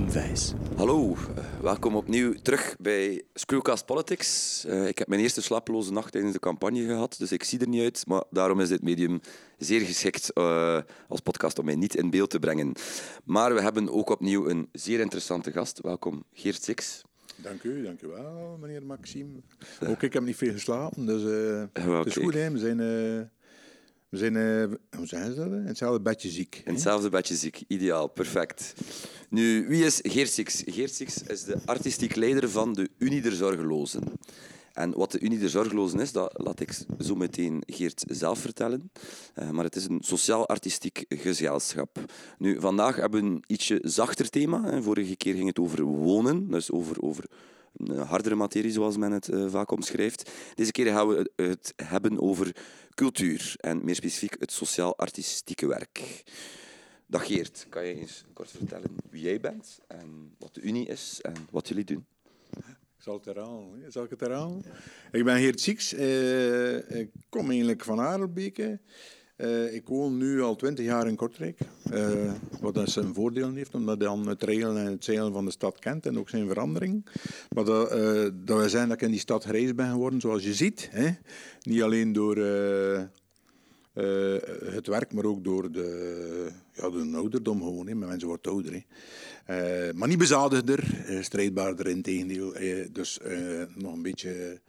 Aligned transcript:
Maxime. 0.00 0.58
Hallo, 0.76 1.16
eh, 1.36 1.44
welkom 1.62 1.96
opnieuw 1.96 2.34
terug 2.42 2.76
bij 2.78 3.22
Screwcast 3.34 3.86
Politics. 3.86 4.64
Uh, 4.66 4.86
ik 4.86 4.98
heb 4.98 5.08
mijn 5.08 5.20
eerste 5.20 5.42
slapeloze 5.42 5.92
nacht 5.92 6.12
tijdens 6.12 6.32
de 6.32 6.38
campagne 6.38 6.86
gehad, 6.86 7.14
dus 7.18 7.32
ik 7.32 7.44
zie 7.44 7.60
er 7.60 7.68
niet 7.68 7.82
uit. 7.82 8.06
Maar 8.06 8.22
daarom 8.30 8.60
is 8.60 8.68
dit 8.68 8.82
medium 8.82 9.20
zeer 9.58 9.80
geschikt 9.80 10.30
uh, 10.34 10.78
als 11.08 11.20
podcast 11.20 11.58
om 11.58 11.64
mij 11.64 11.74
niet 11.74 11.96
in 11.96 12.10
beeld 12.10 12.30
te 12.30 12.38
brengen. 12.38 12.72
Maar 13.24 13.54
we 13.54 13.60
hebben 13.60 13.88
ook 13.88 14.10
opnieuw 14.10 14.48
een 14.48 14.68
zeer 14.72 15.00
interessante 15.00 15.52
gast. 15.52 15.80
Welkom, 15.80 16.24
Geert 16.32 16.62
Six. 16.62 17.02
Dank 17.36 17.62
u, 17.62 17.82
dank 17.82 18.02
u 18.02 18.06
wel, 18.06 18.56
meneer 18.60 18.82
Maxime. 18.82 19.40
Ook 19.86 20.02
ik 20.02 20.12
heb 20.12 20.22
niet 20.22 20.36
veel 20.36 20.52
geslapen, 20.52 21.06
dus 21.06 21.22
uh, 21.22 21.94
het 21.98 22.06
is 22.06 22.16
goed. 22.16 22.34
Hè? 22.34 22.50
We 22.50 22.58
zijn... 22.58 23.30
We 24.12 24.18
zijn, 24.18 24.34
uh, 24.34 24.64
hoe 24.96 25.06
zijn 25.06 25.24
ze 25.24 25.34
dat? 25.34 25.46
In 25.46 25.66
hetzelfde 25.66 26.00
bedje 26.00 26.30
ziek. 26.30 26.62
In 26.64 26.72
hetzelfde 26.72 27.08
bedje 27.08 27.34
ziek, 27.34 27.62
ideaal, 27.66 28.08
perfect. 28.08 28.74
Nu, 29.28 29.66
wie 29.68 29.84
is 29.84 30.00
Geert 30.02 30.30
Six? 30.30 30.62
Geert 30.66 30.94
Six 30.94 31.22
is 31.22 31.44
de 31.44 31.58
artistiek 31.64 32.16
leider 32.16 32.50
van 32.50 32.72
de 32.72 32.88
Unie 32.98 33.22
der 33.22 33.32
Zorgelozen. 33.32 34.02
En 34.72 34.92
wat 34.96 35.12
de 35.12 35.20
Unie 35.20 35.38
der 35.38 35.48
Zorgelozen 35.48 36.00
is, 36.00 36.12
dat 36.12 36.32
laat 36.36 36.60
ik 36.60 36.78
zo 37.00 37.14
meteen 37.14 37.62
Geert 37.66 38.04
zelf 38.08 38.38
vertellen. 38.38 38.90
Uh, 39.38 39.50
maar 39.50 39.64
het 39.64 39.76
is 39.76 39.84
een 39.88 40.02
sociaal-artistiek 40.02 41.04
gezelschap. 41.08 41.98
Nu, 42.38 42.60
vandaag 42.60 42.96
hebben 42.96 43.20
we 43.20 43.26
een 43.26 43.44
ietsje 43.46 43.78
zachter 43.82 44.28
thema. 44.28 44.82
Vorige 44.82 45.16
keer 45.16 45.34
ging 45.34 45.46
het 45.46 45.58
over 45.58 45.82
wonen, 45.82 46.50
dus 46.50 46.70
over, 46.70 47.02
over 47.02 47.24
hardere 48.06 48.34
materie, 48.34 48.72
zoals 48.72 48.96
men 48.96 49.12
het 49.12 49.28
uh, 49.28 49.50
vaak 49.50 49.70
omschrijft. 49.70 50.30
Deze 50.54 50.72
keer 50.72 50.86
gaan 50.86 51.08
we 51.08 51.30
het 51.36 51.72
hebben 51.76 52.20
over 52.20 52.56
cultuur 52.94 53.54
en 53.56 53.84
meer 53.84 53.94
specifiek 53.94 54.36
het 54.38 54.52
sociaal-artistieke 54.52 55.66
werk. 55.66 56.22
Dag 57.06 57.26
Geert, 57.26 57.66
kan 57.68 57.86
je 57.86 57.94
eens 57.94 58.24
kort 58.32 58.50
vertellen 58.50 58.96
wie 59.10 59.22
jij 59.22 59.40
bent 59.40 59.80
en 59.86 60.34
wat 60.38 60.54
de 60.54 60.60
Unie 60.60 60.86
is 60.86 61.18
en 61.22 61.34
wat 61.50 61.68
jullie 61.68 61.84
doen? 61.84 62.06
Zal, 62.98 63.14
het 63.14 63.24
herhalen, 63.24 63.92
Zal 63.92 64.04
ik 64.04 64.10
het? 64.10 64.66
Ik 65.12 65.24
ben 65.24 65.38
Geert 65.38 65.60
Sieks. 65.60 65.94
Uh, 65.94 67.00
ik 67.00 67.10
kom 67.28 67.48
eigenlijk 67.48 67.84
van 67.84 68.00
Aardelbeke. 68.00 68.80
Uh, 69.36 69.74
ik 69.74 69.86
woon 69.86 70.16
nu 70.16 70.42
al 70.42 70.56
twintig 70.56 70.84
jaar 70.84 71.06
in 71.06 71.16
Kortrijk. 71.16 71.58
Uh, 71.92 72.32
wat 72.60 72.74
dat 72.74 72.90
zijn 72.90 73.14
voordelen 73.14 73.54
heeft, 73.54 73.74
omdat 73.74 73.98
hij 73.98 74.06
dan 74.06 74.26
het 74.26 74.42
regelen 74.42 74.76
en 74.76 74.90
het 74.90 75.04
zeilen 75.04 75.32
van 75.32 75.44
de 75.44 75.50
stad 75.50 75.78
kent 75.78 76.06
en 76.06 76.18
ook 76.18 76.28
zijn 76.28 76.48
verandering. 76.48 77.06
Maar 77.54 77.64
dat, 77.64 77.94
uh, 77.94 78.28
dat 78.44 78.58
wij 78.58 78.68
zijn 78.68 78.88
dat 78.88 78.96
ik 78.96 79.02
in 79.02 79.10
die 79.10 79.20
stad 79.20 79.44
gereisd 79.44 79.74
ben 79.74 79.90
geworden, 79.90 80.20
zoals 80.20 80.44
je 80.44 80.54
ziet. 80.54 80.88
Hè? 80.90 81.10
Niet 81.62 81.82
alleen 81.82 82.12
door 82.12 82.36
het 84.72 84.86
werk, 84.86 85.12
maar 85.12 85.24
ook 85.24 85.44
door 85.44 85.72
de, 85.72 86.48
ja, 86.72 86.90
de 86.90 87.10
ouderdom 87.14 87.62
gewoon. 87.62 87.86
Hè? 87.86 87.94
Mensen 87.94 88.28
worden 88.28 88.52
ouder. 88.52 88.84
Hè? 89.44 89.92
maar 89.92 90.08
niet 90.08 90.18
bezadigder, 90.18 91.04
strijdbaarder 91.20 91.86
in 91.86 92.02
tegendeel. 92.02 92.52
dus 92.92 93.18
nog 93.74 93.92
een 93.92 94.02
beetje 94.02 94.60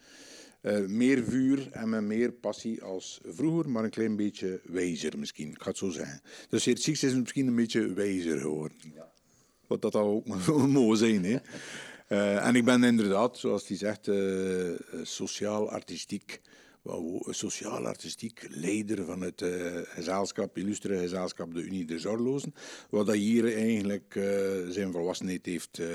uh, 0.64 0.88
meer 0.88 1.24
vuur 1.24 1.72
en 1.72 1.90
met 1.90 2.02
meer 2.02 2.32
passie 2.32 2.84
als 2.84 3.20
vroeger, 3.26 3.70
maar 3.70 3.84
een 3.84 3.90
klein 3.90 4.16
beetje 4.16 4.62
wijzer 4.64 5.20
misschien. 5.20 5.50
Ik 5.50 5.62
ga 5.62 5.70
het 5.70 5.78
zo 5.78 5.90
zeggen. 5.90 6.22
Dus 6.50 6.66
het 6.66 6.88
is 6.88 7.14
misschien 7.14 7.48
een 7.48 7.56
beetje 7.56 7.94
wijzer 7.94 8.40
geworden. 8.40 8.78
Ja. 8.96 9.12
Wat 9.68 9.82
dat 9.82 9.96
ook 9.96 10.28
mooi 10.68 10.98
zijn. 10.98 11.26
Hè? 11.26 11.38
Uh, 12.10 12.46
en 12.48 12.56
ik 12.56 12.66
ben 12.66 12.84
inderdaad, 12.84 13.38
zoals 13.38 13.68
hij 13.68 13.78
zegt, 13.78 14.08
uh, 14.08 14.72
sociaal-artistiek 15.04 16.42
sociaal-artistiek 17.30 18.48
leider 18.50 19.06
van 19.06 19.22
het 19.22 19.42
uh, 19.42 19.78
gezelschap, 19.84 20.58
illustre 20.58 21.08
de 21.54 21.62
Unie 21.62 21.86
der 21.86 22.00
Zorlozen, 22.00 22.54
wat 22.90 23.08
hij 23.08 23.18
hier 23.18 23.56
eigenlijk 23.56 24.16
uh, 24.16 24.24
zijn 24.70 24.92
volwassenheid 24.92 25.46
heeft, 25.46 25.80
uh, 25.80 25.88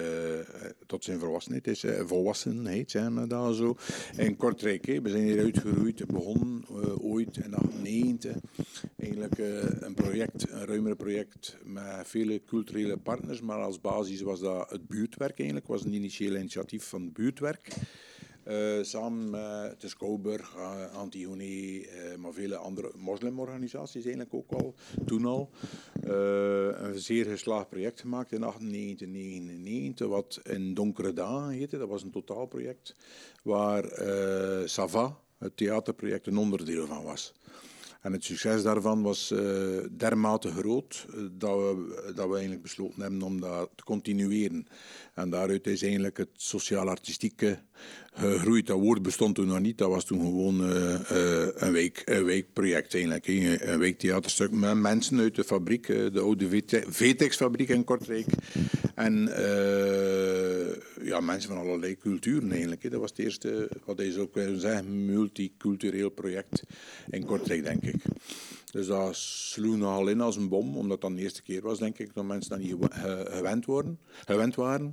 tot 0.87 1.05
zijn 1.05 1.19
volwassenheid 1.19 1.67
is, 1.67 1.85
volwassenheid 2.07 2.91
zijn 2.91 3.21
we 3.21 3.27
daar 3.27 3.55
zo. 3.55 3.77
In 4.17 4.37
Kortrijk, 4.37 4.87
hè. 4.87 5.01
we 5.01 5.11
zijn 5.11 5.23
hier 5.23 5.41
uitgeroeid, 5.41 6.07
begonnen 6.07 6.65
ooit 7.01 7.37
in 7.37 7.51
1990, 7.51 8.37
eigenlijk 8.97 9.39
een 9.81 9.95
project, 9.95 10.51
een 10.51 10.67
ruimere 10.67 10.97
project 10.97 11.57
met 11.65 12.09
vele 12.09 12.43
culturele 12.47 12.97
partners, 12.97 13.41
maar 13.41 13.59
als 13.59 13.81
basis 13.81 14.21
was 14.21 14.41
dat 14.41 14.71
het 14.71 14.89
buurtwerk 14.89 15.39
eigenlijk, 15.39 15.67
was 15.67 15.85
een 15.85 15.93
initieel 15.93 16.37
initiatief 16.37 16.85
van 16.85 17.03
het 17.03 17.13
buurtwerk. 17.13 17.69
Uh, 18.49 18.83
samen 18.83 19.31
met 19.31 19.81
de 19.81 19.89
Antigone, 20.93 21.45
uh, 21.45 22.17
maar 22.17 22.33
vele 22.33 22.57
andere 22.57 22.91
moslimorganisaties 22.97 24.05
eigenlijk 24.05 24.35
ook 24.35 24.53
al, 24.53 24.75
toen 25.07 25.25
al. 25.25 25.51
een 26.03 26.99
zeer 26.99 27.25
geslaagd 27.25 27.69
project 27.69 28.01
gemaakt 28.01 28.33
in 28.33 28.41
1999, 28.41 30.07
wat 30.07 30.41
in 30.43 30.75
Donkere 30.75 31.13
Dagen 31.13 31.49
heette. 31.49 31.79
Dat 31.79 31.89
was 31.89 32.03
een 32.03 32.11
totaalproject 32.11 32.97
waar 33.43 33.85
Sava, 34.69 35.19
het 35.39 35.57
theaterproject, 35.57 36.27
een 36.27 36.39
onderdeel 36.39 36.87
van 36.87 37.03
was. 37.03 37.35
En 38.01 38.13
het 38.13 38.25
succes 38.25 38.63
daarvan 38.63 39.03
was 39.03 39.33
uh, 39.33 39.41
dermate 39.97 40.51
groot 40.51 41.07
dat, 41.33 41.57
we, 41.57 42.13
dat 42.15 42.27
we 42.27 42.33
eigenlijk 42.33 42.63
besloten 42.63 43.01
hebben 43.01 43.23
om 43.23 43.41
dat 43.41 43.71
te 43.75 43.85
continueren. 43.85 44.67
En 45.15 45.31
daaruit 45.31 45.67
is 45.67 45.83
eigenlijk 45.83 46.17
het 46.17 46.29
sociaal-artistieke 46.37 47.59
gegroeid. 48.13 48.67
Dat 48.67 48.79
woord 48.79 49.03
bestond 49.03 49.35
toen 49.35 49.47
nog 49.47 49.61
niet. 49.61 49.79
Dat 49.79 49.89
was 49.91 50.05
toen 50.05 50.21
gewoon 50.21 50.71
uh, 50.71 51.01
een, 51.55 51.73
week, 51.73 52.03
een 52.05 52.25
weekproject 52.25 52.95
eigenlijk. 52.95 53.27
Een 53.27 53.79
weektheaterstuk 53.79 54.51
met 54.51 54.75
mensen 54.75 55.19
uit 55.19 55.35
de 55.35 55.45
fabriek, 55.45 55.87
de 55.87 56.21
oude 56.21 56.63
Vetex-fabriek 56.89 57.69
in 57.69 57.85
Kortrijk. 57.85 58.27
En 58.99 59.29
ja, 61.03 61.21
mensen 61.21 61.49
van 61.49 61.59
allerlei 61.59 61.97
culturen 61.97 62.51
eigenlijk. 62.51 62.91
Dat 62.91 63.01
was 63.01 63.11
het 63.11 63.19
eerste, 63.19 63.71
wat 63.85 63.99
je 64.01 64.13
zou 64.13 64.29
kunnen 64.29 64.61
zeggen, 64.61 65.05
multicultureel 65.05 66.09
project 66.11 66.63
in 67.11 67.25
Kortrijk, 67.25 67.65
denk 67.65 67.83
ik. 67.83 68.03
Dus 68.71 68.87
dat 68.87 69.17
sloeg 69.17 69.77
nogal 69.77 70.09
in 70.09 70.21
als 70.21 70.37
een 70.37 70.49
bom, 70.49 70.77
omdat 70.77 71.01
dat 71.01 71.17
de 71.17 71.23
eerste 71.23 71.43
keer 71.43 71.63
was, 71.63 71.79
denk 71.79 71.99
ik, 71.99 72.15
dat 72.15 72.25
mensen 72.25 72.51
dat 72.51 72.59
niet 72.59 72.77
gewend, 72.91 73.65
worden, 73.65 73.99
gewend 74.25 74.55
waren. 74.55 74.93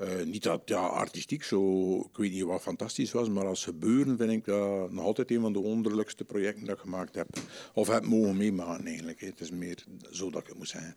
Uh, 0.00 0.24
niet 0.24 0.42
dat 0.42 0.62
ja, 0.64 0.86
artistiek 0.86 1.42
zo, 1.42 1.98
ik 2.00 2.16
weet 2.16 2.32
niet 2.32 2.42
wat 2.42 2.62
fantastisch 2.62 3.12
was, 3.12 3.28
maar 3.28 3.46
als 3.46 3.64
gebeuren 3.64 4.16
vind 4.16 4.30
ik 4.30 4.44
dat 4.44 4.92
nog 4.92 5.04
altijd 5.04 5.30
een 5.30 5.40
van 5.40 5.52
de 5.52 5.58
wonderlijkste 5.58 6.24
projecten 6.24 6.64
dat 6.64 6.74
ik 6.74 6.80
gemaakt 6.80 7.14
heb. 7.14 7.28
Of 7.74 7.88
heb 7.88 8.04
mogen 8.04 8.36
meemaken 8.36 8.86
eigenlijk. 8.86 9.20
Het 9.20 9.40
is 9.40 9.50
meer 9.50 9.84
zo 10.10 10.30
dat 10.30 10.40
ik 10.40 10.46
het 10.46 10.56
moet 10.56 10.68
zeggen. 10.68 10.96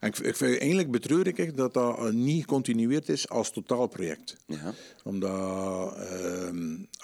En 0.00 0.08
ik, 0.08 0.18
ik 0.18 0.36
vind, 0.36 0.58
eigenlijk 0.58 0.90
betreur 0.90 1.26
ik 1.26 1.56
dat 1.56 1.74
dat 1.74 1.98
eh, 1.98 2.10
niet 2.10 2.40
gecontinueerd 2.40 3.08
is 3.08 3.28
als 3.28 3.50
totaalproject. 3.50 4.36
Ja. 4.46 4.74
Omdat, 5.04 5.96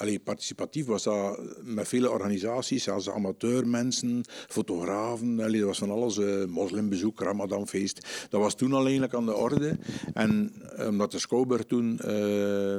uh, 0.02 0.18
participatief 0.24 0.86
was 0.86 1.02
dat 1.02 1.40
met 1.62 1.88
vele 1.88 2.10
organisaties, 2.10 2.88
als 2.88 3.10
amateurmensen, 3.10 4.24
fotografen, 4.48 5.40
allee, 5.40 5.58
dat 5.58 5.68
was 5.68 5.78
van 5.78 5.90
alles, 5.90 6.16
uh, 6.16 6.44
moslimbezoek, 6.44 7.20
ramadanfeest. 7.20 8.26
Dat 8.28 8.40
was 8.40 8.54
toen 8.54 8.72
al 8.72 8.82
eigenlijk 8.82 9.14
aan 9.14 9.26
de 9.26 9.34
orde. 9.34 9.78
En 10.14 10.52
eh, 10.76 10.86
omdat 10.86 11.11
de 11.12 11.18
Schouwburg 11.18 11.64
toen 11.64 12.00
uh, 12.04 12.78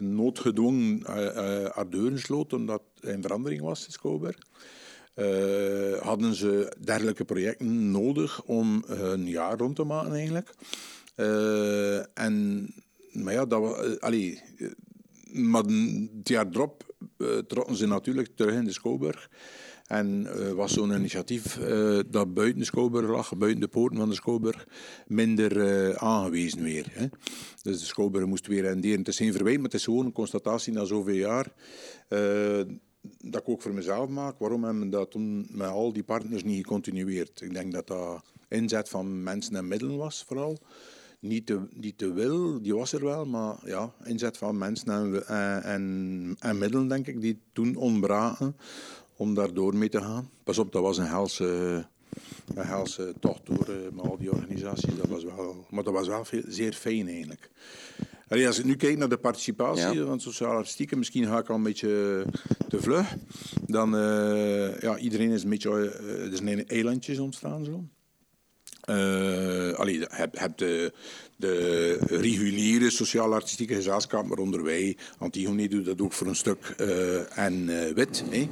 noodgedwongen 0.00 1.00
haar 1.74 1.90
deuren 1.90 2.18
sloot, 2.18 2.52
omdat 2.52 2.82
er 3.00 3.08
een 3.08 3.22
verandering 3.22 3.60
was, 3.60 3.86
Schouwburg. 3.88 4.38
Uh, 5.16 5.98
hadden 6.00 6.34
ze 6.34 6.76
dergelijke 6.80 7.24
projecten 7.24 7.90
nodig 7.90 8.42
om 8.42 8.84
hun 8.86 9.28
jaar 9.28 9.58
rond 9.58 9.76
te 9.76 9.84
maken 9.84 10.12
eigenlijk. 10.12 10.54
En, 12.14 12.68
maar 13.12 13.32
ja, 13.32 13.46
dat 13.46 13.60
was, 13.60 13.76
maar 15.32 15.62
het 15.62 16.28
jaar 16.28 16.46
erop 16.52 16.94
trokken 17.46 17.76
ze 17.76 17.86
natuurlijk 17.86 18.28
terug 18.34 18.54
in 18.54 18.64
de 18.64 18.72
Schouwburg. 18.72 19.30
En 19.84 20.28
was 20.56 20.72
zo'n 20.72 20.92
initiatief 20.92 21.58
dat 22.10 22.34
buiten 22.34 22.58
de 22.58 22.64
Schouwburg 22.64 23.08
lag, 23.08 23.36
buiten 23.36 23.60
de 23.60 23.68
poorten 23.68 23.98
van 23.98 24.08
de 24.08 24.14
Schouwburg, 24.14 24.68
minder 25.06 25.98
aangewezen 25.98 26.62
weer. 26.62 26.86
Hè. 26.90 27.06
Dus 27.62 27.78
de 27.78 27.86
Schouwburg 27.86 28.26
moest 28.26 28.46
weer 28.46 28.62
renderen. 28.62 28.98
Het 28.98 29.08
is 29.08 29.16
geen 29.16 29.32
verwijt, 29.32 29.56
maar 29.56 29.64
het 29.64 29.74
is 29.74 29.84
gewoon 29.84 30.06
een 30.06 30.12
constatatie 30.12 30.72
na 30.72 30.84
zoveel 30.84 31.14
jaar 31.14 31.52
dat 33.18 33.40
ik 33.40 33.48
ook 33.48 33.62
voor 33.62 33.74
mezelf 33.74 34.08
maak. 34.08 34.38
Waarom 34.38 34.64
hebben 34.64 34.82
we 34.82 34.88
dat 34.88 35.10
toen 35.10 35.46
met 35.50 35.68
al 35.68 35.92
die 35.92 36.02
partners 36.02 36.44
niet 36.44 36.56
gecontinueerd? 36.56 37.40
Ik 37.40 37.54
denk 37.54 37.72
dat 37.72 37.86
dat 37.86 38.22
inzet 38.48 38.88
van 38.88 39.22
mensen 39.22 39.56
en 39.56 39.68
middelen 39.68 39.96
was, 39.96 40.24
vooral. 40.26 40.58
Niet 41.20 41.46
te, 41.46 41.60
niet 41.70 41.98
te 41.98 42.12
wil, 42.12 42.62
die 42.62 42.74
was 42.74 42.92
er 42.92 43.04
wel, 43.04 43.26
maar 43.26 43.56
ja, 43.64 43.92
inzet 44.04 44.36
van 44.36 44.58
mensen 44.58 45.26
en, 45.26 45.62
en, 45.62 46.36
en 46.38 46.58
middelen, 46.58 46.88
denk 46.88 47.06
ik, 47.06 47.20
die 47.20 47.38
toen 47.52 47.76
ontbraken 47.76 48.56
om 49.16 49.34
daar 49.34 49.54
door 49.54 49.76
mee 49.76 49.88
te 49.88 50.00
gaan. 50.00 50.30
Pas 50.44 50.58
op, 50.58 50.72
dat 50.72 50.82
was 50.82 50.98
een 50.98 51.06
helse, 51.06 51.44
een 52.54 52.66
helse 52.66 53.14
tocht 53.20 53.46
door 53.46 53.68
uh, 53.68 53.76
met 53.92 54.04
al 54.04 54.18
die 54.18 54.32
organisaties. 54.32 54.96
Dat 54.96 55.08
was 55.08 55.24
wel, 55.24 55.66
maar 55.70 55.84
dat 55.84 55.92
was 55.92 56.08
wel 56.08 56.24
veel, 56.24 56.42
zeer 56.46 56.72
fijn 56.72 57.08
eigenlijk. 57.08 57.50
Allee, 58.28 58.46
als 58.46 58.58
ik 58.58 58.64
nu 58.64 58.76
kijk 58.76 58.98
naar 58.98 59.08
de 59.08 59.16
participatie 59.16 60.02
van 60.02 60.20
sociale 60.20 60.54
artistieken, 60.54 60.98
misschien 60.98 61.26
ga 61.26 61.38
ik 61.38 61.48
al 61.48 61.56
een 61.56 61.62
beetje 61.62 62.24
te 62.68 62.82
vlug. 62.82 63.16
Dan, 63.66 63.94
uh, 63.94 64.80
ja, 64.80 64.98
iedereen 64.98 65.30
is 65.30 65.42
een 65.42 65.50
beetje, 65.50 65.70
uh, 65.70 66.32
er 66.32 66.36
zijn 66.36 66.68
eilandjes 66.68 67.18
ontstaan 67.18 67.64
zo. 67.64 67.84
Uh, 68.90 69.72
allee, 69.72 69.98
je 69.98 70.08
hebt, 70.10 70.58
de, 70.58 70.92
de 71.36 71.98
reguliere 72.06 72.90
sociaal-artistieke 72.90 73.74
gezelschap, 73.74 74.26
waaronder 74.28 74.62
wij, 74.62 74.96
Antigone 75.18 75.68
doet 75.68 75.84
dat 75.84 76.00
ook 76.00 76.12
voor 76.12 76.26
een 76.26 76.36
stuk, 76.36 76.74
uh, 76.80 77.38
en 77.38 77.68
uh, 77.68 77.92
Wit. 77.92 78.24
Hè. 78.30 78.48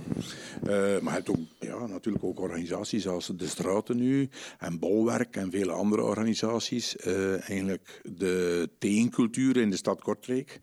Uh, 0.66 1.00
maar 1.00 1.14
het 1.14 1.28
ook 1.30 1.38
ja, 1.60 1.86
natuurlijk 1.86 2.24
ook 2.24 2.40
organisaties 2.40 3.06
als 3.06 3.32
de 3.36 3.46
Straten 3.46 3.96
nu, 3.96 4.28
en 4.58 4.78
Bolwerk 4.78 5.36
en 5.36 5.50
vele 5.50 5.72
andere 5.72 6.02
organisaties. 6.02 6.96
eigenlijk 6.96 8.00
de 8.16 8.68
tegencultuur 8.78 9.56
in 9.56 9.70
de 9.70 9.76
stad 9.76 10.00
Kortrijk 10.00 10.58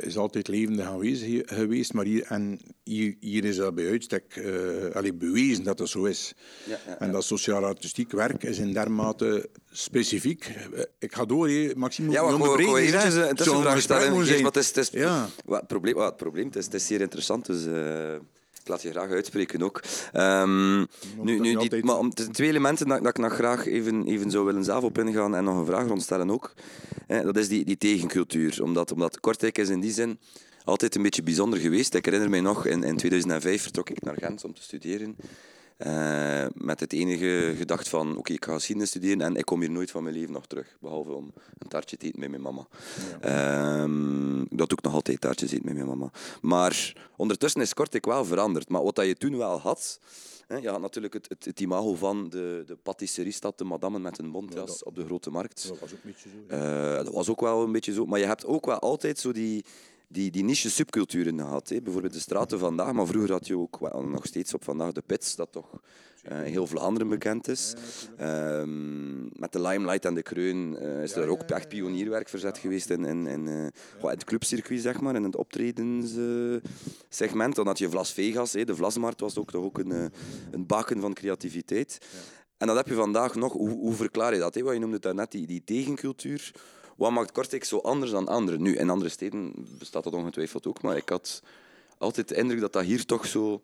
is 0.00 0.16
altijd 0.16 0.48
levendig 0.48 0.86
aanwezig 0.86 1.42
geweest, 1.44 1.92
maar 1.92 2.04
hier, 2.04 2.22
en 2.22 2.60
hier, 2.84 3.16
hier 3.20 3.44
is 3.44 3.56
dat 3.56 3.74
bij 3.74 3.90
uitstek 3.90 4.42
allee, 4.92 5.14
bewezen 5.14 5.64
dat 5.64 5.78
dat 5.78 5.88
zo 5.88 6.04
is. 6.04 6.34
Ja, 6.66 6.72
ja, 6.72 6.78
ja. 6.86 6.98
En 6.98 7.12
dat 7.12 7.24
sociaal-artistiek 7.24 8.12
werk 8.12 8.42
is 8.42 8.58
in 8.58 8.72
dermate 8.72 9.48
specifiek. 9.70 10.52
Ik 10.98 11.14
ga 11.14 11.24
door, 11.24 11.50
Maxime. 11.76 12.10
Ja, 12.10 12.22
maar 12.22 12.32
gewoon 12.32 12.76
eventjes 12.76 13.14
een 13.14 13.36
tussenvraag 13.36 13.80
stellen. 13.80 14.42
Wat 14.42 14.56
is, 14.56 14.66
het, 14.66 14.76
is, 14.76 14.88
ja. 14.90 15.28
wat, 15.44 15.66
probleem, 15.66 15.94
wat, 15.94 16.06
het 16.06 16.16
probleem 16.16 16.46
het 16.46 16.56
is, 16.56 16.64
het 16.64 16.74
is 16.74 16.86
zeer 16.86 17.00
interessant, 17.00 17.46
dus 17.46 17.66
uh, 17.66 18.14
ik 18.14 18.68
laat 18.68 18.82
je 18.82 18.90
graag 18.90 19.10
uitspreken 19.10 19.62
ook. 19.62 19.82
Um, 20.14 20.86
nu, 21.22 21.38
nu, 21.38 21.56
die, 21.56 21.84
maar 21.84 21.98
om, 21.98 22.14
twee 22.14 22.48
elementen 22.48 22.88
dat, 22.88 23.02
dat 23.02 23.08
ik 23.08 23.22
nog 23.22 23.34
graag 23.34 23.66
even, 23.66 24.06
even 24.06 24.30
zou 24.30 24.44
willen 24.44 24.64
zelf 24.64 24.84
op 24.84 24.98
ingaan 24.98 25.34
en 25.34 25.44
nog 25.44 25.58
een 25.58 25.66
vraag 25.66 25.86
rondstellen 25.86 26.30
ook. 26.30 26.52
Dat 27.06 27.36
is 27.36 27.48
die, 27.48 27.64
die 27.64 27.78
tegencultuur. 27.78 28.62
Omdat, 28.62 28.92
omdat 28.92 29.20
Kortrijk 29.20 29.58
is 29.58 29.68
in 29.68 29.80
die 29.80 29.92
zin 29.92 30.18
altijd 30.64 30.94
een 30.94 31.02
beetje 31.02 31.22
bijzonder 31.22 31.58
geweest. 31.58 31.94
Ik 31.94 32.04
herinner 32.04 32.30
mij 32.30 32.40
nog, 32.40 32.66
in, 32.66 32.82
in 32.82 32.96
2005 32.96 33.62
vertrok 33.62 33.90
ik 33.90 34.02
naar 34.02 34.16
Gent 34.18 34.44
om 34.44 34.54
te 34.54 34.62
studeren. 34.62 35.16
Uh, 35.86 36.46
met 36.54 36.80
het 36.80 36.92
enige 36.92 37.54
gedacht 37.56 37.88
van, 37.88 38.08
oké, 38.08 38.18
okay, 38.18 38.36
ik 38.36 38.44
ga 38.44 38.52
geschiedenis 38.52 38.90
studeren 38.90 39.20
en 39.20 39.36
ik 39.36 39.44
kom 39.44 39.60
hier 39.60 39.70
nooit 39.70 39.90
van 39.90 40.02
mijn 40.02 40.14
leven 40.14 40.32
nog 40.32 40.46
terug. 40.46 40.76
Behalve 40.80 41.12
om 41.12 41.32
een 41.58 41.68
taartje 41.68 41.96
te 41.96 42.06
eten 42.06 42.20
met 42.20 42.30
mijn 42.30 42.42
mama. 42.42 42.66
Ja. 43.20 43.82
Um, 43.82 44.38
dat 44.38 44.68
doe 44.68 44.78
ik 44.78 44.84
nog 44.84 44.94
altijd, 44.94 45.20
taartjes 45.20 45.52
eten 45.52 45.64
met 45.64 45.74
mijn 45.74 45.86
mama. 45.86 46.10
Maar 46.40 46.96
ondertussen 47.16 47.60
is 47.60 47.74
Kortrijk 47.74 48.06
wel 48.06 48.24
veranderd. 48.24 48.68
Maar 48.68 48.82
wat 48.82 48.94
dat 48.94 49.06
je 49.06 49.14
toen 49.16 49.36
wel 49.36 49.58
had... 49.58 50.00
Hè, 50.46 50.56
je 50.56 50.68
had 50.68 50.80
natuurlijk 50.80 51.14
het, 51.14 51.28
het, 51.28 51.44
het, 51.44 51.60
imago 51.60 51.94
van 51.94 52.28
de, 52.28 52.62
de 52.66 52.76
patisseriestad, 52.76 53.58
de 53.58 53.64
madammen 53.64 54.02
met 54.02 54.18
een 54.18 54.28
mondjas 54.28 54.82
op 54.82 54.94
de 54.94 55.04
grote 55.04 55.30
markt. 55.30 55.68
Dat 55.68 55.78
was 55.78 55.92
ook 55.92 55.98
een 56.04 56.10
beetje 56.10 56.28
zo. 56.28 56.56
Ja. 56.56 56.90
Uh, 56.90 57.04
dat 57.04 57.14
was 57.14 57.28
ook 57.28 57.40
wel 57.40 57.62
een 57.62 57.72
beetje 57.72 57.92
zo. 57.92 58.06
Maar 58.06 58.18
je 58.18 58.26
hebt 58.26 58.46
ook 58.46 58.66
wel 58.66 58.78
altijd 58.78 59.18
zo 59.18 59.32
die 59.32 59.64
die, 60.08 60.30
die 60.30 60.44
niche 60.44 60.70
subculturen 60.70 61.38
gehad. 61.38 61.68
Hè. 61.68 61.82
Bijvoorbeeld 61.82 62.12
de 62.12 62.20
straten 62.20 62.58
vandaag, 62.58 62.92
maar 62.92 63.06
vroeger 63.06 63.32
had 63.32 63.46
je 63.46 63.58
ook 63.58 63.78
wel, 63.78 64.02
nog 64.02 64.26
steeds 64.26 64.54
op 64.54 64.64
vandaag 64.64 64.92
de 64.92 65.02
Pits, 65.06 65.36
dat 65.36 65.52
toch 65.52 65.72
uh, 65.72 65.80
heel 66.40 66.66
Vlaanderen 66.66 67.08
bekend 67.08 67.48
is. 67.48 67.74
Um, 68.20 69.28
met 69.32 69.52
de 69.52 69.60
Limelight 69.60 70.04
en 70.04 70.14
de 70.14 70.22
Kreun 70.22 70.82
uh, 70.82 71.02
is 71.02 71.12
er 71.12 71.28
ook 71.28 71.42
echt 71.42 71.68
pionierwerk 71.68 72.28
verzet 72.28 72.58
geweest 72.58 72.90
in, 72.90 73.04
in, 73.04 73.26
in, 73.26 73.48
in 73.48 73.72
het 74.00 74.24
clubcircuit, 74.24 74.80
zeg 74.80 75.00
maar, 75.00 75.14
in 75.14 75.24
het 75.24 75.36
optredenssegment. 75.36 77.54
Dan 77.54 77.66
had 77.66 77.78
je 77.78 77.90
Vlas 77.90 78.12
Vegas, 78.12 78.52
hè. 78.52 78.64
de 78.64 78.76
Vlasmarkt 78.76 79.20
was 79.20 79.38
ook, 79.38 79.50
toch 79.50 79.64
ook 79.64 79.78
een, 79.78 80.12
een 80.50 80.66
baken 80.66 81.00
van 81.00 81.12
creativiteit. 81.12 81.98
En 82.56 82.66
dat 82.66 82.76
heb 82.76 82.88
je 82.88 82.94
vandaag 82.94 83.34
nog. 83.34 83.52
Hoe, 83.52 83.70
hoe 83.70 83.94
verklaar 83.94 84.34
je 84.34 84.40
dat? 84.40 84.54
Hè? 84.54 84.62
Wat 84.62 84.72
je 84.72 84.80
noemde 84.80 84.98
daarnet, 84.98 85.30
die, 85.30 85.46
die 85.46 85.64
tegencultuur. 85.64 86.52
Wat 86.98 87.10
maakt 87.10 87.32
Kortrijk 87.32 87.64
zo 87.64 87.78
anders 87.78 88.10
dan 88.10 88.28
anderen? 88.28 88.62
Nu, 88.62 88.76
in 88.76 88.90
andere 88.90 89.10
steden 89.10 89.52
bestaat 89.78 90.04
dat 90.04 90.12
ongetwijfeld 90.12 90.66
ook, 90.66 90.82
maar 90.82 90.96
ik 90.96 91.08
had 91.08 91.42
altijd 91.98 92.28
de 92.28 92.34
indruk 92.34 92.60
dat 92.60 92.72
dat 92.72 92.84
hier 92.84 93.04
toch 93.04 93.26
zo 93.26 93.62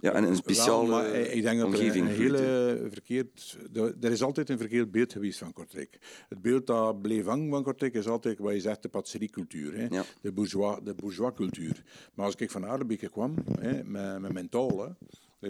ja, 0.00 0.14
een, 0.16 0.24
een 0.24 0.36
speciale 0.36 0.88
Wel, 0.88 1.14
ik 1.14 1.42
denk 1.42 1.60
dat 1.60 1.72
er, 1.72 1.96
een 1.96 2.06
hele 2.06 2.88
verkeerd, 2.90 3.58
er 4.00 4.10
is 4.10 4.22
altijd 4.22 4.50
een 4.50 4.58
verkeerd 4.58 4.90
beeld 4.90 5.12
geweest 5.12 5.38
van 5.38 5.52
Kortrijk. 5.52 5.98
Het 6.28 6.42
beeld 6.42 6.66
dat 6.66 7.02
bleef 7.02 7.24
hangen 7.24 7.50
van 7.50 7.62
Kortrijk 7.62 7.94
is 7.94 8.08
altijd 8.08 8.38
wat 8.38 8.52
je 8.52 8.60
zegt, 8.60 8.82
de 8.82 8.88
patisseriecultuur, 8.88 9.76
hè? 9.76 9.86
Ja. 9.90 10.04
de 10.20 10.32
bourgeois, 10.32 10.78
de 10.82 10.94
bourgeois 10.94 11.34
cultuur. 11.34 11.82
Maar 12.14 12.26
als 12.26 12.34
ik 12.34 12.50
van 12.50 12.66
Aardbeke 12.66 13.10
kwam, 13.10 13.34
hè, 13.60 13.84
met, 13.84 14.20
met 14.20 14.32
mijn 14.32 14.48
taal, 14.48 14.80
hè, 14.80 14.88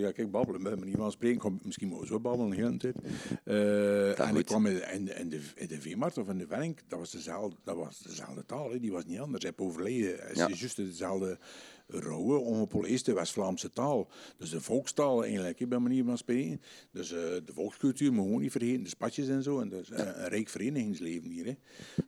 ja, 0.00 0.12
kijk, 0.12 0.30
babbelen, 0.30 0.62
met 0.62 0.78
manier 0.78 0.96
van 0.96 1.12
spreken. 1.12 1.60
misschien 1.62 1.88
mogen 1.88 2.02
we 2.02 2.12
zo 2.12 2.20
babbelen 2.20 2.50
de 2.50 2.56
hele 2.56 2.76
tijd. 2.76 2.96
Uh, 3.44 4.20
en 4.20 4.36
ik 4.36 4.46
kwam 4.46 4.66
in, 4.66 4.92
in, 4.92 5.18
in 5.18 5.28
de, 5.28 5.40
in 5.54 5.66
de 5.68 5.80
Veemarkt 5.80 6.18
of 6.18 6.28
in 6.28 6.38
de 6.38 6.46
Venk, 6.46 6.80
dat 6.88 6.98
was 6.98 7.10
dezelfde, 7.10 7.56
dat 7.64 7.76
was 7.76 7.98
dezelfde 7.98 8.46
taal, 8.46 8.80
die 8.80 8.92
was 8.92 9.04
niet 9.04 9.18
anders. 9.18 9.42
Hij 9.42 9.52
heeft 9.56 9.70
overleden, 9.70 10.16
het 10.18 10.50
is 10.50 10.60
juist 10.60 10.76
dezelfde 10.76 11.38
rauwe, 11.86 12.38
ongepolijste 12.38 13.14
West-Vlaamse 13.14 13.70
taal. 13.70 14.10
Dus 14.36 14.50
de 14.50 14.60
volkstaal 14.60 15.24
eigenlijk, 15.24 15.68
bij 15.68 15.78
manier 15.78 16.04
van 16.04 16.18
spreken. 16.18 16.60
Dus 16.90 17.12
uh, 17.12 17.18
de 17.18 17.52
volkscultuur 17.52 18.12
moet 18.12 18.32
je 18.32 18.38
niet 18.38 18.50
vergeten, 18.50 18.82
de 18.82 18.88
spatjes 18.88 19.28
en 19.28 19.42
zo. 19.42 19.60
En 19.60 19.68
dus, 19.68 19.90
een 19.90 20.28
rijk 20.28 20.48
verenigingsleven 20.48 21.30
hier. 21.30 21.46
Hè. 21.46 21.54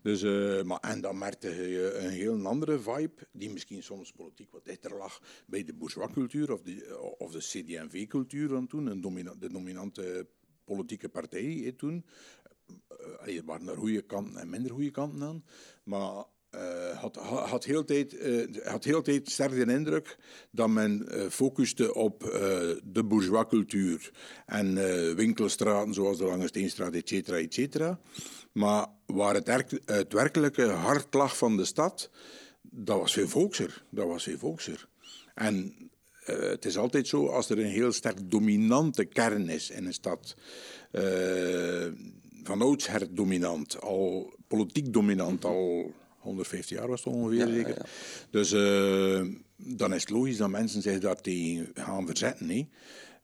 Dus, 0.02 0.22
uh, 0.22 0.62
maar, 0.62 0.80
en 0.80 1.00
dan 1.00 1.18
merkte 1.18 1.48
je 1.48 1.94
een 1.94 2.10
heel 2.10 2.46
andere 2.46 2.78
vibe, 2.78 3.26
die 3.32 3.50
misschien 3.50 3.82
soms 3.82 4.12
politiek 4.12 4.50
wat 4.50 4.64
dichter 4.64 4.96
lag 4.96 5.20
bij 5.46 5.64
de 5.64 5.74
bourgeoiscultuur 5.74 6.52
of 6.52 6.62
de, 6.62 7.14
of 7.18 7.32
de 7.32 7.38
CD&V-cultuur 7.38 8.48
dan 8.48 8.66
toen, 8.66 8.86
een 8.86 9.00
de 9.38 9.48
dominante 9.52 10.26
politieke 10.64 11.08
partij 11.08 11.60
hè, 11.64 11.72
toen. 11.72 12.04
Er 13.24 13.44
waren 13.44 13.68
er 13.68 13.76
goede 13.76 14.02
kanten 14.02 14.40
en 14.40 14.50
minder 14.50 14.70
goede 14.70 14.90
kanten 14.90 15.22
aan. 15.22 15.44
Maar 15.84 16.24
uh, 16.54 16.98
had, 16.98 17.16
had, 17.16 17.64
heel 17.64 17.84
tijd, 17.84 18.12
uh, 18.12 18.46
had 18.64 18.84
heel 18.84 19.02
tijd 19.02 19.30
sterk 19.30 19.66
de 19.66 19.72
indruk 19.72 20.16
dat 20.50 20.68
men 20.68 21.06
uh, 21.08 21.28
focuste 21.28 21.94
op 21.94 22.20
de 22.84 23.04
bourgeoiscultuur 23.04 24.10
en 24.46 24.74
winkelstraten 25.16 25.94
zoals 25.94 26.18
de 26.18 26.24
Lange 26.24 26.46
Steenstraat, 26.46 26.94
et 26.94 27.08
cetera, 27.08 27.38
et 27.38 27.54
cetera. 27.54 28.00
Maar 28.52 28.86
waar 29.06 29.34
het, 29.34 30.12
werkelijke 30.12 30.66
hart 30.66 31.14
lag 31.14 31.36
van 31.36 31.56
de 31.56 31.64
stad, 31.64 32.10
dat 32.62 32.98
was 32.98 33.12
veel 33.12 33.28
volkser. 33.28 33.84
Dat 33.90 34.06
was 34.06 34.22
veel 34.22 34.38
volkser. 34.38 34.88
En 35.34 35.74
het 36.24 36.64
is 36.64 36.76
altijd 36.76 37.08
zo, 37.08 37.26
als 37.26 37.50
er 37.50 37.58
een 37.58 37.64
heel 37.64 37.92
sterk 37.92 38.30
dominante 38.30 39.04
kern 39.04 39.48
is 39.48 39.70
in 39.70 39.86
een 39.86 39.92
stad, 39.92 40.34
van 42.42 42.62
oudsher 42.62 43.14
dominant, 43.14 43.80
al 43.80 44.34
politiek 44.46 44.92
dominant, 44.92 45.44
al 45.44 45.92
150 46.24 46.78
jaar 46.78 46.88
was 46.88 47.04
het 47.04 47.14
ongeveer, 47.14 47.46
zeker. 47.46 47.86
Dus 48.30 48.52
uh, 48.52 49.22
dan 49.56 49.94
is 49.94 50.00
het 50.00 50.10
logisch 50.10 50.36
dat 50.36 50.50
mensen 50.50 50.82
zich 50.82 50.98
daar 50.98 51.20
tegen 51.20 51.70
gaan 51.74 52.06
verzetten. 52.06 52.48
Hè. 52.48 52.68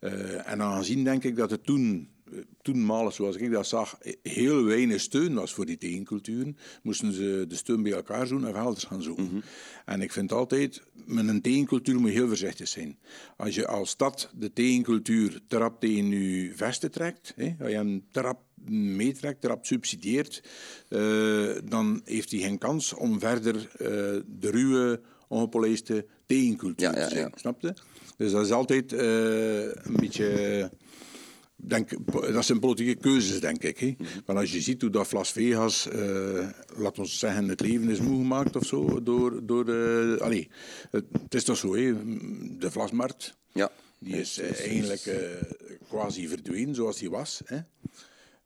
Uh, 0.00 0.50
en 0.50 0.62
aangezien 0.62 1.04
denk 1.04 1.24
ik 1.24 1.36
dat 1.36 1.50
het 1.50 1.64
toen, 1.64 2.08
eh, 2.32 2.38
toenmalig 2.62 3.12
zoals 3.12 3.36
ik 3.36 3.50
dat 3.50 3.66
zag, 3.66 3.98
heel 4.22 4.64
weinig 4.64 5.00
steun 5.00 5.34
was 5.34 5.54
voor 5.54 5.66
die 5.66 5.78
tegenculturen, 5.78 6.56
moesten 6.82 7.12
ze 7.12 7.44
de 7.48 7.56
steun 7.56 7.82
bij 7.82 7.92
elkaar 7.92 8.26
zoeken 8.26 8.48
en 8.48 8.54
elders 8.54 8.84
gaan 8.84 9.02
zoeken. 9.02 9.24
Mm 9.24 9.30
-hmm. 9.30 9.42
En 9.84 10.00
ik 10.00 10.12
vind 10.12 10.32
altijd, 10.32 10.82
met 11.06 11.28
een 11.28 11.40
tegencultuur 11.40 12.00
moet 12.00 12.10
je 12.10 12.16
heel 12.16 12.28
voorzichtig 12.28 12.68
zijn. 12.68 12.98
Als 13.36 13.54
je 13.54 13.66
als 13.66 13.90
stad 13.90 14.30
de 14.34 14.52
tegencultuur 14.52 15.40
trap 15.46 15.80
tegen 15.80 16.08
je 16.08 16.52
vesten 16.54 16.90
trekt, 16.90 17.32
hè, 17.36 17.54
als 17.60 17.70
je 17.70 17.76
een 17.76 18.04
trap 18.10 18.40
meetrekt, 18.68 19.44
erop 19.44 19.66
subsidieert, 19.66 20.42
uh, 20.88 21.56
dan 21.64 22.00
heeft 22.04 22.30
hij 22.30 22.40
geen 22.40 22.58
kans 22.58 22.94
om 22.94 23.20
verder 23.20 23.54
uh, 23.54 23.66
de 24.26 24.50
ruwe, 24.50 25.00
ongepolijste 25.28 26.06
tegencultuur 26.26 26.92
te 26.92 27.06
zijn. 27.10 27.32
Snap 27.34 27.60
je? 27.60 27.74
Dus 28.16 28.32
dat 28.32 28.44
is 28.44 28.52
altijd 28.52 28.92
uh, 28.92 29.62
een 29.62 29.96
beetje... 29.96 30.70
Denk, 31.62 31.90
dat 32.32 32.44
zijn 32.44 32.58
politieke 32.58 33.00
keuzes, 33.00 33.40
denk 33.40 33.62
ik. 33.62 33.78
Hè. 33.78 33.96
Want 34.26 34.38
als 34.38 34.52
je 34.52 34.60
ziet 34.60 34.80
hoe 34.80 34.90
dat 34.90 35.12
Las 35.12 35.32
Vegas, 35.32 35.88
uh, 35.92 36.48
laat 36.76 36.98
ons 36.98 37.18
zeggen, 37.18 37.48
het 37.48 37.60
leven 37.60 37.88
is 37.88 38.00
moe 38.00 38.18
gemaakt 38.18 38.56
of 38.56 38.66
zo, 38.66 39.02
door, 39.02 39.46
door. 39.46 39.64
Allee, 40.20 40.48
het, 40.90 41.04
het 41.22 41.34
is 41.34 41.44
toch 41.44 41.56
zo, 41.56 41.76
hè. 41.76 41.94
de 42.58 42.70
Vlasmarkt, 42.70 43.36
ja. 43.52 43.70
die 43.98 44.16
is 44.16 44.38
uh, 44.38 44.60
eigenlijk 44.60 45.06
uh, 45.06 45.14
quasi 45.88 46.28
verdwenen 46.28 46.74
zoals 46.74 46.98
die 46.98 47.10
was. 47.10 47.40
Hè. 47.44 47.58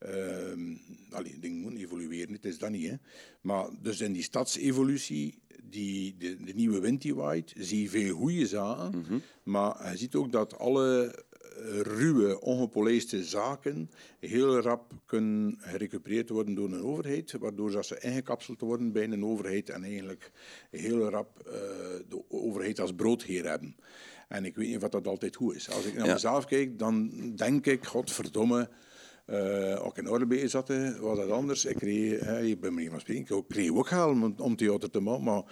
Uh, 0.07 0.77
allee, 1.11 1.39
dingen 1.39 1.61
moeten 1.61 1.81
evolueren, 1.81 2.33
het 2.33 2.45
is 2.45 2.59
dat 2.59 2.71
niet. 2.71 2.89
Hè. 2.89 2.95
Maar 3.41 3.69
dus 3.83 4.01
in 4.01 4.13
die 4.13 4.23
stadsevolutie, 4.23 5.39
die, 5.63 6.17
de, 6.19 6.37
de 6.45 6.55
nieuwe 6.55 6.81
wind 6.81 7.03
die 7.03 7.15
waait, 7.15 7.53
zie 7.57 7.83
je 7.83 7.89
veel 7.89 8.15
goede 8.15 8.47
zaken. 8.47 8.99
Mhm. 8.99 9.19
Maar 9.43 9.91
je 9.91 9.97
ziet 9.97 10.15
ook 10.15 10.33
dat 10.33 10.59
alle 10.59 11.25
eh, 11.55 11.81
ruwe, 11.81 12.41
ongepolijste 12.41 13.25
zaken 13.25 13.91
heel 14.21 14.61
rap 14.61 14.93
kunnen 15.07 15.57
gerecupereerd 15.59 16.29
worden 16.29 16.55
door 16.55 16.73
een 16.73 16.83
overheid, 16.83 17.33
waardoor 17.33 17.71
dat 17.71 17.87
ze 17.87 18.01
ingekapseld 18.01 18.61
worden 18.61 18.93
bij 18.93 19.05
een 19.05 19.25
overheid 19.25 19.71
en 19.71 19.85
eigenlijk 19.85 20.31
heel 20.71 21.09
rap 21.09 21.43
uh, 21.47 21.53
de 22.09 22.23
overheid 22.29 22.81
als 22.81 22.95
broodheer 22.95 23.49
hebben. 23.49 23.77
En 24.29 24.45
ik 24.45 24.57
weet 24.57 24.67
niet 24.67 24.83
of 24.83 24.89
dat 24.89 25.07
altijd 25.07 25.37
goed 25.37 25.55
is. 25.55 25.71
Als 25.71 25.85
ik 25.85 25.95
naar 25.95 26.07
mezelf 26.07 26.45
kijk, 26.45 26.79
dan 26.79 27.11
denk 27.37 27.67
ik, 27.67 27.85
godverdomme, 27.85 28.69
uh, 29.26 29.85
ook 29.87 29.99
in 29.99 30.11
Orbee 30.11 30.49
zat, 30.49 30.69
was 31.00 31.19
dat 31.19 31.31
anders. 31.31 31.64
Ik 31.64 31.76
kreeg, 31.76 32.21
hè, 32.21 32.43
ik 32.43 32.61
ben 32.61 32.75
niet 32.75 32.90
van 32.90 33.00
spreken, 33.00 33.37
ik 33.37 33.45
kreeg 33.49 33.71
ook 33.71 33.88
geld 33.88 34.11
om, 34.11 34.35
om 34.38 34.57
theater 34.57 34.90
te 34.90 35.00
maken, 35.00 35.25
maar 35.25 35.43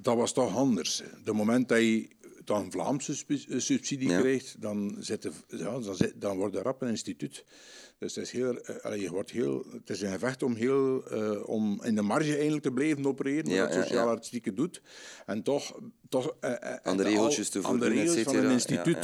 dat 0.00 0.16
was 0.16 0.32
toch 0.32 0.56
anders. 0.56 1.02
De 1.24 1.32
moment 1.32 1.68
dat 1.68 1.78
je 1.78 2.08
dan 2.44 2.70
Vlaamse 2.70 3.14
subsidie 3.60 4.08
krijgt, 4.18 4.60
dan, 4.60 4.96
zit 4.98 5.28
ja, 5.48 5.78
dan, 5.78 5.96
zit, 5.96 6.20
dan 6.20 6.36
wordt 6.36 6.56
er 6.56 6.62
rap 6.62 6.82
een 6.82 6.88
instituut. 6.88 7.44
Dus 7.98 8.14
het 8.14 8.24
is, 8.24 8.30
heel, 8.30 8.58
uh, 8.86 9.02
je 9.02 9.10
wordt 9.10 9.30
heel, 9.30 9.64
het 9.72 9.90
is 9.90 10.02
een 10.02 10.12
gevecht 10.12 10.42
om, 10.42 10.54
heel, 10.54 11.02
uh, 11.12 11.48
om 11.48 11.80
in 11.82 11.94
de 11.94 12.02
marge 12.02 12.32
eigenlijk 12.32 12.62
te 12.62 12.72
blijven 12.72 13.06
opereren, 13.06 13.50
ja, 13.50 13.64
wat 13.64 13.74
ja, 13.74 13.82
sociaal 13.82 14.08
artistieke 14.08 14.54
doet. 14.54 14.82
En 15.26 15.42
toch, 15.42 15.78
toch 16.08 16.34
uh, 16.40 16.52
aan 16.82 16.96
de 16.96 17.02
regeltjes 17.02 17.48
te 17.48 17.62
voldoen, 17.62 17.82
aan 17.82 17.94
de 17.94 18.00
regels 18.00 18.22
van 18.22 18.36
een 18.36 18.50
instituut 18.50 19.02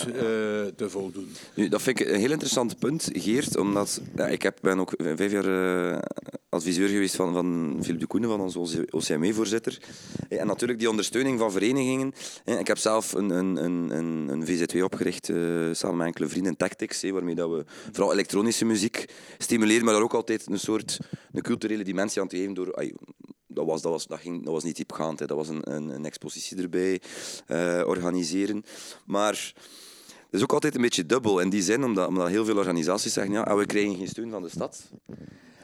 te 0.76 0.90
voldoen. 0.90 1.28
Nu, 1.54 1.68
dat 1.68 1.82
vind 1.82 2.00
ik 2.00 2.08
een 2.08 2.20
heel 2.20 2.30
interessant 2.30 2.78
punt, 2.78 3.11
Geert, 3.12 3.56
omdat 3.56 4.00
ik 4.28 4.42
heb, 4.42 4.58
ben 4.62 4.78
ook 4.78 4.94
vijf 4.96 5.32
jaar 5.32 6.00
adviseur 6.49 6.88
geweest 6.88 7.16
van, 7.16 7.32
van 7.32 7.78
Philip 7.82 8.00
de 8.00 8.06
Koenen, 8.06 8.30
van 8.30 8.40
onze 8.40 8.87
OCME-voorzitter. 8.90 9.78
En 10.28 10.46
natuurlijk 10.46 10.78
die 10.78 10.90
ondersteuning 10.90 11.38
van 11.38 11.52
verenigingen. 11.52 12.12
Ik 12.44 12.66
heb 12.66 12.78
zelf 12.78 13.12
een, 13.12 13.30
een, 13.30 13.56
een, 13.64 14.28
een 14.28 14.46
VZW 14.46 14.82
opgericht, 14.82 15.26
samen 15.72 15.96
met 15.96 16.06
enkele 16.06 16.28
vrienden, 16.28 16.56
Tactics, 16.56 17.02
waarmee 17.02 17.34
dat 17.34 17.50
we 17.50 17.64
vooral 17.92 18.12
elektronische 18.12 18.64
muziek 18.64 18.81
muziek 18.82 19.82
maar 19.82 19.92
daar 19.92 20.02
ook 20.02 20.14
altijd 20.14 20.46
een 20.50 20.58
soort 20.58 20.98
een 21.32 21.42
culturele 21.42 21.84
dimensie 21.84 22.22
aan 22.22 22.28
te 22.28 22.36
geven 22.36 22.54
door... 22.54 22.90
dat, 23.46 23.66
was, 23.66 23.82
dat, 23.82 23.92
was, 23.92 24.06
dat, 24.06 24.18
ging, 24.18 24.44
dat 24.44 24.52
was 24.52 24.64
niet 24.64 24.76
diepgaand, 24.76 25.18
hè. 25.18 25.26
dat 25.26 25.36
was 25.36 25.48
een, 25.48 25.72
een, 25.72 25.88
een 25.88 26.04
expositie 26.04 26.56
erbij 26.56 27.00
uh, 27.48 27.82
organiseren. 27.86 28.64
Maar 29.06 29.52
het 30.06 30.40
is 30.40 30.42
ook 30.42 30.52
altijd 30.52 30.74
een 30.74 30.80
beetje 30.80 31.06
dubbel 31.06 31.40
in 31.40 31.50
die 31.50 31.62
zin, 31.62 31.84
omdat, 31.84 32.08
omdat 32.08 32.28
heel 32.28 32.44
veel 32.44 32.56
organisaties 32.56 33.12
zeggen 33.12 33.32
ja, 33.32 33.40
ah, 33.42 33.58
we 33.58 33.66
krijgen 33.66 33.96
geen 33.96 34.08
steun 34.08 34.30
van 34.30 34.42
de 34.42 34.48
stad. 34.48 34.90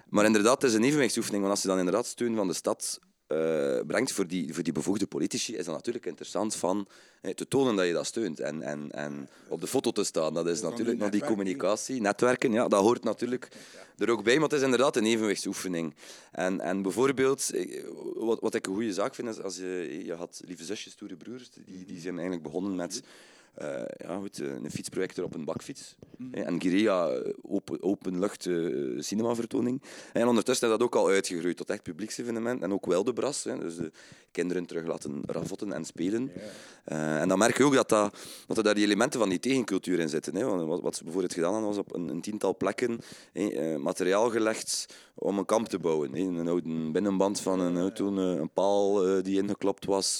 Maar 0.08 0.24
inderdaad, 0.24 0.62
het 0.62 0.70
is 0.70 0.76
een 0.76 0.84
evenwichtsoefening, 0.84 1.42
want 1.42 1.54
als 1.54 1.62
je 1.62 1.68
dan 1.68 1.78
inderdaad 1.78 2.06
steun 2.06 2.36
van 2.36 2.46
de 2.46 2.54
stad 2.54 3.00
uh, 3.28 3.80
brengt 3.86 4.12
voor 4.12 4.26
die, 4.26 4.54
voor 4.54 4.62
die 4.62 4.72
bevoegde 4.72 5.06
politici, 5.06 5.56
is 5.56 5.64
dat 5.64 5.74
natuurlijk 5.74 6.06
interessant 6.06 6.54
van 6.56 6.86
te 7.34 7.48
tonen 7.48 7.76
dat 7.76 7.86
je 7.86 7.92
dat 7.92 8.06
steunt. 8.06 8.40
En, 8.40 8.62
en, 8.62 8.90
en 8.92 9.28
op 9.48 9.60
de 9.60 9.66
foto 9.66 9.90
te 9.90 10.04
staan, 10.04 10.34
dat 10.34 10.48
is 10.48 10.60
natuurlijk 10.60 10.98
nog 10.98 11.10
die 11.10 11.24
communicatie, 11.24 12.00
netwerken, 12.00 12.52
ja, 12.52 12.68
dat 12.68 12.82
hoort 12.82 13.04
natuurlijk 13.04 13.48
er 13.98 14.10
ook 14.10 14.24
bij, 14.24 14.34
maar 14.34 14.48
het 14.48 14.58
is 14.58 14.62
inderdaad 14.62 14.96
een 14.96 15.04
evenwichtsoefening. 15.04 15.94
En, 16.32 16.60
en 16.60 16.82
bijvoorbeeld, 16.82 17.50
eh, 17.50 17.84
wat, 18.14 18.40
wat 18.40 18.54
ik 18.54 18.66
een 18.66 18.74
goede 18.74 18.92
zaak 18.92 19.14
vind, 19.14 19.28
is 19.28 19.42
als 19.42 19.56
je, 19.56 20.02
je 20.04 20.14
had 20.14 20.40
lieve 20.44 20.64
zusjes, 20.64 20.92
stoere 20.92 21.16
broers, 21.16 21.50
die, 21.50 21.84
die 21.84 22.00
zijn 22.00 22.14
eigenlijk 22.14 22.42
begonnen 22.42 22.74
met 22.74 23.02
uh, 23.62 23.82
ja, 23.96 24.16
goed, 24.16 24.40
eh, 24.40 24.48
een 24.48 24.70
fietsprojector 24.70 25.24
op 25.24 25.34
een 25.34 25.44
bakfiets. 25.44 25.96
Mm. 26.16 26.34
En 26.34 26.60
Giria, 26.60 27.08
eh, 27.08 27.32
open, 27.42 27.82
openlucht 27.82 28.44
uh, 28.44 29.00
cinemavertoning. 29.00 29.82
En 30.12 30.28
ondertussen 30.28 30.66
is 30.68 30.72
dat 30.76 30.82
ook 30.82 30.94
al 30.94 31.08
uitgegroeid 31.08 31.56
tot 31.56 31.70
echt 31.70 31.82
publieksevenement. 31.82 32.62
En 32.62 32.72
ook 32.72 32.86
wel 32.86 33.04
de 33.04 33.12
bras. 33.12 33.44
Hè. 33.44 33.58
Dus 33.58 33.76
de 33.76 33.90
kinderen 34.30 34.66
terug 34.66 34.86
laten 34.86 35.22
ravotten 35.26 35.72
en 35.72 35.84
spelen. 35.84 36.30
Uh, 36.92 37.20
en 37.20 37.28
dan 37.28 37.38
merk 37.38 37.56
je 37.56 37.64
ook 37.64 37.74
dat, 37.74 37.88
dat, 37.88 38.14
dat 38.46 38.56
er 38.56 38.62
daar 38.62 38.74
die 38.74 38.84
elementen 38.84 39.20
van 39.20 39.28
die 39.28 39.38
tegencultuur 39.38 39.98
in 39.98 40.08
zitten. 40.08 40.36
Hè. 40.36 40.44
Wat, 40.44 40.80
wat 40.80 40.96
ze 40.96 41.02
bijvoorbeeld 41.02 41.34
gedaan 41.34 41.52
hadden, 41.52 41.68
was 41.68 41.78
op 41.78 41.94
een, 41.94 42.08
een 42.08 42.20
tiental 42.20 42.56
plekken 42.56 43.00
hè, 43.32 43.78
materiaal 43.78 44.30
gelegd 44.30 44.86
om 45.14 45.38
een 45.38 45.44
kamp 45.44 45.68
te 45.68 45.78
bouwen. 45.78 46.14
Hè. 46.14 46.20
Een 46.20 46.48
oude 46.48 46.90
binnenband 46.90 47.40
van 47.40 47.60
een 47.60 47.78
auto, 47.78 48.16
een 48.16 48.50
paal 48.50 49.22
die 49.22 49.42
ingeklopt 49.42 49.84
was, 49.84 50.18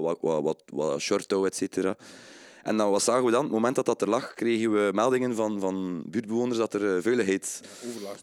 wat, 0.00 0.18
wat, 0.20 0.42
wat, 0.42 0.62
wat 0.72 1.00
shortouw, 1.00 1.46
et 1.46 1.56
cetera. 1.56 1.96
En 2.66 2.76
dan, 2.76 2.90
wat 2.90 3.02
zagen 3.02 3.24
we 3.24 3.30
dan? 3.30 3.38
Op 3.40 3.46
het 3.46 3.54
moment 3.54 3.74
dat 3.74 3.84
dat 3.84 4.02
er 4.02 4.08
lag, 4.08 4.34
kregen 4.34 4.72
we 4.72 4.90
meldingen 4.94 5.34
van, 5.34 5.60
van 5.60 6.02
buurtbewoners 6.06 6.58
dat 6.58 6.74
er 6.74 6.96
uh, 6.96 7.02
veiligheid 7.02 7.60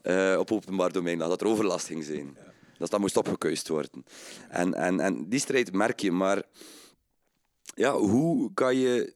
uh, 0.03 0.35
op 0.39 0.51
openbaar 0.51 0.91
domein 0.91 1.17
lag, 1.17 1.29
dat 1.29 1.41
er 1.41 1.47
overlast 1.47 1.85
ging 1.85 2.03
zijn. 2.03 2.37
Dat 2.77 2.89
dat 2.89 2.99
moest 2.99 3.17
opgekuist 3.17 3.67
worden. 3.67 4.05
En, 4.49 4.73
en, 4.73 4.99
en 4.99 5.29
die 5.29 5.39
strijd 5.39 5.73
merk 5.73 5.99
je, 5.99 6.11
maar 6.11 6.43
ja, 7.75 7.97
hoe 7.97 8.53
kan 8.53 8.77
je 8.77 9.13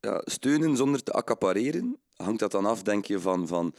ja, 0.00 0.22
steunen 0.24 0.76
zonder 0.76 1.02
te 1.02 1.12
accapareren? 1.12 1.98
Hangt 2.16 2.40
dat 2.40 2.50
dan 2.50 2.66
af, 2.66 2.82
denk 2.82 3.04
je, 3.04 3.20
van, 3.20 3.46
van 3.46 3.74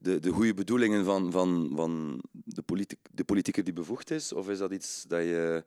de, 0.00 0.20
de 0.20 0.30
goede 0.30 0.54
bedoelingen 0.54 1.04
van, 1.04 1.32
van, 1.32 1.72
van 1.74 2.22
de, 2.32 2.62
politie, 2.62 2.98
de 3.10 3.24
politieker 3.24 3.64
die 3.64 3.72
bevoegd 3.72 4.10
is? 4.10 4.32
Of 4.32 4.48
is 4.48 4.58
dat 4.58 4.72
iets 4.72 5.04
dat 5.08 5.22
je 5.22 5.64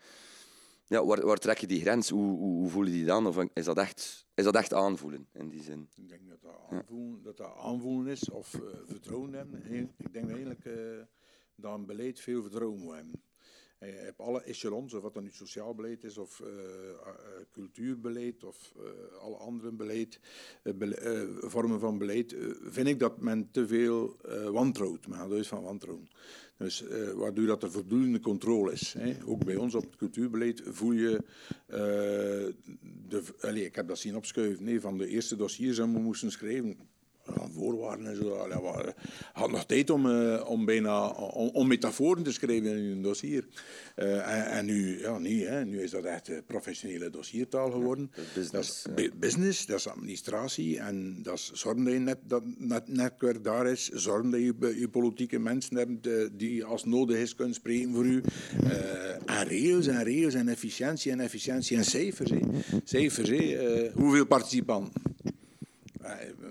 ja, 0.89 1.05
waar, 1.05 1.25
waar 1.25 1.37
trek 1.37 1.57
je 1.57 1.67
die 1.67 1.81
grens? 1.81 2.09
Hoe, 2.09 2.37
hoe, 2.37 2.57
hoe 2.57 2.69
voelen 2.69 2.91
die 2.91 3.05
dan? 3.05 3.27
Of 3.27 3.37
is 3.53 3.65
dat, 3.65 3.77
echt, 3.77 4.27
is 4.33 4.43
dat 4.43 4.55
echt 4.55 4.73
aanvoelen 4.73 5.27
in 5.33 5.49
die 5.49 5.61
zin? 5.61 5.89
Ik 5.95 6.09
denk 6.09 6.29
dat 6.29 6.41
dat 6.41 6.55
aanvoelen, 6.69 7.23
dat 7.23 7.37
dat 7.37 7.55
aanvoelen 7.55 8.11
is 8.11 8.29
of 8.29 8.53
uh, 8.53 8.61
vertrouwen 8.85 9.33
hebben. 9.33 9.73
Ik 9.97 10.13
denk 10.13 10.29
eigenlijk 10.29 10.65
uh, 10.65 10.73
dat 11.55 11.73
een 11.73 11.85
beleid 11.85 12.19
veel 12.19 12.41
vertrouwen 12.41 12.79
moet 12.79 12.93
hebben. 12.93 13.21
Je 13.79 13.85
hebt 13.85 14.19
alle 14.19 14.41
echelons, 14.41 14.93
of 14.93 15.01
wat 15.01 15.13
dan 15.13 15.23
nu 15.23 15.29
sociaal 15.31 15.75
beleid 15.75 16.03
is, 16.03 16.17
of 16.17 16.39
uh, 16.39 16.47
cultuurbeleid, 17.51 18.43
of 18.43 18.73
alle 19.19 19.35
andere 19.35 19.71
beleid, 19.71 20.19
vormen 21.39 21.79
van 21.79 21.97
beleid, 21.97 22.35
vind 22.61 22.87
ik 22.87 22.99
dat 22.99 23.21
men 23.21 23.51
te 23.51 23.67
veel 23.67 24.17
wantrouwt. 24.51 25.07
Men 25.07 25.17
gaat 25.17 25.29
dus 25.29 25.47
van 25.47 25.63
wantrouwen. 25.63 26.09
Dus 26.57 26.83
waardoor 27.15 27.45
dat 27.45 27.63
er 27.63 27.71
voldoende 27.71 28.19
controle 28.19 28.71
is. 28.71 28.93
Hè. 28.93 29.15
Ook 29.25 29.45
bij 29.45 29.55
ons 29.55 29.75
op 29.75 29.83
het 29.83 29.95
cultuurbeleid 29.95 30.61
voel 30.65 30.91
je... 30.91 31.23
De, 33.07 33.23
allez, 33.39 33.65
ik 33.65 33.75
heb 33.75 33.87
dat 33.87 33.99
zien 33.99 34.15
opschuiven 34.15 34.63
nee, 34.63 34.81
van 34.81 34.97
de 34.97 35.07
eerste 35.07 35.35
dossiers 35.35 35.77
die 35.77 35.85
we 35.85 35.99
moesten 35.99 36.31
schrijven 36.31 36.77
aan 37.37 37.51
voorwaarden 37.51 38.07
en 38.07 38.15
zo. 38.15 38.47
Ja, 38.49 38.61
we 38.61 38.93
had 39.33 39.51
nog 39.51 39.65
tijd 39.65 39.89
om, 39.89 40.05
uh, 40.05 40.49
om, 40.49 40.65
bijna, 40.65 41.07
om, 41.07 41.49
om, 41.53 41.67
metaforen 41.67 42.23
te 42.23 42.31
schrijven 42.31 42.77
in 42.77 42.91
een 42.91 43.01
dossier. 43.01 43.45
Uh, 43.95 44.37
en, 44.37 44.45
en, 44.45 44.65
nu, 44.65 44.99
ja, 44.99 45.17
nu, 45.17 45.45
hè, 45.45 45.65
nu 45.65 45.81
is 45.81 45.91
dat 45.91 46.03
echt 46.03 46.31
professionele 46.45 47.09
dossiertaal 47.09 47.71
geworden. 47.71 48.11
Ja, 48.15 48.21
business, 48.33 48.83
dat 48.83 48.97
is 48.99 49.03
ja. 49.03 49.09
business, 49.19 49.65
dat 49.65 49.77
is 49.77 49.87
administratie. 49.87 50.79
En 50.79 51.23
dat 51.23 51.33
is 51.33 51.51
zorgen 51.51 51.83
dat 51.83 51.93
je 51.93 51.99
net, 51.99 52.17
dat 52.23 52.43
net, 52.57 52.87
netwerk 52.87 53.43
daar 53.43 53.67
is. 53.67 53.89
Zorgen 53.89 54.29
dat 54.29 54.39
je, 54.39 54.75
je 54.79 54.89
politieke 54.89 55.39
mensen 55.39 55.77
hebt 55.77 56.07
uh, 56.07 56.27
die 56.31 56.63
als 56.63 56.85
nodig 56.85 57.17
is 57.17 57.35
kunnen 57.35 57.55
spreken 57.55 57.93
voor 57.93 58.05
u. 58.05 58.21
en 59.25 59.47
regels 59.47 59.87
en 59.87 60.03
regels 60.03 60.33
en 60.33 60.47
efficiëntie 60.47 61.11
en 61.11 61.19
efficiëntie 61.19 61.77
en 61.77 61.85
cijfers. 61.85 62.31
Cijfers, 62.83 63.29
hoeveel 63.93 64.25
participanten? 64.25 65.01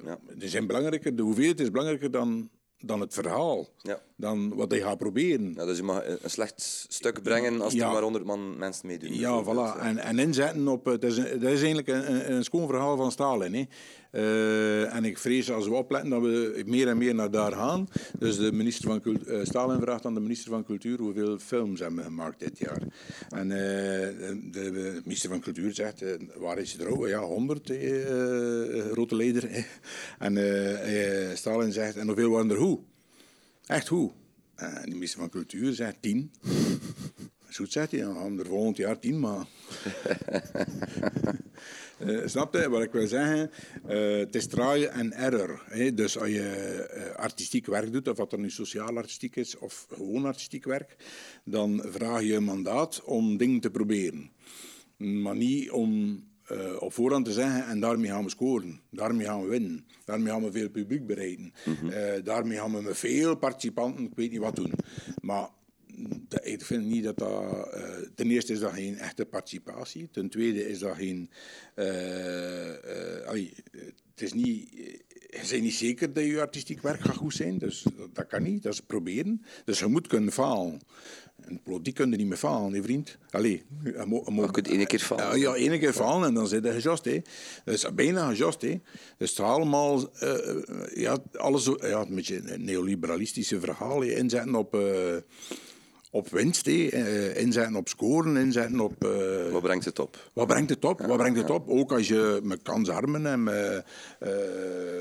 Ja. 0.05 0.19
Die 0.35 0.49
zijn 0.49 0.67
belangrijker, 0.67 1.17
de 1.17 1.23
hoeveelheid 1.23 1.61
is 1.61 1.71
belangrijker 1.71 2.11
dan, 2.11 2.50
dan 2.79 3.00
het 3.00 3.15
verhaal. 3.15 3.69
Ja. 3.83 4.03
Dan 4.17 4.55
wat 4.55 4.71
hij 4.71 4.81
gaat 4.81 4.99
proberen. 4.99 5.53
Ja, 5.55 5.65
dus 5.65 5.77
je 5.77 5.83
mag 5.83 6.07
een 6.07 6.31
slecht 6.31 6.87
stuk 6.88 7.23
brengen 7.23 7.61
als 7.61 7.75
er 7.75 7.91
maar 7.93 8.03
100 8.03 8.25
man 8.25 8.59
mensen 8.59 8.87
meedoen. 8.87 9.15
Ja, 9.15 9.45
voilà. 9.45 9.81
En, 9.81 9.99
en 9.99 10.19
inzetten 10.19 10.69
op... 10.69 10.85
Dat 10.85 11.05
is, 11.05 11.17
dat 11.17 11.43
is 11.43 11.62
eigenlijk 11.62 11.88
een, 11.88 12.33
een 12.33 12.45
schoon 12.45 12.67
verhaal 12.67 12.97
van 12.97 13.12
Stalin. 13.12 13.55
Hè. 13.55 13.65
Uh, 14.12 14.95
en 14.95 15.05
ik 15.05 15.19
vrees 15.19 15.50
als 15.50 15.67
we 15.67 15.75
opletten 15.75 16.11
dat 16.11 16.23
we 16.23 16.62
meer 16.67 16.88
en 16.88 16.99
meer 16.99 17.15
naar 17.15 17.31
daar 17.31 17.53
gaan. 17.53 17.88
Dus 18.19 18.37
de 18.37 18.53
minister 18.53 18.88
van 18.88 19.19
uh, 19.27 19.45
Stalin 19.45 19.81
vraagt 19.81 20.05
aan 20.05 20.15
de 20.15 20.21
minister 20.21 20.50
van 20.50 20.65
Cultuur 20.65 20.99
hoeveel 20.99 21.38
films 21.38 21.81
hebben 21.81 21.99
we 21.99 22.05
gemaakt 22.05 22.41
dit 22.41 22.59
jaar. 22.59 22.83
En 23.29 23.50
uh, 23.50 23.57
de, 24.53 25.00
minister 25.05 25.31
van 25.31 25.41
Cultuur 25.41 25.75
zegt, 25.75 26.05
waar 26.37 26.59
is 26.59 26.73
het 26.73 26.81
er 26.81 27.09
Ja, 27.09 27.21
100, 27.21 27.73
grote 28.93 29.17
leider. 29.17 29.67
en 30.19 31.37
Stalin 31.37 31.73
zegt, 31.73 31.97
en 31.97 32.07
hoeveel 32.07 32.31
waren 32.31 32.50
er 32.50 32.57
hoe? 32.57 32.81
Echt 33.67 33.88
hoe? 33.88 34.12
En 34.55 34.83
de 34.85 34.95
minister 34.95 35.21
van 35.21 35.31
Cultuur 35.31 35.73
zegt 35.73 35.97
10. 36.00 36.33
Zoet 37.59 37.73
zegt 37.73 37.91
hij, 37.91 38.00
dan 38.00 38.15
gaan 38.15 38.37
we 38.37 38.43
er 38.43 38.49
volgend 38.49 38.77
jaar 38.77 38.99
10 38.99 39.21
maar. 39.21 39.47
Uh, 42.07 42.27
snap 42.27 42.55
je 42.55 42.69
wat 42.69 42.83
ik 42.83 42.93
wil 42.93 43.07
zeggen? 43.07 43.50
Uh, 43.88 44.19
het 44.19 44.35
is 44.35 44.47
trial 44.47 44.91
en 44.91 45.12
error. 45.12 45.62
Hè? 45.67 45.95
Dus 45.95 46.19
als 46.19 46.29
je 46.29 46.88
uh, 46.95 47.15
artistiek 47.15 47.67
werk 47.67 47.93
doet, 47.93 48.09
of 48.09 48.17
wat 48.17 48.33
er 48.33 48.38
nu 48.38 48.50
sociaal 48.50 48.97
artistiek 48.97 49.37
is, 49.37 49.59
of 49.59 49.87
gewoon 49.88 50.25
artistiek 50.25 50.65
werk, 50.65 50.97
dan 51.45 51.83
vraag 51.87 52.23
je 52.23 52.35
een 52.35 52.45
mandaat 52.45 53.03
om 53.05 53.37
dingen 53.37 53.61
te 53.61 53.71
proberen. 53.71 54.31
Maar 54.97 55.37
niet 55.37 55.71
om 55.71 56.23
op 56.79 56.93
voorhand 56.93 57.25
te 57.25 57.33
zeggen, 57.33 57.67
en 57.67 57.81
daarmee 57.81 58.11
gaan 58.11 58.25
we 58.25 58.31
scoren, 58.31 58.81
daarmee 58.91 59.27
gaan 59.27 59.43
we 59.43 59.49
winnen, 59.49 59.87
daarmee 60.05 60.33
gaan 60.33 60.45
we 60.45 60.53
veel 60.53 60.71
publiek 60.71 61.07
bereiden, 61.07 61.53
mm 61.65 61.91
daarmee 62.25 62.59
gaan 62.59 62.73
we 62.73 62.83
met 62.83 62.99
veel 62.99 63.37
participanten, 63.37 64.05
ik 64.05 64.15
weet 64.15 64.31
niet 64.31 64.41
wat 64.41 64.57
doen. 64.57 64.73
Maar 65.21 65.49
ik 66.43 66.64
vind 66.64 66.85
niet 66.85 67.05
dat 67.05 67.19
dat. 67.19 67.69
Uh, 67.75 67.85
ten 68.14 68.31
eerste 68.31 68.52
is 68.52 68.59
dat 68.59 68.73
geen 68.73 68.99
echte 68.99 69.25
participatie. 69.25 70.09
Ten 70.11 70.28
tweede 70.28 70.69
is 70.69 70.78
dat 70.78 70.97
geen. 70.97 71.31
Uh, 71.76 72.67
uh, 72.67 73.26
allee, 73.26 73.55
het 74.11 74.23
is 74.23 74.33
niet. 74.33 74.69
Je 75.31 75.47
bent 75.50 75.62
niet 75.62 75.75
zeker 75.75 76.12
dat 76.12 76.25
je 76.25 76.40
artistiek 76.40 76.83
werk 76.83 77.00
gaat 77.00 77.17
goed 77.17 77.35
zijn. 77.35 77.59
Dus 77.59 77.87
dat, 77.97 78.14
dat 78.14 78.26
kan 78.26 78.43
niet. 78.43 78.62
Dat 78.62 78.73
is 78.73 78.81
proberen. 78.81 79.45
Dus 79.64 79.78
je 79.78 79.87
moet 79.87 80.07
kunnen 80.07 80.33
falen. 80.33 80.81
En 81.40 81.62
politiek 81.62 81.95
kun 81.95 82.11
je 82.11 82.17
niet 82.17 82.26
meer 82.26 82.37
falen, 82.37 82.73
hè, 82.73 82.83
vriend. 82.83 83.19
Allee, 83.31 83.62
je, 83.85 84.05
mo, 84.07 84.25
je, 84.26 84.40
je 84.40 84.50
kunt 84.50 84.69
één 84.69 84.87
keer 84.87 84.99
falen. 84.99 85.38
Ja, 85.38 85.55
één 85.55 85.78
keer 85.78 85.93
falen 85.93 86.28
en 86.28 86.35
dan 86.35 86.49
zit 86.49 86.64
je 86.64 86.73
gejast. 86.73 87.05
Hè. 87.05 87.21
Dat 87.64 87.75
is 87.75 87.95
bijna 87.95 88.28
gejast. 88.28 88.62
Hè. 88.62 88.81
Dus 89.19 89.31
het 89.31 89.40
allemaal... 89.40 90.11
Uh, 90.23 90.62
ja, 90.95 91.19
alles, 91.33 91.64
ja, 91.81 92.00
een 92.00 92.14
beetje 92.14 92.52
een 92.52 92.64
neoliberalistische 92.64 93.61
verhaal 93.61 94.02
inzetten 94.02 94.55
op... 94.55 94.75
Uh, 94.75 95.17
op 96.11 96.29
winst, 96.29 96.67
hè. 96.67 96.87
Eh, 96.88 97.37
inzetten 97.43 97.77
op 97.77 97.88
scoren, 97.88 98.37
inzetten 98.37 98.81
op... 98.81 99.05
eh, 99.05 99.49
Wat 99.53 99.62
brengt 99.62 99.85
het 99.85 99.99
op? 99.99 100.31
wat 100.33 100.47
brengt 100.47 100.71
het 100.71 100.85
op? 100.85 101.00
Wat 101.00 101.17
brengt 101.17 101.38
het 101.38 101.50
op? 101.50 101.69
Ook 101.69 101.93
als 101.93 102.09
je 102.09 102.41
met 102.43 102.62
kansarmen 102.62 103.27
en 103.27 103.43
met 103.43 103.85
eh, 104.19 104.31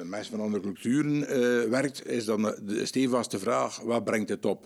mensen 0.03 0.31
van 0.31 0.39
andere 0.41 0.63
culturen 0.63 1.19
werkt, 1.69 2.07
is 2.07 2.25
dan 2.25 2.41
de 2.65 2.85
stevigste 2.85 3.39
vraag: 3.39 3.79
wat 3.79 4.03
brengt 4.03 4.29
het 4.29 4.45
op? 4.45 4.65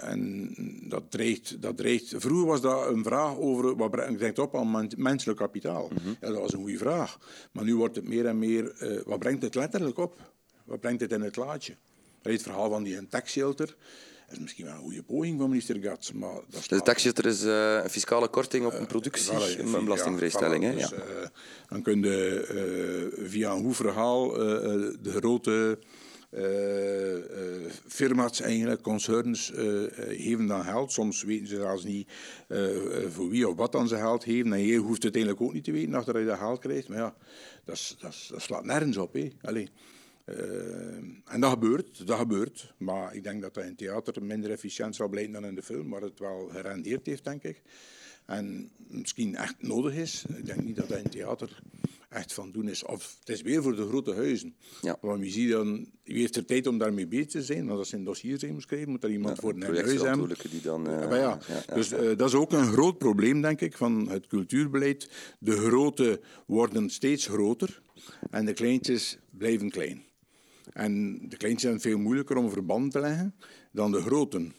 En 0.00 0.54
dat 0.88 1.02
dreigt, 1.10 1.62
dat 1.62 1.76
dreigt. 1.76 2.14
Vroeger 2.16 2.46
was 2.46 2.60
dat 2.60 2.88
een 2.88 3.04
vraag 3.04 3.36
over 3.36 3.76
wat 3.76 3.90
brengt 3.90 4.20
het 4.20 4.38
op 4.38 4.56
aan 4.56 4.70
men- 4.70 4.90
menselijk 4.96 5.38
kapitaal. 5.38 5.88
Ja, 6.20 6.28
dat 6.28 6.38
was 6.38 6.52
een 6.52 6.60
goede 6.60 6.78
vraag. 6.78 7.18
Maar 7.52 7.64
nu 7.64 7.76
wordt 7.76 7.96
het 7.96 8.08
meer 8.08 8.26
en 8.26 8.38
meer: 8.38 8.72
wat 9.06 9.18
brengt 9.18 9.42
het 9.42 9.54
letterlijk 9.54 9.98
op? 9.98 10.16
Wat 10.64 10.80
brengt 10.80 11.00
het 11.00 11.12
in 11.12 11.20
het 11.20 11.36
laadje? 11.36 11.74
Het 12.22 12.42
verhaal 12.42 12.70
van 12.70 12.82
die 12.82 13.08
tax 13.08 13.32
shelter. 13.32 13.66
Dat 14.26 14.36
is 14.36 14.38
misschien 14.38 14.64
wel 14.64 14.74
een 14.74 14.80
goede 14.80 15.02
poging 15.02 15.38
van 15.38 15.48
minister 15.48 15.76
Gats, 15.80 16.12
maar 16.12 16.34
dat 16.34 16.44
Dus 16.50 16.68
de 16.68 16.82
taxshelter 16.82 17.26
is 17.26 17.44
eh, 17.44 17.80
een 17.82 17.90
fiscale 17.90 18.28
korting 18.28 18.66
op 18.66 18.72
een 18.72 18.86
productie, 18.86 19.32
Voilà, 19.32 19.58
een 19.58 19.74
een 19.74 19.84
belastingvrijstelling. 19.84 20.64
ja, 20.64 20.70
voilà. 20.72 20.78
Ja. 20.78 20.88
Dus, 20.88 20.98
eh, 20.98 21.26
dan 21.68 21.82
kun 21.82 22.02
je 22.02 22.40
eh, 23.18 23.28
via 23.28 23.52
een 23.52 23.62
goed 23.64 23.76
verhaal 23.76 24.40
eh, 24.40 24.74
eh, 24.74 24.94
de 25.02 25.10
grote 25.10 25.78
eh, 26.30 27.16
eh, 27.16 27.70
firma's, 27.88 28.40
eigenlijk, 28.40 28.82
concerns, 28.82 29.52
eh, 29.52 29.84
eh, 29.84 29.90
geven 30.22 30.46
dan 30.46 30.64
geld. 30.64 30.92
Soms 30.92 31.22
weten 31.22 31.46
ze 31.46 31.56
zelfs 31.56 31.84
niet 31.84 32.08
eh, 32.48 32.76
eh, 33.04 33.10
voor 33.10 33.28
wie 33.28 33.48
of 33.48 33.56
wat 33.56 33.72
dan 33.72 33.88
ze 33.88 33.96
geld 33.96 34.24
geven. 34.24 34.52
En 34.52 34.60
je 34.60 34.76
hoeft 34.76 35.02
het 35.02 35.14
eigenlijk 35.14 35.44
ook 35.44 35.52
niet 35.52 35.64
te 35.64 35.72
weten 35.72 35.94
achter 35.94 36.18
je 36.20 36.26
dat 36.26 36.38
geld 36.38 36.58
krijgt. 36.58 36.88
Maar 36.88 36.98
ja, 36.98 37.14
dat, 37.64 37.96
dat, 38.00 38.26
dat 38.30 38.42
slaat 38.42 38.64
nergens 38.64 38.96
op. 38.96 39.12
Hè. 39.12 39.28
Allee. 39.42 39.68
Eh, 40.24 40.36
en 41.24 41.40
dat 41.40 41.50
gebeurt, 41.50 42.06
dat 42.06 42.18
gebeurt. 42.18 42.74
Maar 42.76 43.14
ik 43.14 43.24
denk 43.24 43.42
dat 43.42 43.54
dat 43.54 43.64
in 43.64 43.76
theater 43.76 44.22
minder 44.22 44.50
efficiënt 44.50 44.96
zal 44.96 45.08
blijken 45.08 45.32
dan 45.32 45.44
in 45.44 45.54
de 45.54 45.62
film, 45.62 45.88
maar 45.88 46.02
het 46.02 46.18
wel 46.18 46.48
gerendeerd 46.48 47.06
heeft, 47.06 47.24
denk 47.24 47.42
ik. 47.42 47.62
En 48.26 48.70
misschien 48.76 49.36
echt 49.36 49.54
nodig 49.62 49.94
is. 49.94 50.24
Ik 50.36 50.46
denk 50.46 50.62
niet 50.62 50.76
dat 50.76 50.88
dat 50.88 50.98
in 50.98 51.10
theater 51.10 51.62
echt 52.08 52.32
van 52.32 52.52
doen 52.52 52.68
is. 52.68 52.84
Of 52.84 53.16
het 53.18 53.28
is 53.28 53.42
weer 53.42 53.62
voor 53.62 53.76
de 53.76 53.86
grote 53.88 54.14
huizen. 54.14 54.54
Ja. 54.80 54.98
Want 55.00 55.20
wie, 55.20 55.30
ziet 55.30 55.50
dan, 55.50 55.86
wie 56.04 56.18
heeft 56.18 56.36
er 56.36 56.44
tijd 56.44 56.66
om 56.66 56.78
daarmee 56.78 57.06
bezig 57.06 57.26
te 57.26 57.42
zijn? 57.42 57.66
Want 57.66 57.78
als 57.78 57.88
ze 57.88 57.96
een 57.96 58.04
dossier 58.04 58.38
zijn 58.38 58.52
moet 58.52 58.62
schrijven, 58.62 58.90
moet 58.90 59.04
er 59.04 59.10
iemand 59.10 59.38
voor 59.38 59.54
een 59.54 59.62
huis 59.62 60.02
hebben. 60.02 60.28
die 60.50 60.60
dan... 60.60 60.84
Ja, 60.84 61.08
maar 61.08 61.18
ja. 61.18 61.38
ja, 61.48 61.62
ja, 61.66 61.74
dus 61.74 61.92
eh, 61.92 62.16
dat 62.16 62.28
is 62.28 62.34
ook 62.34 62.52
een 62.52 62.72
groot 62.72 62.98
probleem, 62.98 63.40
denk 63.40 63.60
ik, 63.60 63.76
van 63.76 64.08
het 64.08 64.26
cultuurbeleid. 64.26 65.08
De 65.38 65.56
grote 65.56 66.20
worden 66.46 66.90
steeds 66.90 67.26
groter 67.26 67.82
en 68.30 68.44
de 68.44 68.52
kleintjes 68.52 69.18
blijven 69.30 69.70
klein. 69.70 70.02
En 70.72 71.20
de 71.28 71.36
kleintjes 71.36 71.70
zijn 71.70 71.80
veel 71.80 71.98
moeilijker 71.98 72.36
om 72.36 72.50
verband 72.50 72.92
te 72.92 73.00
leggen 73.00 73.34
dan 73.70 73.92
de 73.92 74.00
groten. 74.00 74.52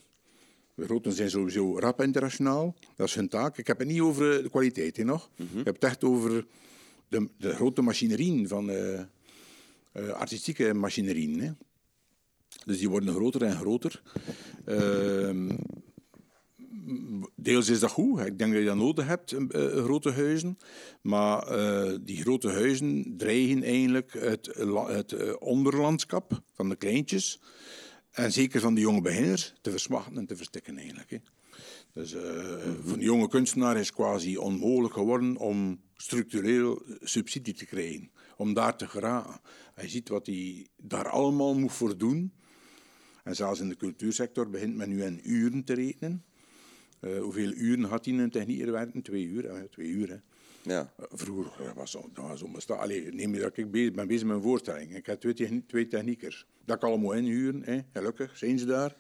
De 0.76 0.86
groten 0.86 1.12
zijn 1.14 1.30
sowieso 1.30 1.80
rap 1.80 2.02
internationaal. 2.02 2.76
Dat 2.96 3.08
is 3.08 3.16
hun 3.16 3.30
taak. 3.30 3.58
Ik 3.58 3.68
heb 3.68 3.80
het 3.80 3.88
niet 3.88 4.02
over 4.02 4.44
de 4.44 4.50
kwaliteit 4.50 4.98
hè, 4.98 5.04
nog. 5.04 5.30
Ik 5.38 5.66
heb 5.66 5.76
het 5.76 5.84
echt 5.84 6.04
over 6.04 6.46
de, 7.08 7.30
de 7.38 7.54
grote 7.56 7.82
machinerieën 7.82 8.48
van 8.48 8.70
eh, 8.70 9.00
eh, 9.00 10.10
artistieke 10.10 10.74
machinerieën. 10.74 11.40
Hè. 11.40 11.52
Dus 12.66 12.78
die 12.78 12.90
worden 12.90 13.14
groter 13.14 13.44
en 13.44 13.56
groter. 13.56 14.02
Ehm, 14.66 15.50
deels 17.36 17.70
is 17.70 17.80
dat 17.80 17.92
goed. 17.92 18.20
Ik 18.20 18.38
denk 18.38 18.52
dat 18.52 18.62
je 18.62 18.68
dat 18.68 18.76
nodig 18.76 19.08
hebt, 19.08 19.32
eh, 19.32 19.66
grote 19.84 20.12
huizen. 20.12 20.58
Maar 21.02 21.48
eh, 21.48 21.98
die 22.02 22.22
grote 22.22 22.50
huizen 22.50 23.14
dreigen 23.18 23.64
eigenlijk 23.64 24.14
het, 24.14 24.50
het 24.88 25.12
eh, 25.12 25.34
onderlandschap 25.40 26.42
van 26.54 26.70
de 26.70 26.76
kleintjes. 26.76 27.42
En 28.12 28.32
zeker 28.32 28.60
van 28.62 28.74
de 28.74 28.82
jonge 28.82 29.02
beginners 29.02 29.54
te 29.62 29.72
versmachten 29.72 30.18
en 30.18 30.26
te 30.26 30.36
verstikken 30.36 30.78
eigenlijk. 30.78 31.10
Hè. 31.10 31.18
Dus 31.94 32.14
eh, 32.14 32.58
voor 32.84 32.98
de 32.98 33.04
jonge 33.04 33.28
kunstenaar 33.28 33.78
is 33.78 33.92
quasi 33.92 34.38
onmogelijk 34.38 34.94
geworden 34.94 35.38
om 35.38 35.82
structureel 35.96 36.82
subsidie 37.02 37.54
te 37.54 37.66
krijgen. 37.66 38.12
Om 38.38 38.54
daar 38.54 38.78
te 38.78 38.88
geraken. 38.88 39.42
Hij 39.74 39.90
ziet 39.90 40.10
wat 40.10 40.26
hij 40.26 40.68
daar 40.78 41.10
allemaal 41.10 41.56
moet 41.56 41.74
voor 41.74 41.98
doen. 41.98 42.34
En 43.24 43.36
zelfs 43.36 43.60
in 43.60 43.70
de 43.70 43.76
cultuursector 43.76 44.50
begint 44.50 44.76
men 44.76 44.90
nu 44.90 45.04
in 45.04 45.20
uren 45.24 45.64
te 45.64 45.74
rekenen. 45.74 46.24
Eh, 47.04 47.20
hoeveel 47.20 47.52
uren 47.52 47.84
had 47.84 48.06
hij 48.06 48.14
in 48.14 48.20
een 48.20 48.30
technieker 48.30 48.72
werken? 48.72 49.02
Twee 49.02 49.24
uur. 49.24 49.68
twee 49.70 49.88
uur 49.88 50.10
hè. 50.10 50.18
ja. 50.74 50.94
Eh, 50.98 51.06
Vroeger 51.12 51.66
eh, 51.68 51.74
was 51.76 51.92
dat 51.92 52.26
was 52.28 52.44
onbestaan. 52.44 52.80
Allee, 52.80 53.14
neem 53.14 53.34
je 53.34 53.42
dat 53.42 53.58
ik 53.58 53.72
bezig, 53.72 53.94
ben 53.94 54.08
bezig 54.08 54.28
met 54.28 54.36
een 54.36 54.42
voorstelling. 54.42 54.96
Ik 54.96 55.06
heb 55.06 55.20
twee, 55.20 55.66
twee 55.66 55.88
techniekers. 55.88 56.48
Dat 56.66 56.76
ik 56.76 56.84
allemaal 56.84 57.12
inhuren. 57.14 57.64
Hè. 57.64 57.80
Gelukkig 57.94 58.38
zijn 58.38 58.60
ze 58.60 58.66
daar. 58.66 58.96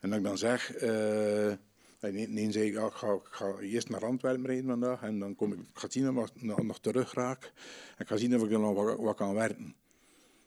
En 0.00 0.08
dat 0.08 0.18
ik 0.18 0.24
dan 0.24 0.38
zeg... 0.38 0.74
eh 0.74 1.52
nee, 2.00 2.28
nee, 2.28 2.52
zei 2.52 2.66
ik, 2.66 2.74
ja, 2.74 2.86
ik, 2.86 2.92
ga, 2.92 3.12
ik 3.12 3.20
ga 3.30 3.58
eerst 3.58 3.88
naar 3.88 4.04
Antwerpen 4.04 4.46
rijden 4.46 4.66
vandaag. 4.66 5.02
En 5.02 5.18
dan 5.18 5.34
kom 5.34 5.52
ik, 5.52 5.58
ik 5.58 5.66
ga 5.78 5.90
zien 5.90 6.18
of 6.18 6.30
ik 6.34 6.42
nog, 6.42 6.62
nog 6.62 6.80
terug 6.80 7.14
raak. 7.14 7.52
En 7.96 8.02
ik 8.02 8.08
ga 8.08 8.16
zien 8.16 8.34
of 8.34 8.42
ik 8.42 8.50
dan 8.50 8.60
nog 8.60 8.74
wat, 8.74 8.98
wat 8.98 9.16
kan 9.16 9.34
werken. 9.34 9.74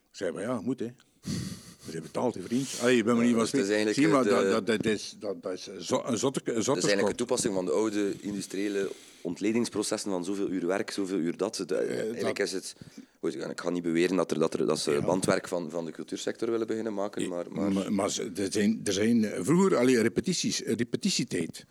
Ik 0.10 0.16
zei, 0.16 0.32
maar 0.32 0.42
ja, 0.42 0.62
moet 0.62 0.80
hè. 0.80 0.88
We 1.22 1.92
zijn 1.92 2.04
betaald, 2.04 2.36
hè, 2.36 2.42
vriend. 2.42 2.68
Allee, 2.82 3.04
me 3.04 3.24
niet 3.24 3.52
dus 3.52 3.96
Zie 3.96 4.08
maar, 4.08 4.24
de- 4.24 4.30
dat, 4.30 4.52
dat, 4.52 4.66
dat 4.68 4.86
is, 4.86 5.16
dat, 5.20 5.44
dat 5.44 5.54
is 5.54 5.64
zo- 5.80 6.04
een 6.06 6.18
zotte, 6.18 6.42
een 6.44 6.54
Dat 6.56 6.64
zotte 6.64 6.80
is 6.80 6.86
eigenlijk 6.88 7.10
een 7.10 7.16
toepassing 7.26 7.54
van 7.54 7.66
de 7.66 7.72
oude 7.72 8.14
industriële 8.20 8.90
ontledingsprocessen 9.22 10.12
van 10.12 10.24
zoveel 10.26 10.50
uur 10.50 10.68
werk, 10.68 10.92
zoveel 10.92 11.18
uur 11.18 11.38
dat. 11.38 11.58
Het, 11.58 11.72
eh, 11.72 12.00
eigenlijk 12.02 12.40
is 12.40 12.52
het... 12.52 12.76
Goed, 13.20 13.36
ik 13.36 13.60
ga 13.62 13.70
niet 13.70 13.84
beweren 13.84 14.16
dat, 14.16 14.32
er, 14.32 14.40
dat, 14.40 14.54
er, 14.54 14.66
dat 14.66 14.80
ze 14.80 15.02
bandwerk 15.06 15.48
van, 15.48 15.70
van 15.70 15.86
de 15.86 15.92
cultuursector 15.92 16.52
willen 16.52 16.68
beginnen 16.68 16.94
maken, 16.94 17.30
maar... 17.30 17.46
maar... 17.52 17.94
Maar, 17.94 18.18
er, 18.36 18.52
zijn, 18.52 18.82
er 18.84 18.94
zijn 18.94 19.26
eh, 19.26 19.40
vroeger 19.44 19.78
allee, 19.78 20.02
repetities, 20.02 20.64
eh, 20.64 20.76
repetitietijd. 20.76 21.66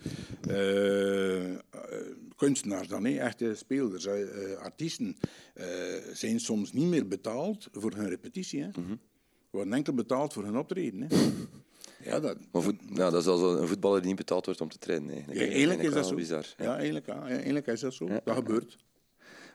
Eh, 0.48 1.52
eh, 1.54 1.58
kunstenaars 2.36 2.88
dan, 2.88 3.06
echte 3.06 3.54
speelders, 3.56 4.06
eh, 4.06 4.22
eh, 4.52 4.58
artiesten, 4.58 5.16
eh, 5.54 5.66
zijn 6.12 6.40
soms 6.40 6.72
niet 6.72 6.86
meer 6.88 7.06
betaald 7.08 7.68
voor 7.72 7.92
hun 7.94 8.08
repetitie. 8.08 8.62
Hè. 8.62 8.68
Worden 9.58 9.76
enkel 9.76 9.94
betaald 9.94 10.32
voor 10.32 10.44
hun 10.44 10.58
optreden. 10.58 11.00
Hè. 11.00 11.06
Ja, 12.04 12.20
dat, 12.20 12.36
Maar 12.52 12.62
voet, 12.62 12.76
ja, 12.94 13.10
dat 13.10 13.20
is 13.20 13.26
als 13.26 13.40
een 13.60 13.68
voetballer 13.68 13.98
die 13.98 14.06
niet 14.08 14.16
betaald 14.16 14.44
wordt 14.44 14.60
om 14.60 14.68
te 14.68 14.78
trainen. 14.78 15.14
ja, 15.14 15.40
Eigenlijk, 15.40 15.82
is 15.82 15.92
dat 15.92 16.06
zo. 16.06 16.14
bizar. 16.14 16.54
Ja. 16.56 16.64
Ja, 16.64 16.76
eigenlijk, 16.76 17.06
ja, 17.06 17.26
eigenlijk 17.26 17.66
is 17.66 17.80
dat 17.80 17.94
zo. 17.94 18.06
Dat 18.24 18.34
gebeurt. 18.34 18.78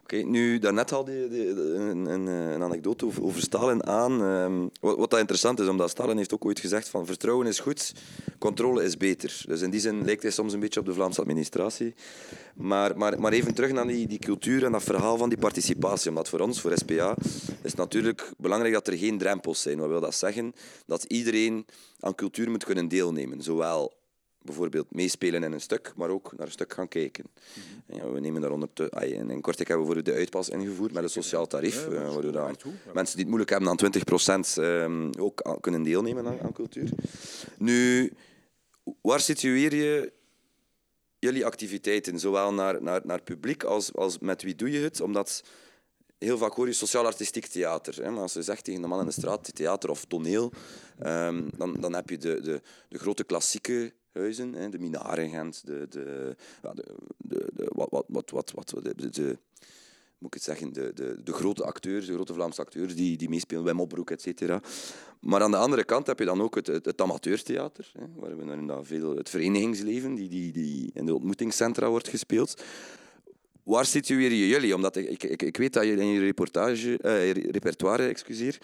Oké, 0.04 0.16
nu, 0.16 0.60
daarnet 0.60 0.90
de- 0.90 1.06
de- 1.06 1.74
een, 1.76 2.06
een 2.28 2.62
anekdote 2.64 3.06
over, 3.06 3.24
over 3.24 3.42
Stalin 3.42 3.86
aan. 3.86 4.22
Ehm, 4.24 4.68
wat, 4.82 4.98
wat 4.98 5.10
dat 5.10 5.20
interessant 5.20 5.60
is, 5.60 5.68
omdat 5.68 5.90
Stalin 5.90 6.18
heeft 6.18 6.34
ook 6.34 6.46
ooit 6.46 6.60
gezegd 6.60 6.90
van 6.90 7.06
vertrouwen 7.06 7.48
is 7.48 7.60
goed, 7.60 7.94
controle 8.40 8.84
is 8.84 8.98
beter. 8.98 9.44
Dus 9.48 9.62
in 9.62 9.70
die 9.70 9.80
zin 9.80 10.06
lijkt 10.06 10.22
hij 10.22 10.32
soms 10.32 10.54
een 10.54 10.60
beetje 10.60 10.80
op 10.80 10.86
de 10.86 10.94
Vlaamse 10.94 11.22
administratie. 11.22 11.94
Maar, 12.56 12.98
maar, 12.98 13.20
maar 13.20 13.32
even 13.32 13.54
terug 13.54 13.72
naar 13.72 13.88
die, 13.88 14.08
die 14.08 14.20
cultuur 14.20 14.66
en 14.66 14.72
dat 14.72 14.84
verhaal 14.84 15.18
van 15.18 15.30
die 15.30 15.38
participatie. 15.38 16.10
Omdat 16.10 16.30
voor 16.30 16.40
ons, 16.40 16.62
voor 16.62 16.78
SPA, 16.78 17.16
is 17.62 17.72
het 17.72 17.76
natuurlijk 17.76 18.32
belangrijk 18.38 18.74
dat 18.74 18.88
er 18.88 18.98
geen 18.98 19.18
drempels 19.18 19.62
zijn. 19.62 19.80
Wat 19.80 19.90
wil 19.90 20.02
dat 20.02 20.16
zeggen? 20.16 20.54
Dat 20.86 21.04
iedereen 21.04 21.66
aan 22.00 22.16
cultuur 22.16 22.50
moet 22.50 22.64
kunnen 22.64 22.88
deelnemen. 22.88 23.42
Zowel 23.42 23.94
bijvoorbeeld 24.44 24.96
meespelen 24.96 25.44
in 25.44 25.52
een 25.52 25.62
stuk, 25.62 25.94
maar 25.96 26.10
ook 26.10 26.34
naar 26.38 26.46
een 26.46 26.52
stuk 26.52 26.74
gaan 26.74 26.88
kijken. 26.88 27.26
En 27.86 27.96
ja, 27.96 28.12
we 28.12 28.20
nemen 28.20 28.42
daaronder 28.42 28.70
te, 28.74 28.90
in, 28.90 29.42
Kortrijk 29.42 29.70
hebben 29.70 29.88
we 29.88 30.02
de 30.02 30.14
uitpas 30.14 30.50
ingevoerd 30.50 30.92
met 30.92 31.04
een 31.04 31.10
sociaal 31.10 31.48
tarief, 31.48 31.88
eh, 31.88 32.14
waardoor 32.14 32.56
mensen 32.94 33.16
die 33.16 33.26
het 33.26 33.28
moeilijk 33.28 33.50
hebben 33.50 33.70
aan 33.70 33.78
20% 33.78 34.58
ehm, 34.58 35.12
ook 35.20 35.58
kunnen 35.62 35.84
deelnemen 35.84 36.28
aan, 36.28 36.40
aan 36.40 36.54
cultuur. 36.54 36.90
Nu, 37.58 38.14
waar 39.02 39.20
situeer 39.20 39.76
je 39.76 40.12
jullie 41.20 41.46
activiteiten, 41.46 42.20
zowel 42.20 42.54
naar, 42.54 42.84
naar, 42.84 43.02
naar 43.04 43.22
publiek 43.22 43.64
als, 43.64 43.94
als 43.94 44.20
met 44.20 44.42
wie 44.42 44.56
doe 44.56 44.72
je 44.72 44.80
het? 44.80 45.02
Omdat 45.02 45.44
heel 46.18 46.38
vaak 46.38 46.54
hoor 46.54 46.68
je 46.68 46.74
sociaal-artistiek 46.74 47.46
theater. 47.46 48.04
Hè? 48.04 48.10
Maar 48.10 48.22
als 48.22 48.34
je 48.34 48.42
zegt 48.42 48.64
tegen 48.64 48.82
de 48.82 48.88
man 48.88 49.00
in 49.00 49.06
de 49.06 49.12
straat 49.12 49.56
theater 49.56 49.90
of 49.90 50.06
toneel, 50.06 50.52
ehm, 51.00 51.50
dan, 51.58 51.78
dan 51.80 51.94
heb 51.94 52.10
je 52.10 52.18
de, 52.18 52.42
de, 52.42 52.62
de 52.90 52.98
grote 52.98 53.24
klassieke 53.24 53.94
huizen, 54.14 54.72
de 54.72 54.80
Minaren 54.80 55.30
Gent, 55.30 55.66
de, 55.66 55.88
de, 55.90 56.36
de, 57.18 57.50
de, 57.54 57.70
wat, 57.74 57.88
wat, 57.90 58.06
wat, 58.08 58.32
wat, 58.32 58.52
wat, 58.72 58.84
de, 59.14 59.38
moet 60.24 60.36
ik 60.36 60.42
zeggen, 60.42 60.74
de, 60.74 60.92
de, 60.94 61.24
de 61.24 61.34
grote 61.34 61.64
acteurs, 61.64 62.06
de 62.06 62.14
grote 62.14 62.34
Vlaamse 62.34 62.62
acteurs 62.62 62.96
die, 62.96 63.18
die 63.18 63.30
meespelen, 63.30 63.64
Wim 63.64 63.80
Opbroek, 63.80 64.12
et 64.12 64.22
cetera. 64.22 64.62
Maar 65.20 65.42
aan 65.42 65.52
de 65.52 65.58
andere 65.58 65.84
kant 65.84 66.08
heb 66.08 66.20
je 66.20 66.26
dan 66.26 66.42
ook 66.42 66.56
het, 66.56 66.68
het, 66.68 67.02
amateurtheater, 67.02 67.92
hè, 67.94 68.06
waar 68.16 68.38
we 68.38 68.66
dan 68.66 68.86
veel 68.86 69.16
het 69.16 69.30
verenigingsleven, 69.30 70.16
die, 70.16 70.30
die, 70.30 70.52
die 70.52 70.92
in 70.94 71.06
de 71.06 71.14
ontmoetingscentra 71.14 71.90
wordt 71.90 72.08
gespeeld. 72.08 72.64
Waar 73.64 73.86
situeer 73.86 74.32
je 74.32 74.48
jullie? 74.48 74.76
Omdat 74.76 74.96
ik, 74.96 75.24
ik, 75.24 75.42
ik, 75.42 75.58
weet 75.58 75.74
dat 75.74 75.84
je 75.84 75.92
in 75.92 76.08
je 76.08 76.20
reportage, 76.20 76.98
eh, 76.98 77.32
repertoire, 77.32 78.08
excuseer, 78.08 78.58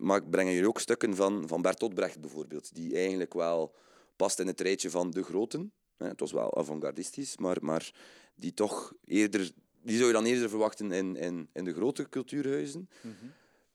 maar 0.00 0.24
brengen 0.24 0.52
jullie 0.52 0.68
ook 0.68 0.80
stukken 0.80 1.16
van, 1.16 1.48
van 1.48 1.62
Bertolt 1.62 1.94
Brecht 1.94 2.20
bijvoorbeeld, 2.20 2.74
die 2.74 2.94
eigenlijk 2.94 3.34
wel 3.34 3.74
past 4.18 4.38
in 4.38 4.46
het 4.46 4.60
rijtje 4.60 4.90
van 4.90 5.10
de 5.10 5.22
groten. 5.22 5.72
hè. 5.96 6.06
Het 6.06 6.20
was 6.20 6.32
wel 6.32 6.56
avant-gardistisch, 6.58 7.36
maar, 7.36 7.56
maar 7.60 7.92
die 8.34 8.54
toch 8.54 8.92
eerder, 9.04 9.50
die 9.82 9.94
zou 9.96 10.06
je 10.06 10.12
dan 10.12 10.24
eerder 10.24 10.48
verwachten 10.48 10.92
in, 10.92 11.16
in, 11.16 11.48
in 11.52 11.64
de 11.64 11.74
grote 11.74 12.08
cultuurhuizen. 12.08 12.88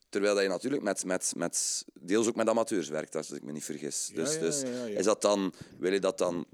Terwijl 0.10 0.34
dat 0.34 0.44
je 0.44 0.50
natuurlijk 0.50 0.84
met, 0.84 1.06
met, 1.06 1.34
met, 1.38 1.86
deels 2.02 2.28
ook 2.28 2.36
met 2.36 2.50
amateurs 2.50 2.90
werkt, 2.90 3.16
als 3.16 3.32
ik 3.32 3.44
me 3.44 3.52
niet 3.52 3.64
vergis. 3.64 4.10
Ja, 4.14 4.16
dus 4.24 4.40
dus 4.40 4.62
ja, 4.62 4.68
ja, 4.70 4.86
ja. 4.86 4.98
Is 4.98 5.06
dat 5.06 5.22
dan, 5.22 5.54
wil 5.80 5.94
je 5.94 6.00
dat 6.00 6.18
dan 6.18 6.46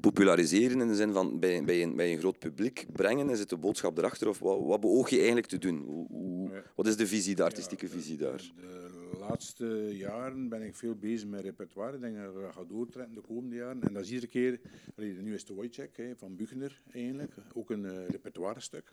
populariseren 0.00 0.80
in 0.80 0.88
de 0.88 0.94
zin 0.94 1.12
van 1.12 1.38
bij, 1.40 1.64
bij, 1.64 1.82
een, 1.82 1.96
bij 1.96 2.12
een 2.12 2.18
groot 2.18 2.38
publiek 2.38 2.86
brengen? 2.92 3.30
Is 3.30 3.38
het 3.38 3.48
de 3.48 3.56
boodschap 3.56 3.98
erachter? 3.98 4.28
Of 4.28 4.38
wat, 4.38 4.60
wat 4.64 4.80
beoog 4.80 5.10
je 5.10 5.16
eigenlijk 5.16 5.46
te 5.46 5.58
doen? 5.58 5.82
Hoe, 5.84 6.06
hoe- 6.08 6.62
wat 6.76 6.86
is 6.86 6.96
de 6.96 7.06
visie, 7.06 7.34
de 7.34 7.42
artistieke 7.42 7.88
visie 7.88 8.16
daar? 8.16 8.52
De 8.60 8.85
laatste 9.28 9.96
jaren 9.96 10.48
ben 10.48 10.62
ik 10.62 10.74
veel 10.74 10.94
bezig 10.94 11.28
met 11.28 11.40
repertoire. 11.40 11.98
Denk 11.98 12.16
dat 12.16 12.34
we 12.34 12.48
gaan 12.52 12.66
doortrekken 12.68 13.14
de 13.14 13.20
komende 13.20 13.56
jaren. 13.56 13.82
En 13.82 13.92
dat 13.92 14.02
is 14.02 14.10
iedere 14.10 14.26
keer... 14.26 14.60
nu 14.96 15.34
is 15.34 15.44
de 15.44 15.54
Wojciech 15.54 15.96
hè, 15.96 16.16
van 16.16 16.36
Buchner 16.36 16.80
eigenlijk. 16.92 17.32
Ook 17.54 17.70
een 17.70 17.84
eh, 17.84 18.08
repertoire-stuk. 18.08 18.92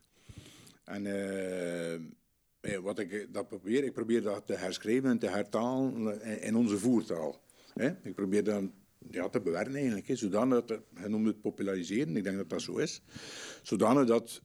En 0.84 1.06
eh, 2.62 2.78
wat 2.78 3.00
ik 3.00 3.12
eh, 3.12 3.28
dat 3.32 3.48
probeer, 3.48 3.84
ik 3.84 3.94
probeer 3.94 4.22
dat 4.22 4.48
te 4.48 4.54
herschrijven 4.54 5.10
en 5.10 5.20
te 5.20 5.30
hertalen 5.30 6.22
in, 6.42 6.56
onze 6.56 6.78
voertaal. 6.78 7.42
Hè. 7.74 7.90
Ik 8.04 8.16
probeer 8.16 8.44
dat 8.44 8.64
ja, 9.10 9.30
te 9.30 9.42
bewerken 9.42 9.76
eigenlijk. 9.76 10.08
Hè. 10.08 10.16
Zodanig 10.16 10.66
dat, 10.66 10.82
hij 10.94 11.08
noemde 11.08 11.30
het 11.30 11.42
populariseren, 11.42 12.18
ik 12.18 12.24
denk 12.24 12.38
dat 12.38 12.50
dat 12.50 12.62
zo 12.62 12.78
is. 12.78 13.02
Zodanig 13.62 14.06
dat 14.06 14.42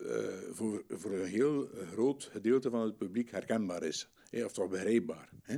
voor, 0.51 0.85
voor 0.89 1.13
een 1.13 1.27
heel 1.27 1.69
groot 1.93 2.25
gedeelte 2.25 2.71
van 2.71 2.81
het 2.81 2.97
publiek 2.97 3.31
herkenbaar 3.31 3.83
is. 3.83 4.11
Of 4.33 4.53
toch 4.53 4.69
begrijpbaar. 4.69 5.29
Hè. 5.43 5.57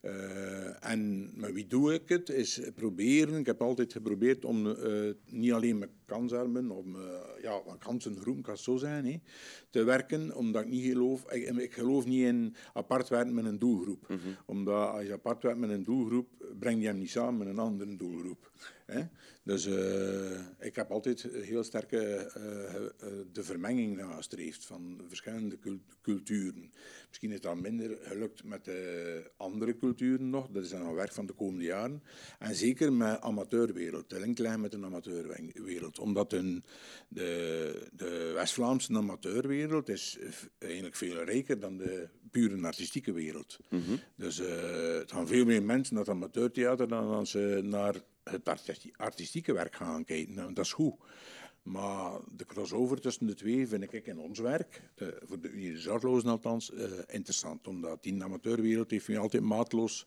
Eh, 0.00 0.90
en 0.90 1.30
met 1.34 1.52
wie 1.52 1.66
doe 1.66 1.94
ik 1.94 2.08
het? 2.08 2.28
Is 2.28 2.60
proberen. 2.74 3.38
Ik 3.38 3.46
heb 3.46 3.62
altijd 3.62 3.92
geprobeerd 3.92 4.44
om 4.44 4.70
eh, 4.70 5.10
niet 5.26 5.52
alleen 5.52 5.78
met 5.78 5.90
kansarmen, 6.04 6.70
om 6.70 6.96
eh, 6.96 7.02
ja, 7.42 7.60
met 7.66 7.78
kansengroepen, 7.78 8.42
kan 8.42 8.54
het 8.54 8.62
zo 8.62 8.76
zijn, 8.76 9.06
hè, 9.06 9.20
te 9.70 9.82
werken, 9.84 10.36
omdat 10.36 10.62
ik 10.62 10.68
niet 10.68 10.84
geloof, 10.84 11.32
ik, 11.32 11.56
ik 11.56 11.72
geloof 11.72 12.06
niet 12.06 12.24
in 12.24 12.54
apart 12.72 13.08
werken 13.08 13.34
met 13.34 13.44
een 13.44 13.58
doelgroep. 13.58 14.06
Omdat 14.46 14.88
als 14.88 15.06
je 15.06 15.12
apart 15.12 15.42
werkt 15.42 15.58
met 15.58 15.70
een 15.70 15.84
doelgroep, 15.84 16.28
breng 16.58 16.80
je 16.80 16.86
hem 16.86 16.98
niet 16.98 17.10
samen 17.10 17.38
met 17.38 17.48
een 17.48 17.58
andere 17.58 17.96
doelgroep. 17.96 18.50
Hè. 18.90 19.02
Dus 19.42 19.66
eh, 19.66 20.40
ik 20.58 20.74
heb 20.74 20.90
altijd 20.90 21.22
heel 21.22 21.64
sterke 21.64 21.98
eh, 21.98 22.74
eh, 22.74 22.90
de 23.32 23.42
vermenging 23.42 23.96
nagestreefd 23.96 24.66
van 24.66 25.00
verschillende 25.08 25.58
cul- 25.58 25.80
culturen. 26.02 26.72
Misschien 27.08 27.32
is 27.32 27.40
dat 27.40 27.56
minder 27.56 27.98
gelukt 28.02 28.44
met 28.44 28.64
de 28.64 29.30
andere 29.36 29.76
culturen 29.76 30.30
nog. 30.30 30.48
Dat 30.50 30.62
is 30.64 30.70
dan 30.70 30.86
een 30.86 30.94
werk 30.94 31.12
van 31.12 31.26
de 31.26 31.32
komende 31.32 31.64
jaren. 31.64 32.02
En 32.38 32.54
zeker 32.54 32.92
met 32.92 33.20
amateurwereld, 33.20 34.10
de 34.10 34.20
link 34.20 34.38
leggen 34.38 34.60
met 34.60 34.74
een 34.74 34.84
amateurwereld. 34.84 35.98
Omdat 35.98 36.32
een, 36.32 36.64
de, 37.08 37.88
de 37.92 38.30
West-Vlaamse 38.34 38.94
amateurwereld 38.96 39.88
is 39.88 40.18
eigenlijk 40.58 40.96
veel 40.96 41.24
rijker 41.24 41.60
dan 41.60 41.76
de 41.76 42.08
pure 42.30 42.66
artistieke 42.66 43.12
wereld. 43.12 43.58
Dus 44.16 44.38
eh, 44.40 44.92
het 44.98 45.12
gaan 45.12 45.26
veel 45.26 45.44
meer 45.44 45.62
mensen 45.62 45.94
naar 45.94 46.04
het 46.04 46.12
amateurtheater 46.14 46.88
dan 46.88 47.08
als 47.08 47.30
ze 47.30 47.60
naar 47.62 47.94
het 48.30 48.48
artisti- 48.48 48.92
artistieke 48.96 49.52
werk 49.52 49.74
gaan 49.74 50.04
kijken. 50.04 50.54
Dat 50.54 50.64
is 50.64 50.72
goed. 50.72 50.94
Maar 51.62 52.20
de 52.36 52.46
crossover 52.46 53.00
tussen 53.00 53.26
de 53.26 53.34
twee 53.34 53.68
vind 53.68 53.92
ik 53.92 54.06
in 54.06 54.18
ons 54.18 54.38
werk, 54.38 54.82
de, 54.94 55.20
voor 55.24 55.40
de 55.40 55.50
Unie 55.50 55.72
de 55.72 55.78
Zorglozen 55.78 56.30
althans, 56.30 56.72
eh, 56.72 56.90
interessant. 57.06 57.66
Omdat 57.66 58.02
die 58.02 58.22
amateurwereld 58.22 58.90
heeft 58.90 59.08
mij 59.08 59.18
altijd 59.18 59.42
maatloos 59.42 60.06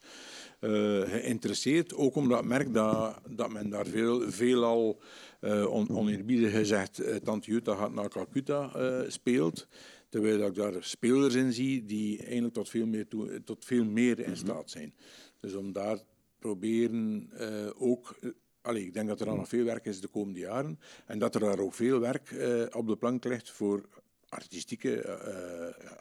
eh, 0.60 0.70
geïnteresseerd. 1.02 1.94
Ook 1.94 2.16
omdat 2.16 2.40
ik 2.40 2.46
merk 2.46 2.74
dat, 2.74 3.20
dat 3.30 3.52
men 3.52 3.70
daar 3.70 3.86
veel, 3.86 4.32
veelal, 4.32 5.02
eh 5.40 5.72
on, 5.74 5.90
oneerbiedig 5.90 6.52
gezegd, 6.52 7.00
eh, 7.00 7.16
Tante 7.16 7.52
Jutta 7.52 7.76
gaat 7.76 7.94
naar 7.94 8.10
Calcutta 8.10 8.72
speelt. 9.10 9.68
Terwijl 10.10 10.38
dat 10.38 10.48
ik 10.48 10.56
daar 10.56 10.84
spelers 10.84 11.36
in 11.36 11.54
zie 11.54 11.86
die 11.86 12.24
eigenlijk 12.24 12.54
tot 12.54 12.70
veel 12.70 12.86
meer, 12.86 13.08
toe, 13.08 13.44
tot 13.44 13.66
veel 13.66 13.86
meer 13.86 14.20
in 14.20 14.38
staat 14.38 14.70
zijn. 14.70 14.94
Dus 15.40 15.54
om 15.54 15.72
daar 15.72 16.00
proberen 16.48 17.30
eh, 17.38 17.70
ook. 17.78 18.16
eh, 18.22 18.30
allee, 18.62 18.86
ik 18.86 18.94
denk 18.94 19.08
dat 19.08 19.22
er 19.22 19.30
al 19.30 19.36
nog 19.36 19.48
veel 19.48 19.66
werk 19.66 19.86
is 19.86 20.02
de 20.02 20.08
komende 20.08 20.40
jaren. 20.40 20.80
En 21.06 21.20
dat 21.20 21.36
er 21.36 21.42
daar 21.42 21.60
ook 21.60 21.74
veel 21.74 22.00
werk 22.00 22.32
eh, 22.32 22.64
op 22.72 22.88
de 22.88 22.96
plank 22.96 23.24
ligt 23.24 23.50
voor 23.52 23.82
artistieke 24.30 24.92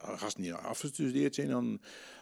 gasten 0.03 0.43
die 0.43 0.55
afgestudeerd 0.55 1.35
zijn 1.35 1.53
aan, 1.53 1.81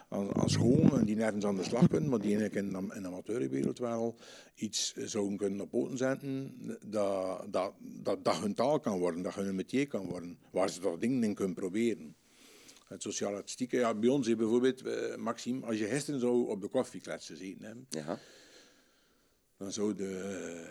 aan, 0.09 0.35
aan 0.35 0.49
school 0.49 0.97
en 0.97 1.05
die 1.05 1.15
nergens 1.15 1.45
aan 1.45 1.55
de 1.55 1.63
slag 1.63 1.87
kunnen, 1.87 2.09
maar 2.09 2.19
die 2.19 2.35
eigenlijk 2.37 2.65
in, 2.67 2.73
de- 2.87 2.95
in 2.95 3.01
de 3.01 3.07
amateurwereld 3.07 3.79
wel 3.79 4.15
iets 4.55 4.93
zouden 4.95 5.37
kunnen 5.37 5.61
op 5.61 5.69
poten 5.69 5.97
zetten 5.97 6.55
dat, 6.85 7.45
dat, 7.53 7.73
dat, 7.79 8.23
dat 8.23 8.37
hun 8.39 8.53
taal 8.53 8.79
kan 8.79 8.99
worden, 8.99 9.21
dat 9.21 9.33
hun 9.33 9.55
métier 9.55 9.87
kan 9.87 10.05
worden, 10.05 10.37
waar 10.51 10.69
ze 10.69 10.79
toch 10.79 10.97
dingen 10.97 11.23
in 11.23 11.33
kunnen 11.35 11.55
proberen. 11.55 12.15
Het 12.91 13.01
sociaal-artistieke, 13.01 13.77
ja, 13.77 13.93
bij 13.93 14.09
ons 14.09 14.35
bijvoorbeeld, 14.35 14.81
eh, 14.81 15.15
Maxime, 15.15 15.65
als 15.65 15.77
je 15.77 15.85
gisteren 15.85 16.19
zou 16.19 16.47
op 16.47 16.61
de 16.61 16.67
koffiekletsen 16.67 17.37
zitten 17.37 17.65
hebben, 17.65 17.85
Ja. 17.89 18.19
dan 19.57 19.71
zou 19.71 19.95
de, 19.95 20.67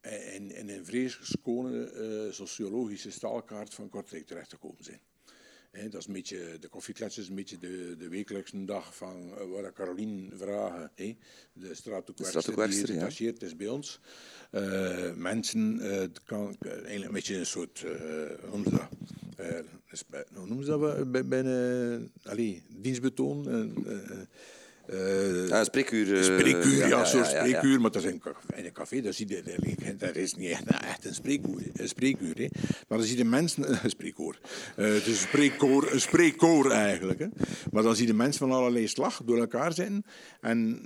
eh, 0.00 0.34
in, 0.34 0.50
in 0.50 0.68
een 0.68 0.84
vrees 0.84 1.18
schone 1.22 1.90
eh, 1.90 2.32
sociologische 2.32 3.10
staalkaart 3.10 3.74
van 3.74 3.88
Kortrijk 3.88 4.26
terechtgekomen 4.26 4.84
zijn. 4.84 5.00
Dat 5.82 6.00
is 6.00 6.06
een 6.06 6.12
beetje, 6.12 6.58
de 6.60 6.68
koffieklets 6.68 7.18
is 7.18 7.28
een 7.28 7.34
beetje 7.34 7.58
de, 7.58 7.94
de 7.98 8.08
wekelijkse 8.08 8.64
dag 8.64 8.96
van 8.96 9.32
eh, 9.38 9.50
waar 9.50 9.64
ik 9.64 9.74
Caroline 9.74 10.36
vragen. 10.36 10.90
hè. 10.94 11.16
De 11.52 11.74
straathoekwerkster 11.74 12.26
straathoekwerkster, 12.26 12.86
die 12.86 12.94
ja. 12.94 13.00
gedetacheerd 13.00 13.42
is 13.42 13.56
bij 13.56 13.68
ons. 13.68 14.00
Eh, 14.50 15.14
mensen, 15.14 15.78
het 15.78 16.22
kan 16.24 16.56
eigenlijk 16.60 17.04
een 17.04 17.12
beetje 17.12 17.36
een 17.36 17.46
soort, 17.46 17.80
hoe 17.80 18.48
noemen 18.50 18.70
ze 18.70 20.04
dat? 20.10 20.26
Hoe 20.34 20.46
noemen 20.46 20.64
ze 20.64 20.70
dat 20.70 21.10
bij, 21.12 21.26
bij 21.26 21.38
een 21.38 22.00
uh, 22.24 22.30
allee, 22.30 22.62
dienstbetoon? 22.68 23.44
Eh, 24.86 24.96
eh, 24.98 25.42
eh, 25.42 25.48
Ja, 25.48 25.58
een 25.58 25.64
spreekuur. 25.64 26.16
eh, 26.16 26.22
spreekuur, 26.22 26.76
ja, 26.76 26.86
ja, 26.86 27.04
ja. 27.12 27.24
spreekuur, 27.24 27.80
maar 27.80 27.90
dat 27.90 28.04
is 28.04 28.12
ka- 28.18 28.56
in 28.56 28.64
een 28.64 28.72
café, 28.72 29.00
dat, 29.00 29.14
zie 29.14 29.28
je, 29.28 29.42
is 30.12 30.34
niet 30.34 30.50
echt, 30.50 30.64
echt 30.66 31.04
een 31.04 31.14
spreekuur, 31.14 31.62
een 31.72 31.88
spreekuur 31.88 32.34
hè. 32.36 32.46
maar 32.88 32.98
dan 32.98 33.06
zie 33.06 33.16
je 33.16 33.24
mensen, 33.24 33.68
een 33.84 33.90
spreekkoor, 33.90 34.38
Eh, 34.76 34.86
het 34.86 35.06
is 35.06 35.22
een 35.22 35.28
spreekkoor, 35.28 35.92
een 35.92 36.00
spreekkoor 36.00 36.70
eigenlijk, 36.70 37.18
hè. 37.18 37.26
maar 37.70 37.82
dan 37.82 37.96
zie 37.96 38.06
je 38.06 38.14
mensen 38.14 38.48
van 38.48 38.56
allerlei 38.58 38.88
slag 38.88 39.22
door 39.24 39.38
elkaar 39.38 39.72
zitten, 39.72 40.04
en 40.40 40.80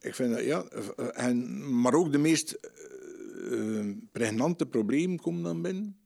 ik 0.00 0.14
vind 0.14 0.34
dat, 0.34 0.44
ja, 0.44 0.64
eh, 0.64 1.24
en, 1.26 1.80
maar 1.80 1.94
ook 1.94 2.12
de 2.12 2.18
meest 2.18 2.52
eh, 2.52 3.78
eh, 3.78 3.86
pregnante 4.12 4.66
problemen 4.66 5.18
komen 5.20 5.42
dan 5.42 5.62
binnen, 5.62 5.96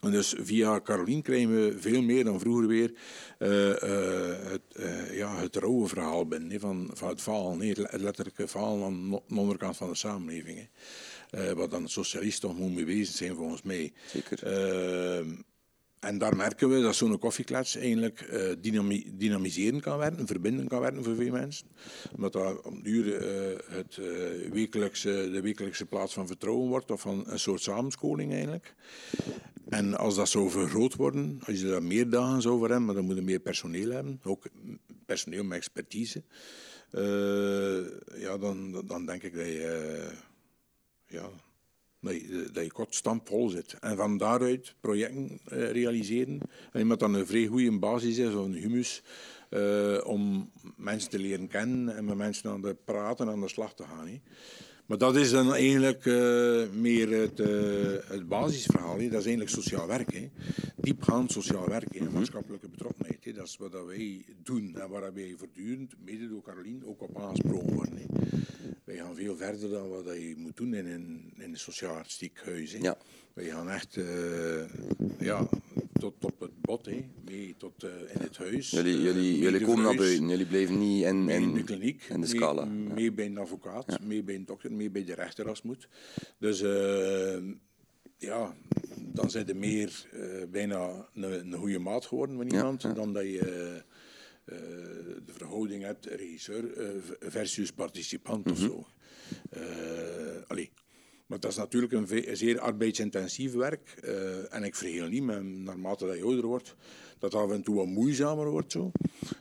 en 0.00 0.10
dus 0.10 0.34
via 0.38 0.80
Carolien 0.80 1.22
krijgen 1.22 1.54
we 1.54 1.78
veel 1.78 2.02
meer 2.02 2.24
dan 2.24 2.40
vroeger 2.40 2.66
weer 2.66 2.92
eh, 3.38 3.70
eh, 3.70 4.50
het, 4.50 4.62
eh, 4.72 5.16
ja, 5.16 5.36
het 5.36 5.56
rauwe 5.56 5.88
verhaal 5.88 6.26
binnen, 6.26 6.60
van, 6.60 6.90
van 6.92 7.08
het 7.08 7.20
falen, 7.20 7.60
hè, 7.60 7.68
het 7.68 8.00
letterlijke 8.00 8.48
falen 8.48 8.84
aan 8.84 9.10
de 9.10 9.20
onderkant 9.36 9.76
van 9.76 9.88
de 9.88 9.94
samenleving. 9.94 10.68
wat 11.54 11.70
dan 11.70 11.88
socialisten 11.88 12.48
toch 12.48 12.58
moet 12.58 12.74
mee 12.74 12.84
bezig 12.84 13.14
zijn 13.14 13.34
volgens 13.34 13.62
mij. 13.62 13.92
Zeker. 14.06 14.38
En 16.02 16.18
daar 16.18 16.36
merken 16.36 16.68
we 16.68 16.80
dat 16.80 16.94
zo'n 16.94 17.18
koffieklets 17.18 17.76
eigenlijk 17.76 18.26
dynami 18.60 19.12
dynamiseren 19.14 19.80
kan 19.80 19.98
werken, 19.98 20.26
verbinden 20.26 20.68
kan 20.68 20.80
werken 20.80 21.04
voor 21.04 21.14
veel 21.14 21.30
mensen. 21.30 21.66
Omdat 22.14 22.32
dat 22.32 22.62
op 22.62 22.84
duur 22.84 23.16
eh, 23.16 23.76
het, 23.76 23.96
eh, 23.96 24.50
wekelijkse, 24.52 25.30
de 25.32 25.40
wekelijkse 25.40 25.86
plaats 25.86 26.12
van 26.12 26.26
vertrouwen 26.26 26.68
wordt, 26.68 26.90
of 26.90 27.00
van 27.00 27.24
een 27.26 27.38
soort 27.38 27.60
samenskoling 27.60 28.32
eigenlijk. 28.32 28.74
En 29.68 29.94
als 29.94 30.14
dat 30.14 30.28
zou 30.28 30.50
vergroot 30.50 30.94
worden, 30.94 31.40
als 31.46 31.60
je 31.60 31.66
daar 31.66 31.82
meer 31.82 32.10
dagen 32.10 32.42
zou 32.42 32.58
voor 32.58 32.68
hebben, 32.68 32.84
maar 32.84 32.94
dan 32.94 33.04
moet 33.04 33.16
je 33.16 33.22
meer 33.22 33.40
personeel 33.40 33.90
hebben, 33.90 34.20
ook 34.22 34.46
personeel 35.06 35.44
met 35.44 35.58
expertise, 35.58 36.22
ja, 38.16 38.38
dan, 38.38 38.82
dan 38.86 39.06
denk 39.06 39.22
ik 39.22 39.34
dat 39.34 39.46
je, 39.46 40.10
ja, 41.06 41.30
dat 42.02 42.14
je, 42.14 42.48
dat 42.52 42.64
je 42.64 42.72
kort 42.72 42.94
stampvol 42.94 43.48
zit. 43.48 43.76
En 43.80 43.96
van 43.96 44.18
daaruit 44.18 44.74
projecten 44.80 45.40
eh, 45.44 45.70
realiseren. 45.70 46.40
En 46.72 46.88
je 46.88 46.96
dan 46.96 47.14
een 47.14 47.26
vrij 47.26 47.46
goede 47.46 47.78
basis 47.78 48.18
is, 48.18 48.34
of 48.34 48.44
een 48.44 48.54
humus, 48.54 49.02
eh, 49.48 50.00
om 50.04 50.50
mensen 50.76 51.10
te 51.10 51.18
leren 51.18 51.48
kennen 51.48 51.96
en 51.96 52.04
met 52.04 52.16
mensen 52.16 52.50
aan 52.50 52.60
de 52.60 52.76
praten 52.84 53.26
en 53.26 53.32
aan 53.32 53.40
de 53.40 53.48
slag 53.48 53.74
te 53.74 53.84
gaan. 53.84 54.20
Maar 54.86 54.98
dat 54.98 55.16
is 55.16 55.30
dan 55.30 55.54
eigenlijk 55.54 56.06
eh, 56.06 56.62
meer 56.72 57.10
het, 57.20 57.40
eh, 57.40 58.10
het 58.10 58.28
basisverhaal. 58.28 58.98
hè. 58.98 59.08
Dat 59.08 59.20
is 59.20 59.26
eigenlijk 59.26 59.48
sociaal 59.48 59.86
werk. 59.86 60.12
hè. 60.12 60.30
Diepgaand 60.76 61.32
sociaal 61.32 61.68
werk 61.68 61.94
en 61.94 62.12
maatschappelijke 62.12 62.68
betrokkenheid. 62.68 63.34
Dat 63.34 63.46
is 63.46 63.56
wat 63.56 63.84
wij 63.86 64.24
doen 64.42 64.76
en 64.76 64.88
waar 64.88 65.14
wij 65.14 65.34
voortdurend, 65.38 65.94
mede 66.04 66.28
door 66.28 66.42
Carolien, 66.42 66.82
ook 66.86 67.02
op 67.02 67.18
aangesproken 67.20 67.74
worden. 67.74 67.98
Wij 68.84 68.96
gaan 68.96 69.14
veel 69.14 69.36
verder 69.36 69.70
dan 69.70 69.88
wat 69.88 70.04
je 70.04 70.34
moet 70.36 70.56
doen 70.56 70.74
in 70.74 70.86
een, 70.86 71.32
in 71.36 71.42
een 71.50 71.56
sociaal-artistiek 71.58 72.40
huis. 72.44 72.72
hè. 72.72 72.78
Ja. 72.78 72.96
Wij 73.34 73.44
gaan 73.44 73.70
echt 73.70 73.96
eh, 73.96 74.64
ja, 75.18 75.48
tot 75.92 76.14
op 76.24 76.40
het 76.40 76.60
bot. 76.60 76.88
Mee 77.32 77.54
tot 77.58 77.82
eh, 77.82 77.90
in 78.14 78.20
het 78.20 78.36
huis. 78.36 78.70
Jullie, 78.70 78.96
eh, 78.96 79.02
jullie, 79.02 79.38
jullie 79.38 79.64
komen 79.64 79.84
naar 79.84 79.94
buiten. 79.96 80.28
Jullie 80.28 80.46
blijven 80.46 80.78
niet 80.78 81.04
in, 81.04 81.24
mee 81.24 81.36
in 81.40 81.52
de 81.52 81.58
in, 81.58 81.64
kliniek, 81.64 82.02
in 82.02 82.20
de 82.20 82.26
mee- 82.26 82.28
scala. 82.28 82.64
mee, 82.64 83.12
bij 83.12 83.26
een 83.26 83.38
advocaat, 83.38 84.00
mee 84.00 84.22
bij 84.22 84.34
een 84.34 84.44
dokter, 84.44 84.72
mee 84.72 84.90
bij 84.90 85.04
de 85.04 85.14
rechter 85.14 85.48
als 85.48 85.56
het 85.58 85.66
moet. 85.66 85.88
Dus 86.38 86.60
eh, 86.62 87.42
ja, 88.18 88.54
dan 88.98 89.30
zijn 89.30 89.48
er 89.48 89.56
meer 89.56 90.06
eh, 90.12 90.48
bijna 90.50 91.08
een, 91.14 91.52
een 91.52 91.52
goede 91.54 91.78
maat 91.78 92.06
geworden 92.06 92.36
met 92.36 92.52
iemand 92.52 92.94
dan 92.94 93.12
dat 93.12 93.24
je 93.24 93.82
uh, 94.46 94.56
de 95.26 95.32
verhouding 95.32 95.82
hebt 95.82 96.06
regisseur 96.06 96.76
uh, 96.76 96.88
versus 97.20 97.70
participant 97.70 98.50
of 98.50 98.58
zo. 98.58 98.86
allee. 100.46 100.70
Maar 101.32 101.40
dat 101.40 101.50
is 101.50 101.56
natuurlijk 101.56 101.92
een, 101.92 102.36
zeer 102.36 102.60
arbeidsintensief 102.60 103.52
werk. 103.52 103.90
en 104.50 104.62
ik 104.62 104.74
vergeel 104.74 105.08
niet, 105.08 105.22
naarmate 105.42 106.06
dat 106.06 106.16
je 106.16 106.24
ouder 106.24 106.46
wordt, 106.46 106.74
dat 107.18 107.34
af 107.34 107.50
en 107.50 107.62
toe 107.62 107.74
wat 107.74 107.86
moeizamer 107.86 108.50
wordt. 108.50 108.72
Zo. 108.72 108.90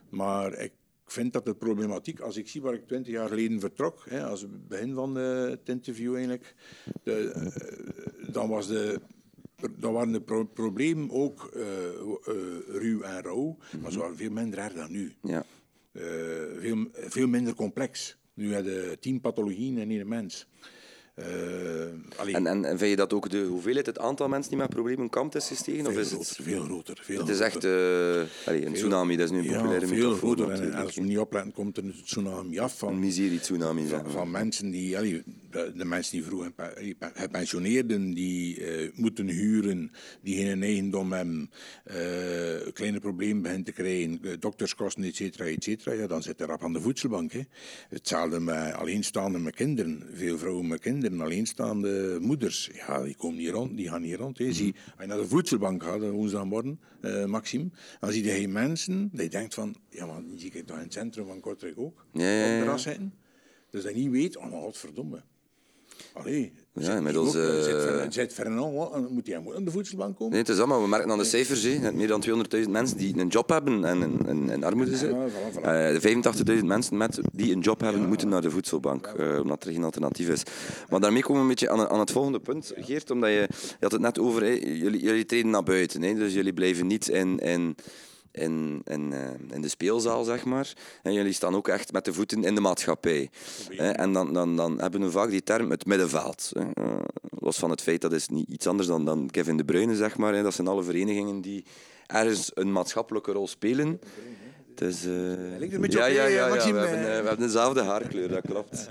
Maar 0.09 0.59
ik 0.59 0.71
vind 1.05 1.33
dat 1.33 1.45
de 1.45 1.53
problematiek, 1.53 2.19
als 2.19 2.37
ik 2.37 2.47
zie 2.47 2.61
waar 2.61 2.73
ik 2.73 2.87
twintig 2.87 3.13
jaar 3.13 3.27
geleden 3.27 3.59
vertrok, 3.59 4.05
hè, 4.09 4.25
als 4.25 4.41
het 4.41 4.67
begin 4.67 4.93
van 4.93 5.15
het 5.15 5.69
interview 5.69 6.13
eigenlijk, 6.13 6.55
de, 7.03 7.51
dan 8.31 8.49
was 8.49 8.67
de 8.67 8.99
dan 9.77 9.93
waren 9.93 10.11
de 10.11 10.21
pro 10.21 10.43
problemen 10.43 11.09
ook 11.09 11.49
ruw 12.67 13.01
en 13.01 13.21
rauw, 13.21 13.57
maar 13.81 13.91
ze 13.91 13.99
waren 13.99 14.17
veel 14.17 14.31
minder 14.31 14.59
erg 14.59 14.73
dan 14.73 14.91
nu. 14.91 15.13
Ja. 15.21 15.45
Veel, 16.59 16.87
veel 16.93 17.27
minder 17.27 17.55
complex. 17.55 18.17
Nu 18.33 18.53
hebben 18.53 18.73
je 18.73 18.99
tien 18.99 19.21
pathologieën 19.21 19.77
in 19.77 19.91
één 19.91 20.07
mens. 20.07 20.47
Uh, 21.21 22.35
en, 22.35 22.47
en, 22.47 22.77
vind 22.77 22.89
je 22.89 22.95
dat 22.95 23.13
ook 23.13 23.29
de 23.29 23.43
hoeveelheid, 23.43 23.85
het 23.85 23.99
aantal 23.99 24.27
mensen 24.27 24.49
die 24.49 24.59
met 24.59 24.69
problemen 24.69 25.09
kampt 25.09 25.35
is 25.35 25.47
gestegen? 25.47 25.85
Veel 25.85 25.93
of 25.93 25.99
is 25.99 26.07
groter, 26.07 26.35
het... 26.35 26.45
veel 26.45 26.63
groter. 26.63 26.99
Veel 27.01 27.19
het 27.19 27.29
is 27.29 27.39
echt 27.39 27.65
uh, 27.65 28.15
een 28.45 28.73
tsunami, 28.73 29.17
dat 29.17 29.25
is 29.25 29.31
nu 29.31 29.37
een 29.37 29.55
populaire 29.55 29.87
ja, 29.87 29.93
veel 29.93 30.13
groter. 30.13 30.49
En, 30.51 30.73
als 30.73 30.95
we 30.95 31.01
niet 31.01 31.17
opletten, 31.17 31.51
komt 31.51 31.77
er 31.77 31.83
een 31.83 32.01
tsunami 32.03 32.59
af 32.59 32.77
van... 32.77 32.93
Een 32.93 32.99
miserie-tsunami. 32.99 33.87
Van, 33.87 34.11
van, 34.11 34.31
mensen 34.31 34.71
die... 34.71 34.97
Allee, 34.97 35.23
de, 35.51 35.71
de, 35.75 35.85
mensen 35.85 36.17
die 36.17 36.23
vroeg 36.23 36.49
gepensioneerden, 37.13 38.13
die 38.13 38.59
uh, 38.59 38.91
moeten 38.95 39.27
huren, 39.27 39.91
die 40.21 40.35
geen 40.35 40.63
eigendom 40.63 41.11
hebben, 41.11 41.49
uh, 41.85 42.71
kleine 42.73 42.99
problemen 42.99 43.41
beginnen 43.41 43.65
te 43.65 43.71
krijgen, 43.71 44.39
dokterskosten, 44.39 45.03
et 45.03 45.15
cetera, 45.15 45.45
et 45.45 45.63
cetera, 45.63 45.95
ja, 45.95 46.07
dan 46.07 46.23
zit 46.23 46.41
er 46.41 46.53
op 46.53 46.63
aan 46.63 46.73
de 46.73 46.81
voedselbank. 46.81 47.31
Hè. 47.31 47.41
Hetzelfde 47.89 48.39
met 48.39 48.73
alleenstaande 48.73 49.39
met 49.39 49.55
kinderen. 49.55 50.03
Veel 50.13 50.37
vrouwen 50.37 50.67
met 50.67 50.79
kinderen 50.79 51.21
alleenstaande 51.21 52.17
moeders, 52.21 52.69
ja, 52.73 53.03
die 53.03 53.15
komen 53.15 53.37
niet 53.37 53.49
rond, 53.49 53.77
die 53.77 53.89
gaan 53.89 54.01
niet 54.01 54.15
rond. 54.15 54.37
Hè. 54.37 54.53
Zie, 54.53 54.75
als 54.85 54.95
je 54.99 55.07
naar 55.07 55.17
de 55.17 55.27
voedselbank 55.27 55.83
gaat, 55.83 55.99
woensdagmorgen, 55.99 56.79
uh, 57.01 57.25
Maxime, 57.25 57.69
dan 57.99 58.11
zie 58.11 58.41
je 58.41 58.47
mensen, 58.47 59.09
die 59.13 59.29
denkt 59.29 59.53
van, 59.53 59.75
ja, 59.89 60.05
maar 60.05 60.21
die 60.23 60.39
zie 60.39 60.51
ik 60.53 60.65
toch 60.65 60.77
in 60.77 60.83
het 60.83 60.93
centrum 60.93 61.25
van 61.25 61.39
Kortrijk 61.39 61.77
ook, 61.77 62.05
ja, 62.13 62.23
ja, 62.23 62.45
ja. 62.45 62.53
op 62.53 62.61
terras 62.61 62.81
zitten. 62.81 63.13
Dus 63.69 63.83
dat 63.83 63.93
niet 63.93 64.09
weet, 64.09 64.37
oh, 64.37 64.61
wat 64.63 64.77
verdomme. 64.77 65.23
Allee, 66.13 66.53
ja, 66.73 66.95
inmiddels... 66.95 67.35
Uh, 67.35 68.09
zit 68.09 68.33
Fernand, 68.33 69.09
moet 69.09 69.27
hij 69.27 69.35
aan 69.55 69.65
de 69.65 69.71
voedselbank 69.71 70.15
komen? 70.15 70.31
Nee, 70.31 70.41
het 70.41 70.49
is 70.49 70.57
allemaal, 70.57 70.81
we 70.81 70.87
merken 70.87 71.11
aan 71.11 71.17
de 71.17 71.23
cijfers, 71.23 71.63
he, 71.63 71.91
meer 71.91 72.07
dan 72.07 72.23
200.000 72.55 72.69
mensen 72.69 72.97
die 72.97 73.17
een 73.17 73.27
job 73.27 73.49
hebben 73.49 73.85
en 73.85 74.01
in, 74.27 74.49
in, 74.49 74.63
armoede 74.63 74.97
zitten. 74.97 75.19
Ja, 75.19 75.27
voilà, 75.29 75.53
voilà. 75.55 76.43
Uh, 76.45 76.57
85.000 76.59 76.65
mensen 76.65 76.97
met, 76.97 77.19
die 77.33 77.53
een 77.53 77.59
job 77.59 77.79
hebben, 77.81 78.01
ja. 78.01 78.07
moeten 78.07 78.29
naar 78.29 78.41
de 78.41 78.51
voedselbank, 78.51 79.13
omdat 79.41 79.63
er 79.63 79.71
geen 79.71 79.83
alternatief 79.83 80.29
is. 80.29 80.43
Maar 80.89 80.99
daarmee 80.99 81.21
komen 81.21 81.35
we 81.35 81.41
een 81.41 81.47
beetje 81.47 81.69
aan, 81.69 81.89
aan 81.89 81.99
het 81.99 82.11
volgende 82.11 82.39
punt, 82.39 82.73
Geert, 82.75 83.11
omdat 83.11 83.29
je, 83.29 83.47
je 83.49 83.75
had 83.79 83.91
het 83.91 84.01
net 84.01 84.19
over, 84.19 84.41
he, 84.41 84.51
jullie, 84.63 85.01
jullie 85.01 85.25
treden 85.25 85.51
naar 85.51 85.63
buiten, 85.63 86.01
he, 86.01 86.13
dus 86.13 86.33
jullie 86.33 86.53
blijven 86.53 86.87
niet 86.87 87.07
in... 87.07 87.39
in 87.39 87.75
in, 88.31 88.81
in, 88.85 89.11
uh, 89.11 89.29
in 89.49 89.61
de 89.61 89.69
speelzaal, 89.69 90.23
zeg 90.23 90.45
maar. 90.45 90.73
En 91.03 91.13
jullie 91.13 91.33
staan 91.33 91.55
ook 91.55 91.67
echt 91.67 91.91
met 91.91 92.05
de 92.05 92.13
voeten 92.13 92.43
in 92.43 92.55
de 92.55 92.61
maatschappij. 92.61 93.29
En 93.77 94.13
dan, 94.13 94.33
dan, 94.33 94.55
dan 94.55 94.79
hebben 94.79 95.01
we 95.01 95.11
vaak 95.11 95.29
die 95.29 95.43
term 95.43 95.71
het 95.71 95.85
middenveld. 95.85 96.51
Uh, 96.53 96.99
los 97.29 97.57
van 97.57 97.69
het 97.69 97.81
feit 97.81 98.01
dat 98.01 98.13
is 98.13 98.27
niet 98.27 98.47
iets 98.47 98.67
anders 98.67 98.87
dan, 98.87 99.05
dan 99.05 99.29
Kevin 99.29 99.57
De 99.57 99.65
Bruyne, 99.65 99.95
zeg 99.95 100.17
maar. 100.17 100.43
Dat 100.43 100.53
zijn 100.53 100.67
alle 100.67 100.83
verenigingen 100.83 101.41
die 101.41 101.65
ergens 102.07 102.51
een 102.53 102.71
maatschappelijke 102.71 103.31
rol 103.31 103.47
spelen. 103.47 103.99
Dus, 104.75 105.05
uh, 105.05 105.59
ja, 105.87 106.05
ja, 106.05 106.25
ja, 106.25 106.25
ja, 106.25 106.51
We, 106.51 106.61
hebben, 106.61 106.91
we 106.91 107.07
hebben 107.07 107.37
dezelfde 107.39 107.81
haarkleur, 107.81 108.27
dat 108.27 108.41
klopt. 108.41 108.87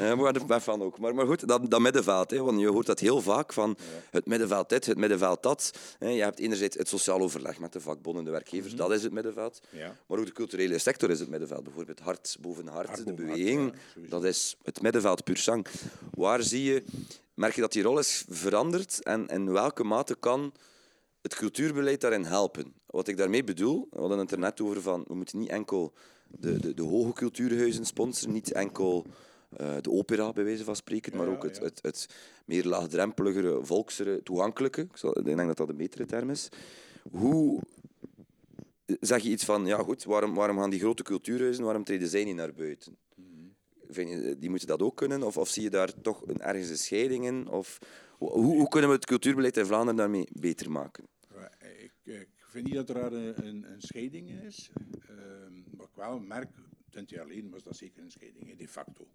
Uh, 0.00 0.14
maar 0.46 0.60
van 0.60 0.82
ook. 0.82 0.98
Maar, 0.98 1.14
maar 1.14 1.26
goed, 1.26 1.48
dat, 1.48 1.70
dat 1.70 1.80
middenveld, 1.80 2.30
hè, 2.30 2.42
want 2.42 2.60
je 2.60 2.68
hoort 2.68 2.86
dat 2.86 3.00
heel 3.00 3.20
vaak 3.20 3.52
van 3.52 3.76
het 4.10 4.26
middenveld 4.26 4.68
dit, 4.68 4.86
het 4.86 4.98
middenveld 4.98 5.42
dat. 5.42 5.70
Hè. 5.98 6.08
Je 6.08 6.22
hebt 6.22 6.38
enerzijds 6.38 6.76
het 6.76 6.88
sociaal 6.88 7.20
overleg 7.20 7.58
met 7.58 7.72
de 7.72 7.80
vakbonden, 7.80 8.24
de 8.24 8.30
werkgevers, 8.30 8.74
dat 8.74 8.92
is 8.92 9.02
het 9.02 9.12
middenveld. 9.12 9.60
Ja. 9.70 9.96
Maar 10.06 10.18
ook 10.18 10.26
de 10.26 10.32
culturele 10.32 10.78
sector 10.78 11.10
is 11.10 11.20
het 11.20 11.28
middenveld. 11.28 11.64
Bijvoorbeeld 11.64 12.00
hart 12.00 12.36
boven 12.40 12.66
hart, 12.66 12.88
hart 12.88 13.06
de 13.06 13.14
beweging, 13.14 13.72
dat 14.08 14.24
is 14.24 14.56
het 14.62 14.82
middenveld 14.82 15.24
puur 15.24 15.38
zang. 15.38 15.66
Waar 16.10 16.42
zie 16.42 16.64
je, 16.64 16.82
merk 17.34 17.54
je 17.54 17.60
dat 17.60 17.72
die 17.72 17.82
rol 17.82 17.98
is 17.98 18.24
veranderd 18.28 19.02
en 19.02 19.26
in 19.26 19.52
welke 19.52 19.84
mate 19.84 20.14
kan 20.14 20.52
het 21.22 21.34
cultuurbeleid 21.34 22.00
daarin 22.00 22.24
helpen. 22.24 22.74
Wat 22.86 23.08
ik 23.08 23.16
daarmee 23.16 23.44
bedoel, 23.44 23.86
we 23.90 24.00
hadden 24.00 24.18
het 24.18 24.30
er 24.30 24.38
net 24.38 24.60
over 24.60 24.82
van, 24.82 25.04
we 25.06 25.14
moeten 25.14 25.38
niet 25.38 25.48
enkel 25.48 25.92
de, 26.28 26.60
de, 26.60 26.74
de 26.74 26.82
hoge 26.82 27.12
cultuurhuizen 27.12 27.86
sponsoren, 27.86 28.34
niet 28.34 28.52
enkel 28.52 29.06
uh, 29.60 29.76
de 29.80 29.90
opera 29.90 30.32
bij 30.32 30.44
wijze 30.44 30.64
van 30.64 30.76
spreken, 30.76 31.16
maar 31.16 31.28
ook 31.28 31.42
het, 31.42 31.58
het, 31.58 31.78
het 31.82 32.08
meer 32.44 32.64
laagdrempeligere, 32.64 33.64
volksere, 33.64 34.22
toegankelijke. 34.22 34.80
Ik 35.12 35.24
denk 35.24 35.46
dat 35.46 35.56
dat 35.56 35.68
een 35.68 35.76
betere 35.76 36.06
term 36.06 36.30
is. 36.30 36.48
Hoe 37.10 37.60
zeg 39.00 39.22
je 39.22 39.28
iets 39.30 39.44
van, 39.44 39.66
ja 39.66 39.78
goed, 39.78 40.04
waarom, 40.04 40.34
waarom 40.34 40.58
gaan 40.58 40.70
die 40.70 40.80
grote 40.80 41.02
cultuurhuizen, 41.02 41.64
waarom 41.64 41.84
treden 41.84 42.08
zij 42.08 42.24
niet 42.24 42.36
naar 42.36 42.52
buiten? 42.52 42.96
Vind 43.88 44.10
je, 44.10 44.38
die 44.38 44.50
moeten 44.50 44.68
dat 44.68 44.82
ook 44.82 44.96
kunnen? 44.96 45.22
Of, 45.22 45.36
of 45.36 45.48
zie 45.48 45.62
je 45.62 45.70
daar 45.70 46.00
toch 46.00 46.22
een, 46.26 46.40
ergens 46.40 46.68
een 46.68 46.78
scheiding 46.78 47.24
in? 47.24 47.48
Of, 47.48 47.78
hoe, 48.18 48.30
hoe 48.30 48.68
kunnen 48.68 48.88
we 48.90 48.96
het 48.96 49.06
cultuurbeleid 49.06 49.56
in 49.56 49.66
Vlaanderen 49.66 49.96
daarmee 49.96 50.28
beter 50.32 50.70
maken? 50.70 51.04
Vind 52.52 52.66
niet 52.66 52.74
dat 52.74 52.90
er 52.90 53.12
een, 53.12 53.72
een, 53.72 53.80
scheiding 53.80 54.30
is. 54.30 54.70
Uh, 55.10 55.16
wat 55.70 55.86
ik 55.86 55.94
wel 55.94 56.18
merk, 56.18 56.50
twintig 56.90 57.16
jaar 57.16 57.26
geleden 57.26 57.50
was 57.50 57.62
dat 57.62 57.76
zeker 57.76 58.02
een 58.02 58.10
scheiding, 58.10 58.56
de 58.56 58.68
facto. 58.68 59.08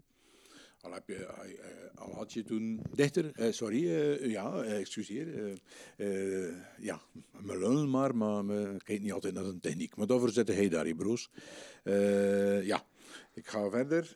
Al, 0.82 0.94
heb 0.94 1.08
je, 1.08 1.16
uh, 1.16 2.00
al 2.00 2.14
had 2.14 2.34
je 2.34 2.44
toen 2.44 2.82
dichter, 2.94 3.40
uh, 3.40 3.52
sorry, 3.52 3.84
uh, 3.84 4.32
ja, 4.32 4.64
excuseer, 4.64 5.60
ja, 6.78 7.02
me 7.40 7.58
lul 7.58 7.88
maar, 7.88 8.16
maar 8.16 8.74
ik 8.74 8.84
kijk 8.84 9.02
niet 9.02 9.12
altijd 9.12 9.34
naar 9.34 9.44
de 9.44 9.60
techniek. 9.60 9.96
Maar 9.96 10.08
daarvoor 10.08 10.30
zit 10.30 10.48
hij 10.48 10.70
daar, 10.70 10.96
broers. 10.96 11.30
ja, 12.64 12.86
ik 13.34 13.48
ga 13.48 13.70
verder. 13.70 14.16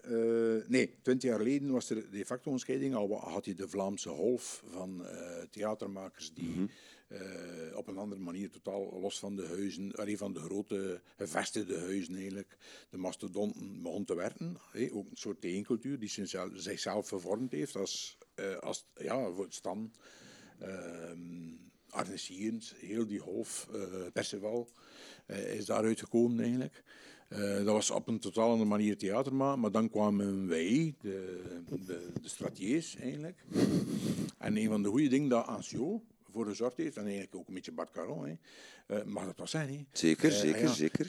Nee, 0.67 0.95
twintig 1.01 1.29
jaar 1.29 1.39
geleden 1.39 1.71
was 1.71 1.89
er 1.89 2.11
de 2.11 2.25
facto 2.25 2.51
een 2.51 2.59
scheiding. 2.59 2.95
Al 2.95 3.19
had 3.19 3.45
je 3.45 3.53
de 3.53 3.69
Vlaamse 3.69 4.09
golf 4.09 4.63
van 4.65 5.05
theatermakers 5.49 6.33
die 6.33 6.53
-hmm. 6.53 6.69
Uh, 7.11 7.77
op 7.77 7.87
een 7.87 7.97
andere 7.97 8.21
manier, 8.21 8.49
totaal 8.49 8.99
los 8.99 9.19
van 9.19 9.35
de 9.35 9.45
huizen, 9.47 9.91
allee, 9.95 10.17
van 10.17 10.33
de 10.33 10.39
grote 10.39 11.01
gevestigde 11.17 11.79
huizen 11.79 12.15
eigenlijk, 12.15 12.57
de 12.89 12.97
mastodonten 12.97 13.81
begon 13.81 14.05
te 14.05 14.15
werken. 14.15 14.57
Ook 14.91 15.09
een 15.09 15.17
soort 15.17 15.41
tegencultuur 15.41 15.99
die 15.99 16.09
zichzelf 16.53 17.07
vervormd 17.07 17.51
heeft 17.51 17.75
als, 17.75 18.17
als 18.59 18.85
ja, 18.95 19.31
voor 19.31 19.43
het 19.43 19.53
stam. 19.53 19.91
Arne 21.89 22.17
Sierens, 22.17 22.73
heel 22.77 23.07
die 23.07 23.19
golf, 23.19 23.69
Perceval, 24.13 24.69
is 25.27 25.65
daaruit 25.65 25.99
gekomen 25.99 26.39
eigenlijk. 26.39 26.83
Uh, 27.29 27.55
dat 27.55 27.65
was 27.65 27.91
op 27.91 28.07
een 28.07 28.19
totaal 28.19 28.49
andere 28.49 28.69
manier 28.69 28.97
theater 28.97 29.35
maar 29.35 29.71
dan 29.71 29.89
kwamen 29.89 30.47
wij, 30.47 30.95
de, 31.01 31.43
de, 31.85 32.11
de 32.21 32.29
stratiers 32.29 32.95
eigenlijk. 32.95 33.45
En 34.37 34.57
een 34.57 34.67
van 34.67 34.83
de 34.83 34.89
goede 34.89 35.07
dingen 35.07 35.29
dat 35.29 35.45
Ancio 35.45 36.03
voor 36.31 36.45
gezorgd 36.45 36.77
heeft, 36.77 36.97
en 36.97 37.03
eigenlijk 37.03 37.35
ook 37.35 37.47
een 37.47 37.53
beetje 37.53 37.71
Bart 37.71 37.91
Caron, 37.91 38.25
hè. 38.25 38.35
Uh, 38.87 39.03
mag 39.03 39.25
dat 39.25 39.37
wel 39.37 39.47
zijn? 39.47 39.69
Hè? 39.69 39.85
Zeker, 39.91 40.31
uh, 40.31 40.37
zeker, 40.37 40.61
ja. 40.61 40.73
zeker. 40.73 41.05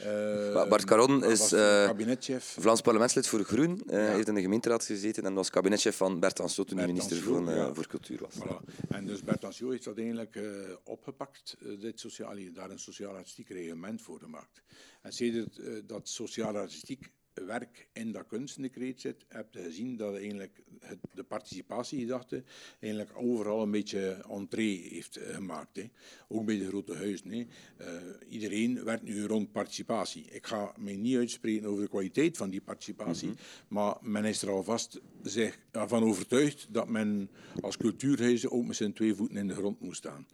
Uh, 0.52 0.68
Bart 0.68 0.84
Caron 0.84 1.24
is 1.24 1.48
kabinetchef. 1.48 2.56
Vlaams 2.58 2.80
parlementslid 2.80 3.26
voor 3.26 3.44
Groen, 3.44 3.82
ja. 3.86 3.96
heeft 3.96 4.28
in 4.28 4.34
de 4.34 4.40
gemeenteraad 4.40 4.84
gezeten 4.84 5.24
en 5.24 5.34
was 5.34 5.50
kabinetchef 5.50 5.96
van 5.96 6.20
Bert 6.20 6.40
Ancio 6.40 6.64
toen 6.64 6.78
hij 6.78 6.86
minister 6.86 7.16
van, 7.16 7.44
ja. 7.44 7.74
voor 7.74 7.86
cultuur 7.86 8.20
was. 8.20 8.34
Voilà. 8.34 8.88
En 8.88 9.06
dus 9.06 9.22
Bert 9.22 9.58
heeft 9.58 9.84
dat 9.84 9.98
eigenlijk 9.98 10.40
opgepakt, 10.84 11.56
dit 11.80 12.00
sociaal, 12.00 12.36
daar 12.52 12.70
een 12.70 12.78
sociaal-artistiek 12.78 13.48
reglement 13.48 14.02
voor 14.02 14.18
gemaakt. 14.18 14.62
En 15.02 15.12
sedert 15.12 15.60
dat 15.86 16.08
sociaal-artistiek 16.08 17.10
werk 17.34 17.88
in 17.92 18.12
dat 18.12 18.26
kunstendecreet 18.26 19.00
zit, 19.00 19.24
heb 19.28 19.54
je 19.54 19.62
gezien 19.62 19.96
dat 19.96 20.14
eigenlijk 20.14 20.62
het, 20.80 20.98
de 21.14 21.22
participatiegedachte 21.22 22.42
eigenlijk 22.80 23.12
overal 23.16 23.62
een 23.62 23.70
beetje 23.70 24.24
entree 24.30 24.88
heeft 24.88 25.18
uh, 25.18 25.34
gemaakt. 25.34 25.76
Hè. 25.76 25.90
Ook 26.28 26.44
bij 26.44 26.58
de 26.58 26.66
grote 26.66 26.94
huizen. 26.94 27.30
Hè. 27.30 27.46
Uh, 27.80 27.86
iedereen 28.28 28.84
werkt 28.84 29.02
nu 29.02 29.26
rond 29.26 29.52
participatie. 29.52 30.24
Ik 30.30 30.46
ga 30.46 30.72
me 30.76 30.92
niet 30.92 31.16
uitspreken 31.16 31.66
over 31.68 31.82
de 31.82 31.88
kwaliteit 31.88 32.36
van 32.36 32.50
die 32.50 32.60
participatie, 32.60 33.28
mm 33.28 33.34
-hmm. 33.34 33.76
maar 33.76 33.96
men 34.00 34.24
is 34.24 34.42
er 34.42 34.50
alvast 34.50 35.00
zich 35.22 35.58
van 35.72 36.02
overtuigd 36.02 36.66
dat 36.70 36.88
men 36.88 37.30
als 37.60 37.76
cultuurhuizen 37.76 38.50
ook 38.50 38.66
met 38.66 38.76
zijn 38.76 38.92
twee 38.92 39.14
voeten 39.14 39.36
in 39.36 39.48
de 39.48 39.54
grond 39.54 39.80
moet 39.80 39.96
staan. 39.96 40.26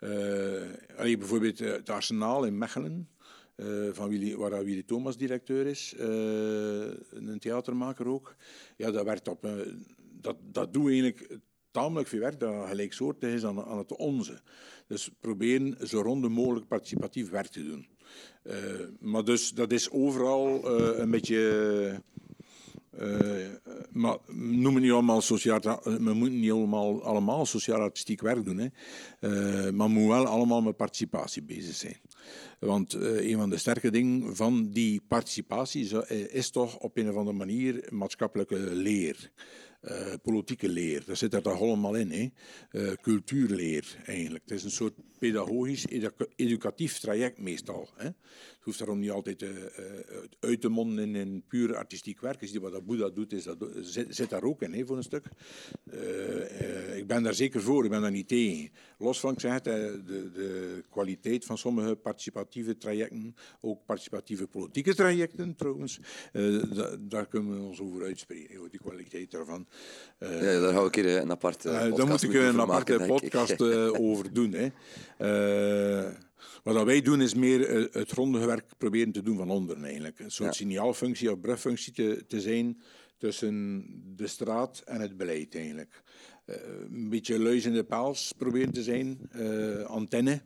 Uh, 0.00 0.10
bijvoorbeeld 0.96 1.58
het 1.58 1.90
Arsenaal 1.90 2.44
in 2.44 2.58
Mechelen, 2.58 3.08
uh, 3.56 3.88
van 3.92 4.36
waar 4.36 4.64
Willy 4.64 4.82
Thomas 4.82 5.16
directeur 5.16 5.66
is, 5.66 5.94
uh, 5.98 6.04
een 7.10 7.38
theatermaker 7.38 8.06
ook. 8.06 8.36
Ja, 8.76 8.90
dat, 8.90 9.04
werkt 9.04 9.28
op, 9.28 9.44
uh, 9.44 9.52
dat, 10.20 10.36
dat 10.42 10.72
doet 10.72 10.88
eigenlijk 10.88 11.38
tamelijk 11.70 12.08
veel 12.08 12.20
werk 12.20 12.40
dat 12.40 12.68
gelijksoortig 12.68 13.32
is 13.32 13.44
aan, 13.44 13.64
aan 13.64 13.78
het 13.78 13.96
onze. 13.96 14.40
Dus 14.86 15.10
proberen 15.20 15.88
zo 15.88 16.00
rond 16.00 16.28
mogelijk 16.28 16.68
participatief 16.68 17.30
werk 17.30 17.46
te 17.46 17.64
doen. 17.64 17.86
Eh, 18.42 18.56
maar 19.00 19.24
dus 19.24 19.50
dat 19.50 19.72
is 19.72 19.90
overal 19.90 20.78
eh, 20.78 20.98
een 20.98 21.10
beetje. 21.10 22.02
Uh, 23.00 23.46
maar 23.92 24.16
noemen 24.32 24.82
niet 24.82 24.90
allemaal 24.90 25.20
sociaal, 25.20 25.80
we 25.82 26.12
moeten 26.14 26.40
niet 26.40 26.50
allemaal, 26.50 27.02
allemaal 27.02 27.46
sociaal-artistiek 27.46 28.20
werk 28.20 28.44
doen. 28.44 28.58
Hè. 28.58 28.68
Maar 29.72 29.86
we 29.86 29.92
moeten 29.92 30.08
wel 30.08 30.26
allemaal 30.26 30.62
met 30.62 30.76
participatie 30.76 31.42
bezig 31.42 31.74
zijn. 31.74 31.96
Want 32.58 32.92
een 32.92 33.36
van 33.36 33.50
de 33.50 33.56
sterke 33.56 33.90
dingen 33.90 34.36
van 34.36 34.70
die 34.70 35.00
participatie 35.08 36.06
is 36.28 36.50
toch 36.50 36.78
op 36.78 36.96
een 36.96 37.08
of 37.08 37.16
andere 37.16 37.36
manier 37.36 37.88
maatschappelijke 37.90 38.58
leer. 38.58 39.30
Uh, 39.88 40.12
politieke 40.22 40.68
leer, 40.68 41.02
dat 41.06 41.18
zit 41.18 41.34
er 41.34 41.42
toch 41.42 41.60
allemaal 41.60 41.94
in. 41.94 42.10
Hè? 42.10 42.30
Uh, 42.72 42.92
cultuurleer 43.02 43.96
eigenlijk. 44.04 44.44
Het 44.46 44.58
is 44.58 44.64
een 44.64 44.70
soort 44.70 44.94
pedagogisch, 45.18 45.86
educatief 46.36 46.98
traject 46.98 47.38
meestal. 47.38 47.88
Hè? 47.96 48.04
Het 48.04 48.62
hoeft 48.62 48.78
daarom 48.78 48.98
niet 48.98 49.10
altijd 49.10 49.42
uh, 49.42 49.50
uit 50.40 50.60
te 50.60 50.68
monden 50.68 51.04
in 51.04 51.14
een 51.14 51.44
puur 51.48 51.76
artistiek 51.76 52.20
werk. 52.20 52.40
Is 52.40 52.50
die 52.50 52.60
wat 52.60 52.72
dat 52.72 52.84
Boeddha 52.84 53.08
doet, 53.08 53.32
is 53.32 53.44
dat, 53.44 53.68
zit, 53.80 54.14
zit 54.14 54.30
daar 54.30 54.42
ook 54.42 54.62
in 54.62 54.72
hè, 54.72 54.86
voor 54.86 54.96
een 54.96 55.02
stuk. 55.02 55.24
ik 56.96 57.06
ben 57.06 57.22
daar 57.22 57.34
zeker 57.34 57.62
voor, 57.62 57.84
ik 57.84 57.90
ben 57.90 58.00
daar 58.00 58.10
niet 58.10 58.28
tegen. 58.28 58.70
Los 58.98 59.20
van, 59.20 59.32
ik 59.32 59.40
zeg 59.40 59.60
de, 59.60 60.02
de 60.04 60.84
kwaliteit 60.90 61.44
van 61.44 61.58
sommige 61.58 61.94
participatieve 61.94 62.76
trajecten, 62.76 63.36
ook 63.60 63.84
participatieve 63.84 64.46
politieke 64.46 64.94
trajecten 64.94 65.56
trouwens, 65.56 66.00
daar 67.00 67.26
kunnen 67.26 67.60
we 67.60 67.66
ons 67.66 67.80
over 67.80 68.04
uitspreken, 68.04 68.68
die 68.70 68.80
kwaliteit 68.80 69.30
daarvan. 69.30 69.66
ja, 70.18 70.60
daar 70.60 70.72
hou 70.72 70.86
ik 70.86 70.94
hier 70.94 71.16
een 71.16 71.30
aparte 71.30 71.68
podcast 71.68 71.96
Daar 71.96 72.06
moet 72.06 72.22
ik 72.22 72.34
een 72.34 72.60
aparte 72.60 73.04
podcast 73.06 73.62
over 74.06 74.32
doen. 74.32 74.52
Hè. 74.52 74.68
Uh, 75.18 76.12
wat 76.62 76.84
wij 76.84 77.00
doen 77.00 77.20
is 77.20 77.34
meer 77.34 77.70
uh, 77.70 77.86
het 77.92 78.10
grondige 78.10 78.46
werk 78.46 78.64
proberen 78.78 79.12
te 79.12 79.22
doen 79.22 79.36
van 79.36 79.50
onderen 79.50 79.84
eigenlijk. 79.84 80.18
Een 80.18 80.30
soort 80.30 80.58
ja. 80.58 80.64
signaalfunctie 80.64 81.32
of 81.32 81.40
brugfunctie 81.40 81.92
te, 81.92 82.24
te 82.28 82.40
zijn 82.40 82.82
tussen 83.18 83.84
de 84.16 84.26
straat 84.26 84.82
en 84.84 85.00
het 85.00 85.16
beleid 85.16 85.54
eigenlijk. 85.54 86.02
Uh, 86.46 86.56
een 86.92 87.08
beetje 87.08 87.38
luis 87.38 87.64
in 87.64 87.72
de 87.72 87.84
paals 87.84 88.32
proberen 88.36 88.72
te 88.72 88.82
zijn, 88.82 89.30
antenne, 89.86 90.42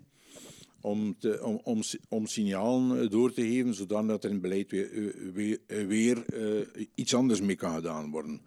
om, 0.81 1.17
om, 1.63 1.83
om, 2.09 2.27
signalen 2.27 3.11
door 3.11 3.33
te 3.33 3.43
geven, 3.43 3.75
zodat 3.75 4.25
er 4.25 4.31
in 4.31 4.41
beleid 4.41 4.71
weer, 4.71 5.61
weer, 5.67 6.25
iets 6.95 7.15
anders 7.15 7.41
mee 7.41 7.57
kan 7.57 7.75
gedaan 7.75 8.11
worden. 8.11 8.41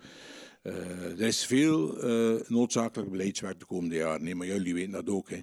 Er 0.62 1.22
is 1.22 1.46
veel 1.46 1.98
noodzakelijk 2.48 3.12
beleidswerk 3.12 3.60
de 3.60 3.66
komende 3.66 3.96
jaren, 3.96 4.24
nee, 4.24 4.36
maar 4.36 4.48
jullie 4.48 4.74
weten 4.74 4.92
dat 4.92 5.10
ook. 5.10 5.30
Hè. 5.30 5.40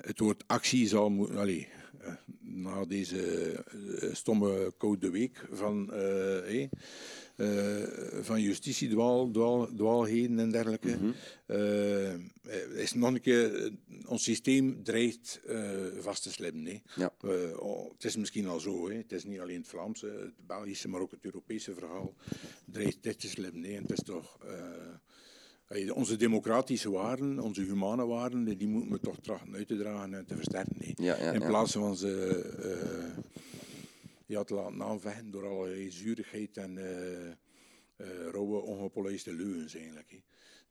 Het 0.00 0.18
woord 0.18 0.44
actie 0.46 0.88
zal 0.88 1.10
moeten. 1.10 1.66
Na 2.40 2.84
deze 2.84 3.54
stomme 4.12 4.72
code 4.78 5.10
week 5.10 5.46
van, 5.50 5.90
van 8.22 8.40
justitie, 8.40 8.88
dwaal, 8.88 9.30
dwaal, 9.30 9.68
dwaalheden 9.76 10.38
en 10.38 10.50
dergelijke, 10.50 10.96
mm 10.96 11.14
-hmm. 11.46 12.30
is 12.74 12.92
nog 12.92 13.14
een 13.14 13.20
keer, 13.20 13.70
ons 14.06 14.22
systeem 14.22 14.82
dreigt 14.82 15.40
vast 15.98 16.22
te 16.22 16.32
slippen. 16.32 16.82
Ja. 16.96 17.12
Oh, 17.58 17.92
het 17.92 18.04
is 18.04 18.16
misschien 18.16 18.46
al 18.46 18.60
zo, 18.60 18.88
hè. 18.88 18.96
het 18.96 19.12
is 19.12 19.24
niet 19.24 19.40
alleen 19.40 19.58
het 19.58 19.68
Vlaamse, 19.68 20.06
het 20.06 20.46
Belgische, 20.46 20.88
maar 20.88 21.00
ook 21.00 21.10
het 21.10 21.24
Europese 21.24 21.74
verhaal 21.74 22.14
dreigt 22.66 23.02
dit 23.02 23.20
te 23.20 23.28
slippen. 23.28 23.60
Nee, 23.60 23.76
het 23.76 23.90
is 23.90 24.02
toch 24.04 24.38
onze 25.94 26.16
democratische 26.16 26.90
waarden, 26.90 27.38
onze 27.38 27.62
humane 27.62 28.06
waarden, 28.06 28.58
die 28.58 28.68
moeten 28.68 28.92
we 28.92 29.00
toch 29.00 29.16
trachten 29.22 29.54
uit 29.54 29.68
te 29.68 29.76
dragen 29.76 30.14
en 30.14 30.26
te 30.26 30.36
versterken. 30.36 30.76
Nee. 30.78 30.92
Ja, 30.96 31.16
ja, 31.16 31.32
In 31.32 31.46
plaats 31.46 31.72
van 31.72 31.96
ze 31.96 32.42
uh, 32.58 33.24
ja, 34.26 34.44
te 34.44 34.54
laten 34.54 34.82
aanvechten 34.82 35.30
door 35.30 35.46
allerlei 35.46 35.90
zuurigheid 35.90 36.56
en 36.56 36.76
uh, 36.76 37.26
uh, 37.96 38.28
rauwe, 38.30 38.60
ongepolijste 38.60 39.32
leugens 39.32 39.74
eigenlijk 39.74 40.22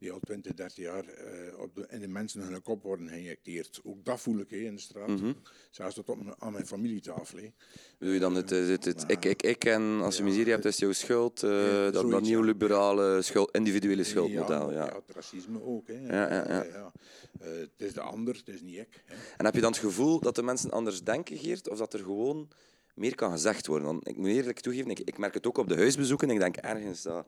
die 0.03 0.11
al 0.11 0.19
20, 0.19 0.53
30 0.53 0.83
jaar 0.83 1.05
uh, 1.05 1.59
op 1.59 1.75
de, 1.75 1.85
in 1.89 1.99
de 1.99 2.07
mensen 2.07 2.41
hun 2.41 2.61
kop 2.61 2.83
worden 2.83 3.07
geïnjecteerd. 3.07 3.79
Ook 3.83 4.05
dat 4.05 4.19
voel 4.19 4.39
ik 4.39 4.49
he, 4.49 4.57
in 4.57 4.75
de 4.75 4.81
straat. 4.81 5.07
Mm 5.07 5.17
-hmm. 5.17 5.35
Zelfs 5.69 5.95
tot 5.95 6.09
op, 6.09 6.35
aan 6.37 6.51
mijn 6.51 6.67
familietafel. 6.67 7.37
He. 7.37 7.51
Doe 7.99 8.13
je 8.13 8.19
dan 8.19 8.35
het, 8.35 8.49
het, 8.49 9.03
ik, 9.07 9.25
ik, 9.25 9.43
ik 9.43 9.65
en 9.65 10.01
als 10.01 10.17
je 10.17 10.23
miserie 10.23 10.51
hebt, 10.51 10.65
is 10.65 10.77
jouw 10.77 10.91
schuld. 10.91 11.39
Dat, 11.39 11.93
dat 11.93 12.21
neoliberale 12.21 13.21
schuld, 13.21 13.55
individuele 13.55 14.03
schuldmodel. 14.03 14.71
Ja, 14.71 14.85
ja. 14.85 14.95
het 14.95 15.15
racisme 15.15 15.63
ook. 15.63 15.87
Hè. 15.87 16.07
Ja, 16.07 16.33
ja, 16.33 16.63
ja. 16.63 16.91
Het 17.39 17.71
is 17.77 17.93
de 17.93 18.01
ander, 18.01 18.35
het 18.35 18.47
is 18.47 18.61
niet 18.61 18.77
ik. 18.77 19.03
En 19.37 19.45
heb 19.45 19.55
je 19.55 19.61
dan 19.61 19.71
het 19.71 19.81
gevoel 19.81 20.19
dat 20.19 20.35
de 20.35 20.43
mensen 20.43 20.71
anders 20.71 21.03
denken, 21.03 21.37
Geert? 21.37 21.69
Of 21.69 21.77
dat 21.77 21.93
er 21.93 21.99
gewoon 21.99 22.49
meer 22.93 23.15
kan 23.15 23.31
gezegd 23.31 23.67
worden? 23.67 23.87
Want 23.87 24.07
ik 24.07 24.17
moet 24.17 24.27
eerlijk 24.27 24.59
toegeven, 24.59 24.89
ik, 24.89 24.99
ik 24.99 25.17
merk 25.17 25.33
het 25.33 25.47
ook 25.47 25.57
op 25.57 25.67
de 25.67 25.75
huisbezoeken. 25.75 26.29
Ik 26.29 26.39
denk 26.39 26.55
ergens 26.55 27.01
dat 27.01 27.25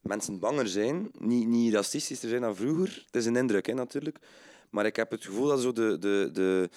mensen 0.00 0.38
banger 0.38 0.68
zijn, 0.68 1.10
niet, 1.18 1.46
niet 1.46 1.72
racistischer 1.72 2.28
zijn 2.28 2.40
dan 2.40 2.56
vroeger. 2.56 3.02
Het 3.06 3.16
is 3.16 3.26
een 3.26 3.36
indruk 3.36 3.66
hè, 3.66 3.74
natuurlijk. 3.74 4.18
Maar 4.70 4.86
ik 4.86 4.96
heb 4.96 5.10
het 5.10 5.24
gevoel 5.24 5.46
dat 5.46 5.60
zo 5.60 5.72
de, 5.72 5.98
de, 5.98 6.30
de, 6.32 6.70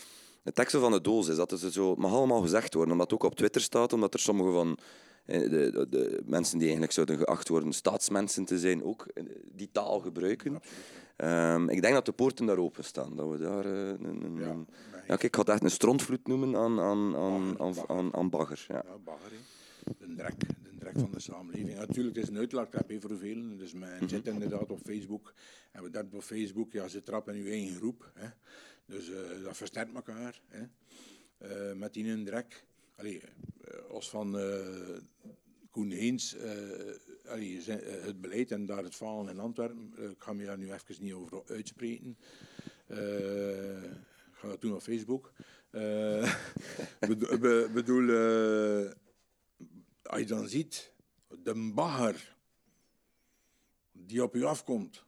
de 0.44 0.52
tekst 0.52 0.76
van 0.76 0.92
de 0.92 1.02
doos 1.02 1.28
is. 1.28 1.36
Dat 1.36 1.52
het 1.52 1.74
zo 1.74 1.96
mag 1.96 2.12
allemaal 2.12 2.42
gezegd 2.42 2.74
worden, 2.74 2.92
omdat 2.92 3.12
het 3.12 3.20
ook 3.20 3.32
op 3.32 3.38
Twitter 3.38 3.62
staat, 3.62 3.94
omdat 3.94 4.14
er 4.14 4.20
sommige 4.20 4.52
van 4.52 4.78
eh, 5.26 5.40
de, 5.40 5.72
de, 5.72 5.90
de 5.90 6.22
mensen 6.26 6.54
die 6.54 6.64
eigenlijk 6.64 6.94
zouden 6.94 7.18
geacht 7.18 7.48
worden 7.48 7.74
staatsmensen 7.74 8.46
te 8.46 8.60
zijn, 8.60 8.84
ook 8.84 9.08
eh, 9.14 9.24
die 9.52 9.70
taal 9.72 10.00
gebruiken. 10.00 10.62
Um, 11.18 11.70
ik 11.70 11.82
denk 11.82 11.94
dat 11.94 12.06
de 12.06 12.12
poorten 12.12 12.46
daar 12.46 12.58
open 12.58 12.84
staan. 12.84 13.16
Dat 13.16 13.30
we 13.30 13.38
daar 13.38 13.66
uh, 13.66 13.88
een, 13.88 14.24
een, 14.24 14.38
ja, 14.38 14.56
ja, 15.08 15.16
kijk, 15.16 15.24
ik 15.24 15.36
ga 15.36 15.42
het 15.42 15.50
echt 15.50 15.64
een 15.64 15.72
strontvloed 15.72 16.28
noemen 16.28 16.56
aan, 16.56 16.80
aan, 16.80 17.16
aan, 17.16 17.60
aan, 17.60 17.74
aan, 17.88 18.14
aan 18.14 18.30
bagger. 18.30 18.66
Ja. 18.68 18.84
ja 18.86 18.98
bagger, 18.98 19.32
de 20.00 20.16
drek, 20.78 21.00
van 21.00 21.12
de 21.12 21.20
samenleving. 21.20 21.78
Natuurlijk, 21.78 22.16
het 22.16 22.24
is 22.24 22.30
een 22.30 22.38
uitlaatklep 22.38 23.02
voor 23.02 23.18
velen. 23.18 23.58
Dus 23.58 23.74
men 23.74 23.96
mhm. 23.96 24.08
zit 24.08 24.28
inderdaad 24.28 24.72
op 24.72 24.80
Facebook. 24.84 25.34
En 25.72 25.84
we 25.84 25.90
dat 25.90 26.06
op 26.12 26.24
Facebook, 26.24 26.72
ja, 26.72 26.88
ze 26.88 27.04
trappen 27.04 27.36
in 27.36 27.42
uw 27.42 27.52
eigen 27.52 27.76
groep. 27.76 28.12
Hè. 28.14 28.28
Dus 28.86 29.10
uh, 29.10 29.18
dat 29.44 29.58
versterkt 29.58 29.96
elkaar. 29.96 30.42
Hè. 30.48 30.64
Uh, 31.72 31.78
met 31.78 31.94
die 31.94 32.24
drek. 32.24 32.66
Allee, 32.96 33.22
uh, 33.22 33.90
als 33.90 34.10
van 34.10 34.38
Koen 35.72 35.90
Heens, 35.90 36.36
allee, 37.28 37.62
het 37.82 38.22
beleid 38.22 38.52
en 38.52 38.66
daar 38.66 38.84
het 38.84 38.96
falen 38.96 39.30
in 39.30 39.40
Antwerpen, 39.40 39.94
ik 39.98 40.24
ga 40.24 40.34
me 40.34 40.46
daar 40.46 40.58
nu 40.58 40.72
even 40.72 40.96
niet 41.00 41.14
over 41.14 41.44
uitspreken. 41.46 42.18
ik 42.88 42.98
ga 44.46 44.52
dat 44.52 44.62
doen 44.62 44.74
op 44.74 44.82
Facebook. 44.82 45.32
bedoel, 47.08 47.70
bedoel 47.70 48.10
als 50.04 50.20
je 50.20 50.26
dan 50.26 50.48
ziet, 50.48 50.92
de 51.28 51.72
bagger 51.74 52.36
die 53.92 54.24
op 54.24 54.36
u 54.36 54.44
afkomt, 54.44 55.06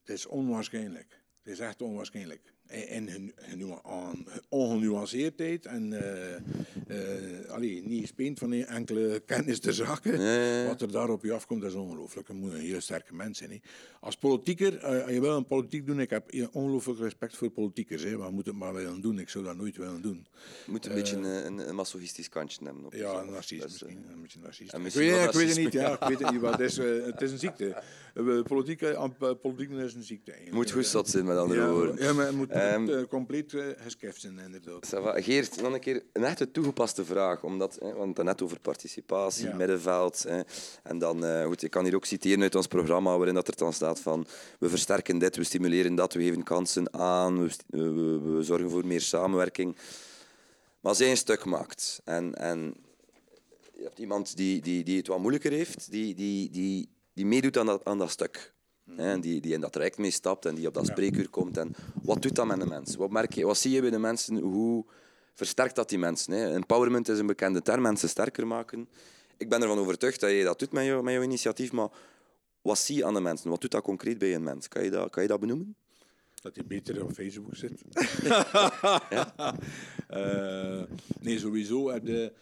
het 0.00 0.08
is 0.08 0.26
onwaarschijnlijk. 0.26 1.22
Het 1.38 1.46
is 1.46 1.58
echt 1.58 1.82
onwaarschijnlijk 1.82 2.54
en 2.68 3.08
hun, 3.08 3.32
hun 3.36 3.78
ongenuanceerdheid 4.48 5.66
en 5.66 5.92
uh, 5.92 6.00
uh, 6.88 7.50
allee, 7.50 7.82
niet 7.86 8.00
gespeend 8.00 8.38
van 8.38 8.52
enkele 8.52 9.20
kennis 9.26 9.60
te 9.60 9.72
zaken. 9.72 10.12
Wat 10.66 10.82
er 10.82 10.90
daar 10.90 11.08
op 11.08 11.22
je 11.22 11.32
afkomt, 11.32 11.60
dat 11.60 11.70
is 11.70 11.76
ongelooflijk. 11.76 12.28
Je 12.28 12.34
moet 12.34 12.52
een 12.52 12.60
hele 12.60 12.80
sterke 12.80 13.14
mens 13.14 13.38
zijn. 13.38 13.50
Hè. 13.50 13.58
Als 14.00 14.16
politieker, 14.16 14.74
uh, 14.74 15.02
als 15.02 15.12
je 15.12 15.20
wil 15.20 15.36
een 15.36 15.46
politiek 15.46 15.86
doen, 15.86 16.00
ik 16.00 16.10
heb 16.10 16.48
ongelooflijk 16.52 16.98
respect 16.98 17.36
voor 17.36 17.50
politiekers. 17.50 18.02
Hè. 18.02 18.16
We 18.18 18.30
moeten 18.30 18.52
het 18.52 18.62
maar 18.62 18.74
willen 18.74 19.00
doen. 19.00 19.18
Ik 19.18 19.28
zou 19.28 19.44
dat 19.44 19.56
nooit 19.56 19.76
willen 19.76 20.02
doen. 20.02 20.26
Je 20.64 20.70
moet 20.70 20.86
een 20.86 20.94
beetje 20.94 21.16
een, 21.16 21.68
een, 21.68 21.74
masochistisch 21.74 22.28
kantje 22.28 22.64
hebben. 22.64 22.84
Op 22.84 22.94
ja, 22.94 23.20
een 23.20 23.30
narcist 23.30 23.62
misschien. 23.62 24.04
Een 24.12 24.22
beetje 24.22 24.38
narcist. 24.42 24.74
Ik, 24.74 24.80
weet, 24.80 25.24
ik 25.24 25.32
weet 25.32 25.48
het 25.48 25.58
niet. 25.58 25.72
Ja, 25.72 25.92
ik 25.92 26.08
weet 26.08 26.18
het 26.18 26.30
niet. 26.30 26.40
Het 26.40 26.60
is, 26.60 26.76
het 27.12 27.20
is 27.20 27.32
een 27.32 27.38
ziekte. 27.38 27.82
Politiek, 28.46 28.96
politiek 29.40 29.70
is 29.70 29.94
een 29.94 30.02
ziekte. 30.02 30.34
Je 30.44 30.52
moet 30.52 30.70
goed 30.70 30.86
zat 30.86 31.08
zijn, 31.08 31.24
met 31.24 31.36
andere 31.36 31.70
woorden. 31.70 31.96
Ja, 31.98 32.12
maar 32.12 32.34
moet 32.34 32.50
um, 32.56 33.06
compleet 33.06 33.52
uh, 33.52 33.64
zijn, 34.14 34.38
inderdaad. 34.38 34.94
Geert, 35.24 35.62
nog 35.62 35.72
een 35.72 35.80
keer 35.80 36.02
een 36.12 36.24
echte 36.24 36.50
toegepaste 36.50 37.04
vraag. 37.04 37.42
Omdat, 37.42 37.78
hè, 37.80 37.92
want 37.92 38.22
net 38.22 38.42
over 38.42 38.60
participatie, 38.60 39.54
middenveld. 39.54 40.22
Hè, 40.22 40.40
en 40.82 40.98
dan, 40.98 41.24
uh, 41.24 41.44
goed, 41.44 41.62
ik 41.62 41.70
kan 41.70 41.84
hier 41.84 41.94
ook 41.94 42.04
citeren 42.04 42.42
uit 42.42 42.54
ons 42.54 42.66
programma, 42.66 43.16
waarin 43.16 43.34
dat 43.34 43.48
er 43.48 43.56
dan 43.56 43.72
staat 43.72 44.00
van 44.00 44.26
we 44.58 44.68
versterken 44.68 45.18
dit, 45.18 45.36
we 45.36 45.44
stimuleren 45.44 45.94
dat, 45.94 46.12
we 46.12 46.22
geven 46.22 46.42
kansen 46.42 46.94
aan, 46.94 47.42
we, 47.42 47.50
we, 47.66 48.20
we 48.20 48.42
zorgen 48.42 48.70
voor 48.70 48.86
meer 48.86 49.00
samenwerking. 49.00 49.76
Maar 50.80 50.92
als 50.92 51.00
een 51.00 51.16
stuk 51.16 51.44
maakt 51.44 52.00
en, 52.04 52.34
en 52.34 52.74
je 53.76 53.82
hebt 53.82 53.98
iemand 53.98 54.36
die, 54.36 54.62
die, 54.62 54.84
die 54.84 54.96
het 54.96 55.06
wat 55.06 55.18
moeilijker 55.18 55.52
heeft, 55.52 55.90
die, 55.90 56.14
die, 56.14 56.50
die, 56.50 56.88
die 57.12 57.26
meedoet 57.26 57.58
aan 57.58 57.66
dat, 57.66 57.84
aan 57.84 57.98
dat 57.98 58.10
stuk. 58.10 58.54
Hè, 58.90 59.20
die, 59.20 59.40
die 59.40 59.52
in 59.52 59.60
dat 59.60 59.72
traject 59.72 59.98
mee 59.98 60.10
stapt 60.10 60.44
en 60.46 60.54
die 60.54 60.66
op 60.66 60.74
dat 60.74 60.86
spreekuur 60.86 61.28
komt. 61.28 61.56
En 61.56 61.74
wat 62.02 62.22
doet 62.22 62.34
dat 62.34 62.46
met 62.46 62.60
de 62.60 62.66
mensen? 62.66 62.98
Wat, 62.98 63.10
merk 63.10 63.32
je, 63.34 63.44
wat 63.46 63.58
zie 63.58 63.70
je 63.70 63.80
bij 63.80 63.90
de 63.90 63.98
mensen? 63.98 64.36
Hoe 64.38 64.84
versterkt 65.34 65.74
dat 65.76 65.88
die 65.88 65.98
mensen? 65.98 66.32
Hè? 66.32 66.52
Empowerment 66.54 67.08
is 67.08 67.18
een 67.18 67.26
bekende 67.26 67.62
term, 67.62 67.82
mensen 67.82 68.08
sterker 68.08 68.46
maken. 68.46 68.88
Ik 69.36 69.48
ben 69.48 69.62
ervan 69.62 69.78
overtuigd 69.78 70.20
dat 70.20 70.30
je 70.30 70.44
dat 70.44 70.58
doet 70.58 70.72
met, 70.72 70.84
jou, 70.84 71.02
met 71.02 71.12
jouw 71.12 71.22
initiatief, 71.22 71.72
maar 71.72 71.88
wat 72.62 72.78
zie 72.78 72.96
je 72.96 73.04
aan 73.04 73.14
de 73.14 73.20
mensen? 73.20 73.50
Wat 73.50 73.60
doet 73.60 73.70
dat 73.70 73.82
concreet 73.82 74.18
bij 74.18 74.34
een 74.34 74.42
mens? 74.42 74.68
Kan 74.68 74.84
je 74.84 74.90
dat, 74.90 75.10
kan 75.10 75.22
je 75.22 75.28
dat 75.28 75.40
benoemen? 75.40 75.76
dat 76.42 76.54
hij 76.56 76.64
beter 76.66 77.02
op 77.04 77.12
Facebook 77.12 77.56
zit. 77.56 77.82
Eh, 80.08 80.82
nee, 81.20 81.38
sowieso 81.38 81.90
heb 81.90 82.06
je... 82.06 82.32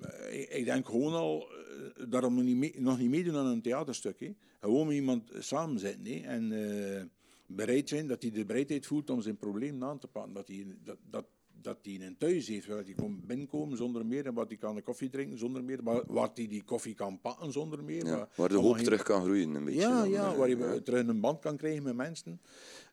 eh, 0.00 0.40
ik, 0.40 0.48
ik 0.48 0.64
denk 0.64 0.86
gewoon 0.86 1.12
al, 1.12 1.46
eh, 1.48 2.04
daarom 2.08 2.34
nog 2.34 2.44
niet, 2.44 2.56
mee- 2.56 2.74
nog 2.78 2.98
niet 2.98 3.10
meedoen 3.10 3.36
aan 3.36 3.46
een 3.46 3.62
theaterstuk. 3.62 4.20
Hè. 4.20 4.34
Gewoon 4.66 4.86
met 4.86 4.96
iemand 4.96 5.30
samen 5.38 5.78
zitten 5.78 6.04
hè. 6.12 6.20
en 6.20 6.52
eh, 6.52 7.02
bereid 7.46 7.88
zijn, 7.88 8.06
dat 8.06 8.22
hij 8.22 8.30
de 8.30 8.44
bereidheid 8.44 8.86
voelt 8.86 9.10
om 9.10 9.20
zijn 9.20 9.36
probleem 9.36 9.84
aan 9.84 9.98
te 9.98 10.06
pakken. 10.06 10.32
Dat 10.32 10.48
hij, 10.48 10.66
dat, 10.84 10.96
dat, 11.10 11.26
dat 11.60 11.78
hij 11.82 12.00
een 12.00 12.16
thuis 12.18 12.48
heeft, 12.48 12.66
waar 12.66 12.84
hij 12.84 12.94
kon 12.94 13.20
binnenkomen 13.26 13.76
zonder 13.76 14.06
meer, 14.06 14.26
en 14.26 14.34
wat 14.34 14.48
hij 14.48 14.56
kan 14.56 14.76
een 14.76 14.82
koffie 14.82 15.08
drinken 15.10 15.38
zonder 15.38 15.64
meer, 15.64 15.82
waar, 15.82 16.02
waar 16.06 16.30
hij 16.34 16.46
die 16.46 16.62
koffie 16.62 16.94
kan 16.94 17.20
pakken 17.20 17.52
zonder 17.52 17.84
meer. 17.84 18.04
Ja, 18.06 18.16
waar- 18.16 18.28
waar 18.36 18.48
de 18.48 18.54
hoop 18.54 18.78
terug 18.78 19.02
kan 19.02 19.22
groeien, 19.24 19.54
een 19.54 19.64
beetje. 19.64 19.80
ja, 19.80 20.00
dan, 20.00 20.10
ja, 20.10 20.30
eh, 20.32 20.38
waar 20.38 20.48
je 20.48 20.82
terug 20.84 21.06
een 21.06 21.20
band 21.20 21.40
kan 21.40 21.56
krijgen 21.56 21.82
met 21.82 21.96
mensen. 21.96 22.40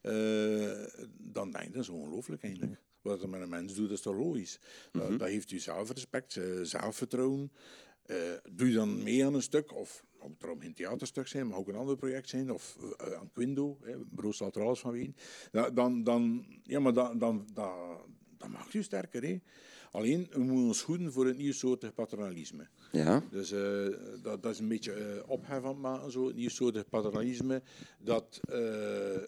Eh, 0.02 0.84
dan 1.18 1.52
denk 1.52 1.64
je, 1.66 1.72
dat 1.72 1.82
is 1.82 1.90
ongelooflijk 1.90 2.44
eigenlijk. 2.44 2.82
Wat 3.02 3.22
er 3.22 3.30
met 3.30 3.42
een 3.42 3.50
mens 3.50 3.74
doet, 3.76 3.92
is 3.92 4.02
toch 4.02 4.16
logisch. 4.16 4.60
Dat- 4.92 5.10
Mhm. 5.10 5.18
dat 5.18 5.28
heeft 5.28 5.52
u 5.52 5.60
zelfrespect, 5.60 6.40
zelfvertrouwen. 6.62 7.52
Doe 8.52 8.68
je 8.68 8.74
dan 8.74 9.04
mee 9.04 9.26
aan 9.26 9.34
een 9.34 9.42
stuk, 9.42 9.76
of 9.76 10.06
het 10.30 10.32
moet 10.32 10.44
erom 10.44 10.60
geen 10.62 10.74
theaterstuk 10.74 11.28
zijn, 11.28 11.48
maar 11.48 11.58
ook 11.58 11.68
een 11.68 11.76
ander 11.76 11.96
project 11.96 12.30
zijn, 12.30 12.52
of 12.52 12.78
eh, 12.98 13.14
aan 13.14 13.32
Quindo, 13.34 13.78
hè, 13.82 13.98
Broos 14.16 14.38
er 14.56 14.62
alles 14.62 14.80
van 14.80 14.92
weten. 14.92 15.16
Da- 15.52 15.70
Dan, 15.70 16.04
dan, 16.04 16.46
ja, 16.64 16.80
maar 16.80 16.94
dan, 16.94 17.18
dan, 17.18 17.48
dan, 17.54 17.98
dan 18.38 18.52
maakt 18.52 18.74
u 18.74 18.84
sterker. 18.84 19.24
Hè. 19.24 19.42
Alleen, 19.92 20.28
we 20.32 20.40
moeten 20.40 20.66
ons 20.66 20.82
goeden 20.82 21.12
voor 21.12 21.26
het 21.26 21.38
nieuwsoortig 21.38 21.94
paternalisme. 21.94 22.68
Ja, 22.92 23.24
Dus 23.32 23.52
eh, 23.52 23.88
dat, 24.22 24.44
dat 24.44 24.52
is 24.52 24.60
een 24.60 24.68
beetje 24.68 24.94
eh 24.94 25.30
ophef 25.30 25.62
het 25.64 25.78
maken, 25.78 26.12
zo, 26.12 26.28
het 26.28 26.36
nieuwsoortig 26.36 26.90
paternalisme, 26.90 27.62
dat 28.00 28.40
eh, 28.50 29.16
eh, 29.16 29.22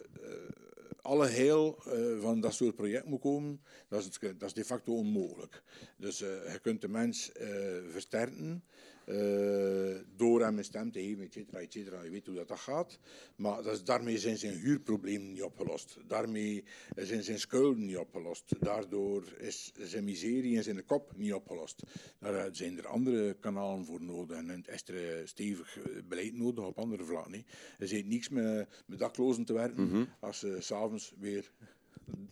alle 1.02 1.28
heil 1.28 1.78
eh, 1.86 2.20
van 2.22 2.40
dat 2.42 2.54
soort 2.54 2.76
project 2.76 3.06
moet 3.06 3.20
komen, 3.22 3.62
dat 3.90 4.00
is, 4.00 4.06
het- 4.06 4.40
dat 4.40 4.50
is 4.50 4.54
de 4.54 4.66
facto 4.66 4.94
onmogelijk. 4.96 5.64
Dus 5.98 6.22
eh, 6.22 6.54
je 6.54 6.60
kunt 6.60 6.82
de 6.82 6.88
mens 6.88 7.32
eh, 7.32 7.48
versterken 7.90 8.64
eh, 9.06 9.96
door 10.16 10.42
hem 10.42 10.58
een 10.58 10.64
stem 10.64 10.92
te 10.92 11.00
geven, 11.00 11.24
et 11.24 11.34
cetera, 11.34 11.60
et 11.60 11.72
cetera. 11.74 12.04
Je 12.04 12.10
weet 12.10 12.26
hoe 12.26 12.36
dat, 12.36 12.48
dat 12.48 12.60
gaat. 12.60 13.00
Maar 13.36 13.64
dat 13.64 13.74
is, 13.74 13.84
daarmee 13.84 14.18
zijn 14.18 14.38
zijn 14.38 14.54
huurproblemen 14.54 15.32
niet 15.32 15.44
opgelost. 15.44 15.98
Daarmee 16.08 16.64
zijn 16.96 17.24
zijn 17.24 17.40
schulden 17.40 17.86
niet 17.86 17.98
opgelost. 17.98 18.56
Daardoor 18.60 19.24
is 19.38 19.72
zijn 19.82 20.04
miserie 20.04 20.58
en 20.58 20.64
zijn 20.64 20.86
kop 20.86 21.12
niet 21.16 21.34
opgelost. 21.34 21.84
Daar 22.20 22.50
zijn 22.52 22.78
er 22.78 22.88
andere 22.88 23.34
kanalen 23.40 23.86
voor 23.86 24.02
nodig. 24.02 24.38
En 24.38 24.50
het 24.50 24.68
is 24.68 24.84
er 24.96 25.18
eh, 25.20 25.26
stevig 25.26 25.78
eh, 25.78 25.84
beleid 26.08 26.34
nodig 26.38 26.66
op 26.66 26.78
andere 26.78 27.04
vlakken. 27.04 27.46
Er 27.80 27.88
zit 27.88 28.06
niks 28.08 28.30
met, 28.30 28.68
met 28.86 29.00
daklozen 29.00 29.46
te 29.46 29.54
werken 29.54 30.08
als 30.20 30.40
ze 30.40 30.56
s'avonds 30.60 31.14
weer... 31.20 31.52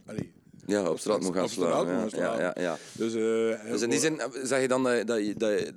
Allee, 0.05 0.33
ja 0.65 0.89
op 0.89 0.99
straat 0.99 1.21
moet 1.21 1.33
gaan 1.33 1.49
slaan. 1.49 1.87
Ja, 1.87 2.01
ja, 2.01 2.09
slaan. 2.09 2.39
ja, 2.39 2.55
ja. 2.59 2.77
Dus, 2.97 3.13
eh, 3.13 3.71
Dus 3.71 3.81
in 3.81 3.89
die 3.89 3.99
zin 3.99 4.19
eh, 4.19 4.29
zeg 4.43 4.61
je 4.61 4.67
dan 4.67 4.83
dat, 4.83 5.07
dat, 5.07 5.19
je- 5.25 5.73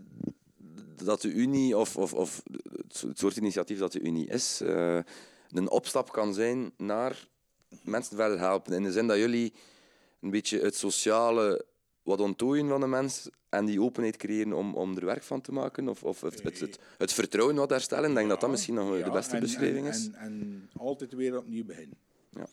dat, 1.05 1.21
de 1.21 1.33
Unie, 1.33 1.77
of, 1.77 1.97
of, 1.97 2.13
of 2.15 2.43
het 2.77 2.97
so- 2.97 3.09
het 3.09 3.19
soort 3.19 3.37
initiatief 3.37 3.79
dat 3.79 3.93
de 3.93 4.01
Unie 4.01 4.27
is, 4.29 4.61
eh, 4.61 4.99
een 5.51 5.71
opstap 5.71 6.13
kan 6.13 6.35
zijn 6.35 6.73
naar 6.77 7.29
mensen 7.83 8.17
verder 8.17 8.39
helpen. 8.39 8.73
In 8.73 8.83
de 8.83 8.93
zin 8.93 9.07
dat 9.07 9.17
jullie 9.17 9.53
een 10.21 10.31
beetje 10.31 10.61
het 10.61 10.77
sociale 10.77 11.65
wat 12.03 12.21
onttooien 12.21 12.69
van 12.69 12.81
de 12.81 12.87
mens 12.87 13.29
en 13.49 13.65
die 13.65 13.81
openheid 13.83 14.17
creëren 14.17 14.53
om, 14.53 14.75
om 14.75 14.97
er 14.97 15.05
werk 15.05 15.23
van 15.23 15.41
te 15.41 15.53
maken? 15.53 15.89
Of, 15.89 16.03
of 16.05 16.21
het, 16.21 16.43
het, 16.43 16.61
het, 16.61 16.79
het 16.99 17.13
vertrouwen 17.13 17.57
wat 17.57 17.71
herstellen? 17.71 18.09
Ik 18.11 18.17
denk 18.17 18.29
dat 18.29 18.41
dat 18.41 18.51
misschien 18.51 18.75
nog 18.75 19.03
de 19.05 19.11
beste 19.11 19.35
en- 19.35 19.41
beschrijving 19.41 19.87
en, 19.87 19.93
is. 19.93 20.07
En, 20.07 20.15
en 20.19 20.71
altijd 20.77 21.13
weer 21.13 21.37
opnieuw 21.39 21.65
beginnen. 21.65 21.97
Ja. 22.31 22.47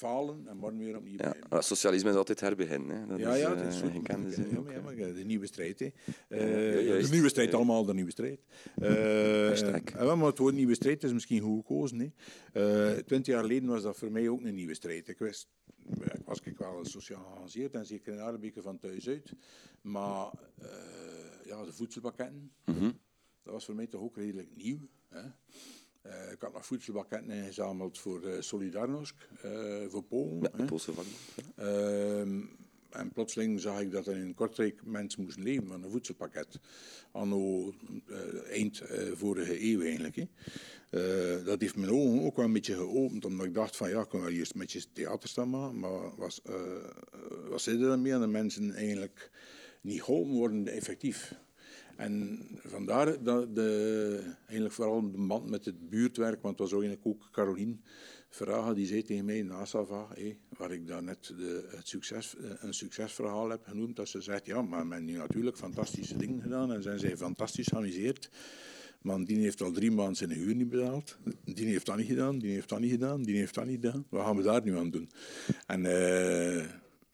Falen 0.00 0.46
en 0.48 0.56
morgen 0.56 0.78
weer 0.78 0.96
opnieuw 0.96 1.16
Ja, 1.18 1.28
beginnen. 1.30 1.62
socialisme 1.64 2.10
is 2.10 2.16
altijd 2.16 2.40
herbeginnen. 2.40 2.96
Hè. 3.00 3.06
Dat 3.06 3.18
Ja, 3.18 3.34
is, 3.34 3.40
ja, 3.40 3.52
eh, 3.52 3.58
dat 3.58 3.72
is 3.72 3.80
goed. 3.80 3.92
Ja, 4.06 4.60
maar, 4.60 4.72
ja, 4.72 4.80
maar 4.80 5.14
de 5.14 5.24
nieuwe 5.24 5.46
strijd. 5.46 5.78
Hè. 5.78 5.86
Eh, 6.28 7.02
de 7.02 7.08
nieuwe 7.10 7.28
strijd, 7.28 7.54
allemaal 7.54 7.84
de 7.84 7.94
nieuwe 7.94 8.10
strijd. 8.10 8.40
Eh, 8.80 9.74
eh, 9.74 9.82
wel, 9.94 10.16
maar 10.16 10.26
het 10.26 10.38
woord 10.38 10.54
nieuwe 10.54 10.74
strijd 10.74 11.04
is 11.04 11.12
misschien 11.12 11.40
goed 11.40 11.66
gekozen. 11.66 12.14
Eh, 12.52 12.90
Twintig 12.90 13.26
jaar 13.34 13.42
geleden 13.42 13.68
was 13.68 13.82
dat 13.82 13.96
voor 13.96 14.10
mij 14.12 14.28
ook 14.28 14.40
een 14.44 14.54
nieuwe 14.54 14.74
strijd. 14.74 15.08
Ik, 15.08 15.18
wist, 15.18 15.48
ik 15.90 16.22
was 16.24 16.40
ik 16.40 16.58
wel 16.58 16.84
sociaal 16.84 17.24
geëngageerd 17.24 17.74
en 17.74 17.86
zeker 17.86 18.12
in 18.12 18.20
Aardebeker 18.20 18.62
van 18.62 18.78
thuis 18.78 19.08
uit. 19.08 19.32
Maar 19.82 20.30
eh, 20.58 20.68
ja, 21.44 21.64
de 21.64 21.72
voedselpakketten, 21.72 22.52
Mhm. 22.64 22.90
dat 23.42 23.52
was 23.52 23.64
voor 23.64 23.74
mij 23.74 23.86
toch 23.86 24.00
ook 24.02 24.16
redelijk 24.16 24.48
nieuw. 24.56 24.78
Hè. 25.08 25.22
Eh, 26.02 26.32
ik 26.32 26.40
had 26.40 26.52
nog 26.52 26.66
voedselpakketten 26.66 27.30
ingezameld 27.30 27.98
voor 27.98 28.22
eh, 28.22 28.40
Solidarność, 28.40 29.14
eh, 29.42 29.84
voor 29.88 30.02
Polen. 30.02 30.40
Ja, 30.42 30.56
de 30.56 30.64
Poolse. 30.64 30.92
Ehm, 31.56 32.40
en 32.90 33.12
plotseling 33.12 33.60
zag 33.60 33.80
ik 33.80 33.90
dat 33.90 34.06
er 34.06 34.16
in 34.16 34.34
Kortrijk 34.34 34.84
mensen 34.84 35.22
moesten 35.22 35.42
leven 35.42 35.66
van 35.66 35.82
een 35.82 35.90
voedselpakket. 35.90 36.60
Anno 37.12 37.74
eind 38.48 38.82
vorige 39.14 39.64
eeuw 39.64 39.80
eigenlijk. 39.80 40.26
Dat 41.44 41.60
heeft 41.60 41.76
mijn 41.76 41.90
ogen 41.90 42.22
ook 42.22 42.36
wel 42.36 42.44
een 42.44 42.52
beetje 42.52 42.74
geopend, 42.74 43.24
omdat 43.24 43.46
ik 43.46 43.54
dacht 43.54 43.76
van 43.76 43.90
ja, 43.90 44.00
ik 44.00 44.08
kan 44.08 44.20
wel 44.20 44.30
eerst 44.30 44.54
met 44.54 44.72
je 44.72 44.84
theater 44.92 45.28
staan 45.28 45.50
maken, 45.50 45.78
maar 45.78 46.16
was, 46.16 46.42
wat 47.48 47.60
zit 47.60 47.80
er 47.80 47.88
dan 47.88 48.02
mee 48.02 48.14
aan 48.14 48.20
de 48.20 48.26
mensen 48.26 48.74
eigenlijk 48.74 49.30
niet 49.80 50.02
geholpen 50.02 50.32
worden 50.32 50.66
effectief? 50.68 51.34
En 52.00 52.38
vandaar 52.64 53.22
dat 53.22 53.54
de, 53.54 54.20
eigenlijk 54.46 54.72
vooral 54.72 55.10
de 55.10 55.26
band 55.26 55.50
met 55.50 55.64
het 55.64 55.88
buurtwerk, 55.88 56.42
want 56.42 56.58
het 56.58 56.70
was 56.70 56.80
eigenlijk 56.80 57.06
ook 57.06 57.28
Caroline 57.32 57.76
Verhagen 58.28 58.74
die 58.74 58.86
zei 58.86 59.02
tegen 59.02 59.24
mij 59.24 59.42
na 59.42 59.64
Sava, 59.64 60.06
waar 60.48 60.72
ik 60.72 60.86
daarnet 60.86 61.34
de, 61.36 61.68
het 61.68 61.88
succes, 61.88 62.36
eh, 62.36 62.50
een 62.58 62.74
succesverhaal 62.74 63.50
heb 63.50 63.64
genoemd, 63.64 63.96
dat 63.96 64.08
ze 64.08 64.20
zegt, 64.20 64.46
ja, 64.46 64.62
maar 64.62 64.86
men 64.86 65.06
heeft 65.06 65.18
natuurlijk 65.18 65.56
fantastische 65.56 66.16
dingen 66.16 66.40
gedaan 66.40 66.72
en 66.72 66.82
zijn 66.82 66.98
zij 66.98 67.16
fantastisch 67.16 67.66
geamuseerd. 67.66 68.30
Maar 69.02 69.24
die 69.24 69.38
heeft 69.38 69.62
al 69.62 69.72
drie 69.72 69.90
maanden 69.90 70.16
zijn 70.16 70.30
huur 70.30 70.54
niet 70.54 70.68
betaald. 70.68 71.18
Die 71.44 71.66
heeft 71.66 71.86
dat 71.86 71.96
niet 71.96 72.06
gedaan, 72.06 72.38
die 72.38 72.52
heeft 72.52 72.68
dat 72.68 72.80
niet 72.80 72.90
gedaan, 72.90 73.22
die 73.22 73.36
heeft 73.36 73.54
dat 73.54 73.66
niet 73.66 73.84
gedaan. 73.84 74.06
Wat 74.08 74.24
gaan 74.24 74.36
we 74.36 74.42
daar 74.42 74.64
nu 74.64 74.76
aan 74.76 74.90
doen? 74.90 75.10
En 75.66 75.86
eh, 75.86 76.66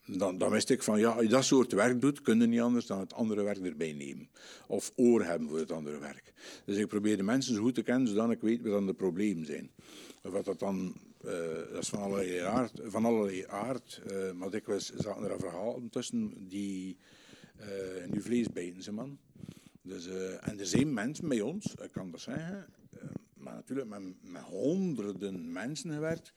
dan, 0.07 0.49
wist 0.49 0.69
ik 0.69 0.83
van, 0.83 0.99
ja, 0.99 1.09
als 1.09 1.23
je 1.23 1.29
dat 1.29 1.45
soort 1.45 1.71
werk 1.71 2.01
doet, 2.01 2.21
kun 2.21 2.39
je 2.39 2.47
niet 2.47 2.59
anders 2.59 2.85
dan 2.85 2.99
het 2.99 3.13
andere 3.13 3.43
werk 3.43 3.57
erbij 3.57 3.93
nemen. 3.93 4.29
Of 4.67 4.91
oor 4.95 5.23
hebben 5.23 5.49
voor 5.49 5.59
het 5.59 5.71
andere 5.71 5.99
werk. 5.99 6.33
Dus 6.65 6.77
ik 6.77 6.87
probeer 6.87 7.17
de 7.17 7.23
mensen 7.23 7.55
zo 7.55 7.61
goed 7.61 7.75
te 7.75 7.81
kennen, 7.81 8.07
zodat 8.07 8.31
ik 8.31 8.41
weet 8.41 8.61
wat 8.61 8.71
dan 8.71 8.85
de 8.85 8.93
problemen 8.93 9.45
zijn. 9.45 9.71
Wat 10.21 10.45
dat 10.45 10.59
dan, 10.59 10.95
eh, 11.21 11.77
is 11.79 11.89
van 11.89 11.99
allerlei 11.99 12.37
aard, 12.39 12.81
van 12.83 13.05
allerlei 13.05 13.45
aard 13.47 14.01
eh, 14.07 14.31
maar 14.31 14.49
dikwijls 14.49 14.93
zaten 14.95 15.29
er 15.29 15.39
verhalen 15.39 15.89
tussen 15.89 16.47
die 16.47 16.97
eh 17.57 18.09
nu 18.09 18.21
vlees 18.21 18.51
bijten, 18.51 18.83
ze 18.83 18.91
man. 18.91 19.17
Dus, 19.81 20.07
en 20.39 20.59
er 20.59 20.65
zijn 20.65 20.93
mensen 20.93 21.27
bij 21.27 21.41
ons, 21.41 21.73
ik 21.83 21.91
kan 21.91 22.11
dat 22.11 22.21
zeggen, 22.21 22.65
maar 23.33 23.53
natuurlijk 23.53 23.89
met, 23.89 24.01
met 24.21 24.41
honderden 24.41 25.51
mensen 25.51 25.91
gewerkt. 25.91 26.33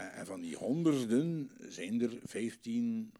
En, 0.00 0.12
en 0.12 0.26
van 0.26 0.40
die 0.40 0.56
honderden 0.56 1.50
zijn 1.68 2.00
er 2.00 2.18
15, 2.24 3.12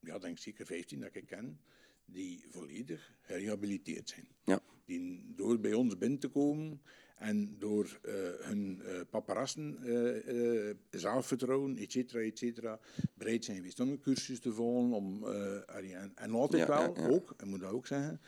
ja, 0.00 0.18
denk 0.18 0.38
zeker 0.38 0.66
15 0.66 1.00
dat 1.00 1.14
ik 1.14 1.26
ken, 1.26 1.60
die 2.04 2.44
volledig 2.50 3.12
gerehabiliteerd 3.20 4.08
zijn. 4.08 4.28
Ja. 4.44 4.60
Die 4.84 5.32
door 5.36 5.60
bij 5.60 5.72
ons 5.72 5.98
binnen 5.98 6.18
te 6.18 6.28
komen 6.28 6.80
en 7.16 7.56
door 7.58 7.98
eh, 8.02 8.12
hun 8.38 8.82
eh 8.84 9.00
paparassen, 9.10 9.78
eh, 9.82 10.68
eh, 10.68 10.76
zelfvertrouwen, 10.90 11.76
et 11.76 11.92
cetera, 11.92 12.20
et 12.20 12.38
cetera, 12.38 12.80
bereid 13.14 13.44
zijn 13.44 13.56
geweest 13.56 13.80
om 13.80 13.88
een 13.88 14.00
cursus 14.00 14.40
te 14.40 14.52
volgen. 14.52 14.92
Om, 14.92 15.24
eh, 15.26 16.00
en, 16.02 16.12
en 16.14 16.30
altijd 16.30 16.66
Ja, 16.66 16.68
wel, 16.68 16.96
ja. 16.96 17.08
ook, 17.08 17.30
ik 17.30 17.44
moet 17.44 17.60
dat 17.60 17.72
ook 17.72 17.86
zeggen, 17.86 18.20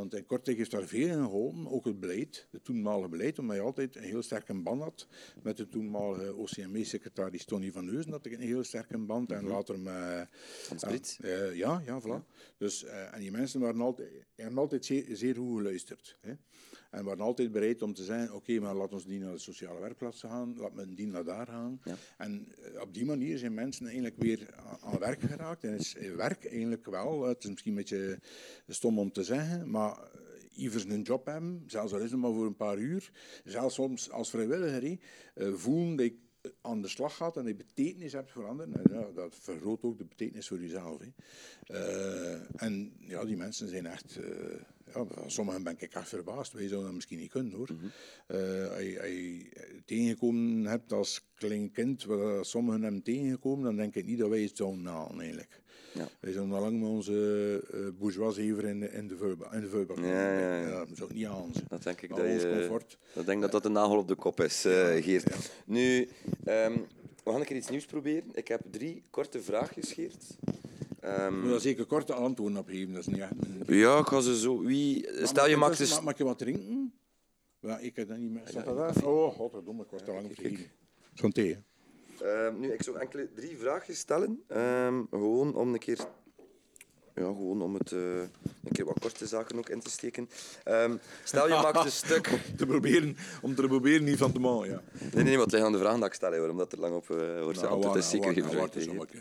want 0.00 0.14
in 0.14 0.26
Kortrijk 0.26 0.58
heeft 0.58 0.70
daar 0.70 0.86
veel 0.86 1.08
in 1.08 1.22
geholpen, 1.22 1.70
ook 1.70 1.84
het 1.84 2.00
beleid, 2.00 2.46
het 2.50 2.64
toenmalige 2.64 3.08
beleid, 3.08 3.38
omdat 3.38 3.56
je 3.56 3.62
altijd 3.62 3.96
een 3.96 4.02
heel 4.02 4.22
sterke 4.22 4.54
band 4.54 4.82
had 4.82 5.06
met 5.42 5.56
de 5.56 5.68
toenmalige 5.68 6.34
OCME-secretaris 6.34 7.44
Tony 7.44 7.72
van 7.72 7.86
Heusen, 7.86 8.10
had 8.12 8.26
ik 8.26 8.32
een 8.32 8.40
heel 8.40 8.64
sterke 8.64 8.98
band, 8.98 9.32
en 9.32 9.46
later 9.46 9.78
met... 9.78 10.28
Hans 10.68 10.84
Brits. 10.84 11.20
Eh, 11.20 11.56
ja, 11.56 11.82
ja, 11.84 12.00
voilà. 12.02 12.54
Dus, 12.58 12.84
eh, 12.84 13.14
en 13.14 13.20
die 13.20 13.30
mensen 13.30 13.60
waren 13.60 13.80
altijd, 13.80 14.10
hebben 14.34 14.58
altijd 14.58 14.84
zeer, 14.84 15.04
zeer 15.16 15.34
goed 15.34 15.56
geluisterd. 15.56 16.18
Hè. 16.20 16.32
En 16.90 17.04
waren 17.04 17.24
altijd 17.24 17.52
bereid 17.52 17.82
om 17.82 17.94
te 17.94 18.04
zeggen, 18.04 18.34
oké, 18.34 18.58
maar 18.60 18.74
laat 18.74 18.92
ons 18.92 19.04
die 19.04 19.20
naar 19.20 19.32
de 19.32 19.38
sociale 19.38 19.80
werkplaats 19.80 20.20
gaan, 20.20 20.56
laat 20.56 20.74
men 20.74 20.94
die 20.94 21.06
naar 21.06 21.24
daar 21.24 21.46
gaan. 21.46 21.80
Ja. 21.84 21.94
En 22.18 22.46
eh, 22.62 22.80
op 22.80 22.94
die 22.94 23.04
manier 23.04 23.38
zijn 23.38 23.54
mensen 23.54 23.84
eigenlijk 23.86 24.16
weer 24.16 24.54
aan, 24.80 24.98
werk 24.98 25.20
geraakt. 25.20 25.64
En 25.64 25.74
is 25.74 25.94
eh, 25.94 26.14
werk 26.14 26.46
eigenlijk 26.46 26.86
wel, 26.86 27.22
eh, 27.22 27.28
het 27.28 27.44
is 27.44 27.50
misschien 27.50 27.72
een 27.72 27.78
beetje 27.78 28.18
stom 28.68 28.98
om 28.98 29.12
te 29.12 29.24
zeggen, 29.24 29.70
maar 29.70 29.98
ivers 30.54 30.84
een 30.84 31.02
job 31.02 31.26
hebben, 31.26 31.62
zelfs 31.66 31.92
al 31.92 32.00
is 32.00 32.10
het 32.10 32.20
maar 32.20 32.32
voor 32.32 32.46
een 32.46 32.56
paar 32.56 32.78
uur, 32.78 33.10
zelfs 33.44 33.74
soms 33.74 34.10
als 34.10 34.30
vrijwilliger, 34.30 34.98
voelen 35.34 35.96
dat 35.96 36.06
ik 36.06 36.14
aan 36.60 36.82
de 36.82 36.88
slag 36.88 37.16
gaat 37.16 37.36
en 37.36 37.44
die 37.44 37.54
betekenis 37.54 38.12
hebt 38.12 38.30
voor 38.30 38.46
anderen, 38.46 38.74
en 38.74 38.94
ja, 38.94 39.06
dat 39.14 39.36
vergroot 39.40 39.82
ook 39.82 39.98
de 39.98 40.04
betekenis 40.04 40.48
voor 40.48 40.60
jezelf. 40.60 41.00
Hè. 41.00 41.08
En 42.56 42.92
ja, 42.98 43.24
die 43.24 43.36
mensen 43.36 43.68
zijn 43.68 43.86
echt, 43.86 44.18
ja, 44.94 45.06
sommigen 45.26 45.62
ben 45.62 45.76
ik 45.78 45.94
echt 45.94 46.08
verbaasd. 46.08 46.52
Wij 46.52 46.62
zouden 46.66 46.84
dat 46.86 46.94
misschien 46.94 47.18
niet 47.18 47.30
kunnen 47.30 47.52
hoor. 47.52 47.68
Eh, 48.26 48.36
als 48.72 48.82
je- 48.82 48.98
als 49.00 49.08
je 49.10 49.48
tegengekomen 49.84 50.64
hebt 50.66 50.92
als 50.92 51.26
klein 51.34 51.72
kind, 51.72 52.04
waar 52.04 52.44
sommigen 52.44 52.82
hebben 52.82 53.02
tegengekomen, 53.02 53.64
dan 53.64 53.76
denk 53.76 53.94
ik 53.94 54.06
niet 54.06 54.18
dat 54.18 54.28
wij 54.28 54.42
het 54.42 54.56
zouden 54.56 54.86
halen 54.86 55.18
eigenlijk. 55.20 55.60
Ja. 55.94 56.08
Wij 56.20 56.32
zijn 56.32 56.52
al 56.52 56.60
lang 56.60 56.80
met 56.80 56.88
onze 56.88 57.12
uh, 57.74 57.88
bourgeoisie 57.98 58.56
in 58.62 58.80
de, 58.80 58.90
in 58.92 59.08
de. 59.08 59.36
In 59.52 59.60
de 59.60 59.68
vuilbak. 59.68 59.98
Ja, 59.98 60.38
ja, 60.38 60.60
ja. 60.60 60.84
dat 60.84 60.96
zou 60.96 61.10
ik 61.10 61.16
niet 61.16 61.26
ze. 61.54 61.60
Dat 61.68 61.82
denk 61.82 62.00
ik 62.00 62.08
dat 62.08 62.18
je... 62.18 62.50
comfort. 62.58 62.98
Dat 63.14 63.26
denk 63.26 63.40
dat 63.40 63.52
dat 63.52 63.64
een 63.64 63.72
nagel 63.72 63.98
op 63.98 64.08
de 64.08 64.14
kop 64.14 64.40
is, 64.40 64.64
eh, 64.64 65.02
Geert. 65.02 65.50
Nu, 65.66 66.08
ehm, 66.44 66.72
we 67.24 67.30
gaan 67.30 67.40
een 67.40 67.46
keer 67.46 67.56
iets 67.56 67.70
nieuws 67.70 67.84
proberen. 67.86 68.28
Ik 68.32 68.48
heb 68.48 68.60
drie 68.70 69.02
korte 69.10 69.42
vraagjes, 69.42 69.92
Geert. 69.92 70.24
Ehm, 71.16 71.34
Ik 71.34 71.40
moet 71.40 71.50
daar 71.50 71.60
zeker 71.60 71.84
korte 71.86 72.12
antwoorden 72.14 72.58
op 72.58 72.68
geven. 72.68 72.92
Dat 72.92 73.00
is 73.00 73.06
niet 73.06 73.18
echt 73.20 73.32
ja, 73.66 73.98
ik 73.98 74.06
ga 74.06 74.20
ze 74.20 74.38
zo... 74.38 74.62
Wie... 74.62 75.08
Stel 75.26 75.48
je 75.48 75.56
maakt 75.56 75.78
dus... 75.78 76.00
mag, 76.00 76.18
je 76.18 76.24
wat 76.24 76.38
drinken? 76.38 76.92
Ja, 77.60 77.78
ik 77.78 77.96
heb 77.96 78.08
dat 78.08 78.16
niet 78.18 78.30
meer. 78.30 78.42
Staat 78.44 78.64
dat 78.64 78.76
daar? 78.76 79.04
Oh, 79.04 79.34
godverdomme, 79.34 79.82
ik 79.82 79.90
was 79.90 80.02
te 80.04 80.12
lang 80.12 80.26
vergeten. 80.34 80.66
Zo'n 81.14 81.32
thee? 81.32 81.58
Ehm, 82.20 82.60
nu, 82.60 82.72
ik 82.72 82.82
zou 82.82 82.98
enkele 82.98 83.28
drie 83.34 83.56
vraagjes 83.58 83.98
stellen. 83.98 84.42
Ehm, 84.48 85.02
gewoon 85.10 85.54
om 85.54 85.72
een 85.72 85.78
keer... 85.78 85.98
Ja, 87.14 87.26
gewoon 87.26 87.62
om 87.62 87.74
het... 87.74 87.92
eh, 87.92 88.00
een 88.64 88.72
keer 88.72 88.84
wat 88.84 88.98
korte 89.00 89.26
zaken 89.26 89.58
ook 89.58 89.68
in 89.68 89.80
te 89.80 89.90
steken. 89.90 90.28
Stel 91.24 91.48
je 91.48 91.54
maakt 91.62 91.84
een 91.84 91.90
stuk... 92.06 92.28
te 92.56 92.66
proberen, 92.66 93.16
om 93.42 93.54
te 93.54 93.62
proberen 93.66 94.04
niet 94.04 94.18
van 94.18 94.32
te 94.32 94.38
maken, 94.38 94.70
ja. 94.70 94.82
Nee, 95.00 95.10
nee, 95.14 95.24
nee, 95.24 95.36
want 95.36 95.42
het 95.44 95.52
ligt 95.52 95.64
aan 95.64 95.72
de 95.72 95.78
vraag 95.78 95.98
dat 95.98 96.06
ik 96.06 96.14
stel, 96.14 96.34
hoor, 96.34 96.48
omdat 96.48 96.72
er 96.72 96.78
lang 96.78 96.94
op 96.94 97.10
eh, 97.10 97.42
wordt. 97.42 97.60
Nou, 97.60 97.72
antwoord 97.72 97.96
is 97.96 98.02
waar- 98.02 98.10
zeker 98.10 98.24
waar- 98.26 98.34
geen 98.34 98.42
waar- 98.42 98.68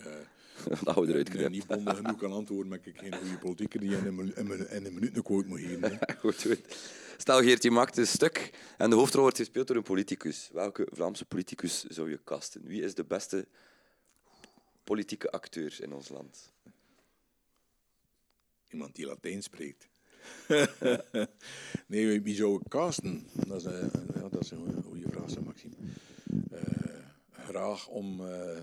vraag 0.02 0.28
Dat 0.84 0.96
we 0.96 1.08
eruit 1.08 1.30
knippen. 1.30 1.52
niet 1.52 1.68
bondig 1.68 1.96
genoeg 1.98 2.18
kan 2.18 2.32
antwoorden, 2.32 2.68
maar 2.68 2.80
ik 2.84 2.98
geen 3.00 3.14
goede 3.16 3.38
politieker 3.38 3.80
die 3.80 3.98
in 3.98 4.06
een, 4.06 4.36
in 4.36 4.50
een, 4.52 4.70
in 4.70 4.86
een 4.86 4.94
minuut 4.94 5.16
een 5.16 5.24
quote 5.24 5.48
moet 5.48 5.60
geven. 5.60 6.00
Goed, 6.20 6.42
goed. 6.42 6.62
Stel, 7.18 7.42
Geert, 7.42 7.64
je 7.64 7.72
maakt 7.72 7.98
een 7.98 8.08
stuk 8.08 8.52
en 8.78 8.90
de 8.90 8.96
hoofdrol 8.96 9.22
wordt 9.22 9.38
gespeeld 9.38 9.68
door 9.68 9.76
een 9.76 9.84
politicus. 9.84 10.50
Welke 10.54 10.88
Vlaamse 10.92 11.26
politicus 11.26 11.84
zou 11.84 12.10
je 12.10 12.20
casten? 12.24 12.62
Wie 12.66 12.82
is 12.82 12.94
de 12.96 13.04
beste 13.04 13.48
politieke 14.84 15.32
acteur 15.32 15.78
in 15.82 15.94
ons 15.94 16.10
land? 16.10 16.52
Iemand 18.70 18.96
die 18.96 19.06
Latijn 19.06 19.44
spreekt. 19.44 19.88
nee, 21.88 22.22
wie- 22.22 22.36
zou 22.36 22.56
ik 22.62 22.70
casten? 22.70 23.28
Dat 23.48 23.58
is, 23.66 23.72
ja, 24.14 24.30
dat 24.30 24.42
is 24.44 24.52
een 24.52 24.84
goede 24.84 25.08
vraag, 25.10 25.40
Maxime. 25.40 25.74
Eh, 26.52 26.64
graag 27.32 27.88
om, 27.88 28.26
eh, 28.28 28.58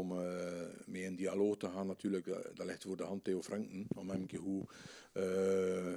om 0.00 0.12
eh, 0.12 0.62
mee 0.86 1.02
in 1.02 1.14
dialoog 1.14 1.56
te 1.56 1.68
gaan, 1.68 1.86
natuurlijk. 1.86 2.26
Dat, 2.26 2.56
dat 2.56 2.66
ligt 2.66 2.82
voor 2.82 2.96
de 2.96 3.02
hand 3.02 3.24
Theo 3.24 3.42
Franken. 3.42 3.86
Om 3.88 4.10
hem 4.10 4.20
een 4.20 4.26
keer 4.26 4.40
goed 4.40 4.70
eh, 5.12 5.94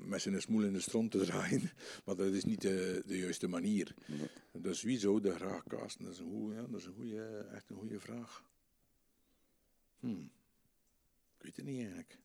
met 0.00 0.22
zijn 0.22 0.42
smoel 0.42 0.62
in 0.62 0.72
de 0.72 0.80
stront 0.80 1.10
te 1.10 1.24
draaien. 1.24 1.70
Maar 2.04 2.16
dat 2.16 2.32
is 2.32 2.44
niet 2.44 2.60
de, 2.60 3.02
de 3.06 3.18
juiste 3.18 3.48
manier. 3.48 3.94
Dus 4.52 4.82
wie 4.82 4.98
de 5.20 5.34
graag? 5.34 5.62
Dat 5.64 6.12
is 6.12 6.18
een 6.18 6.30
goede, 6.30 6.70
dat 6.70 6.80
is 6.80 6.86
een 6.86 6.94
echt 7.52 7.70
een 7.70 7.76
goede 7.76 8.00
vraag. 8.00 8.44
Hmm. 10.00 10.30
Ik 11.36 11.42
weet 11.42 11.56
het 11.56 11.64
niet 11.64 11.78
eigenlijk. 11.78 12.18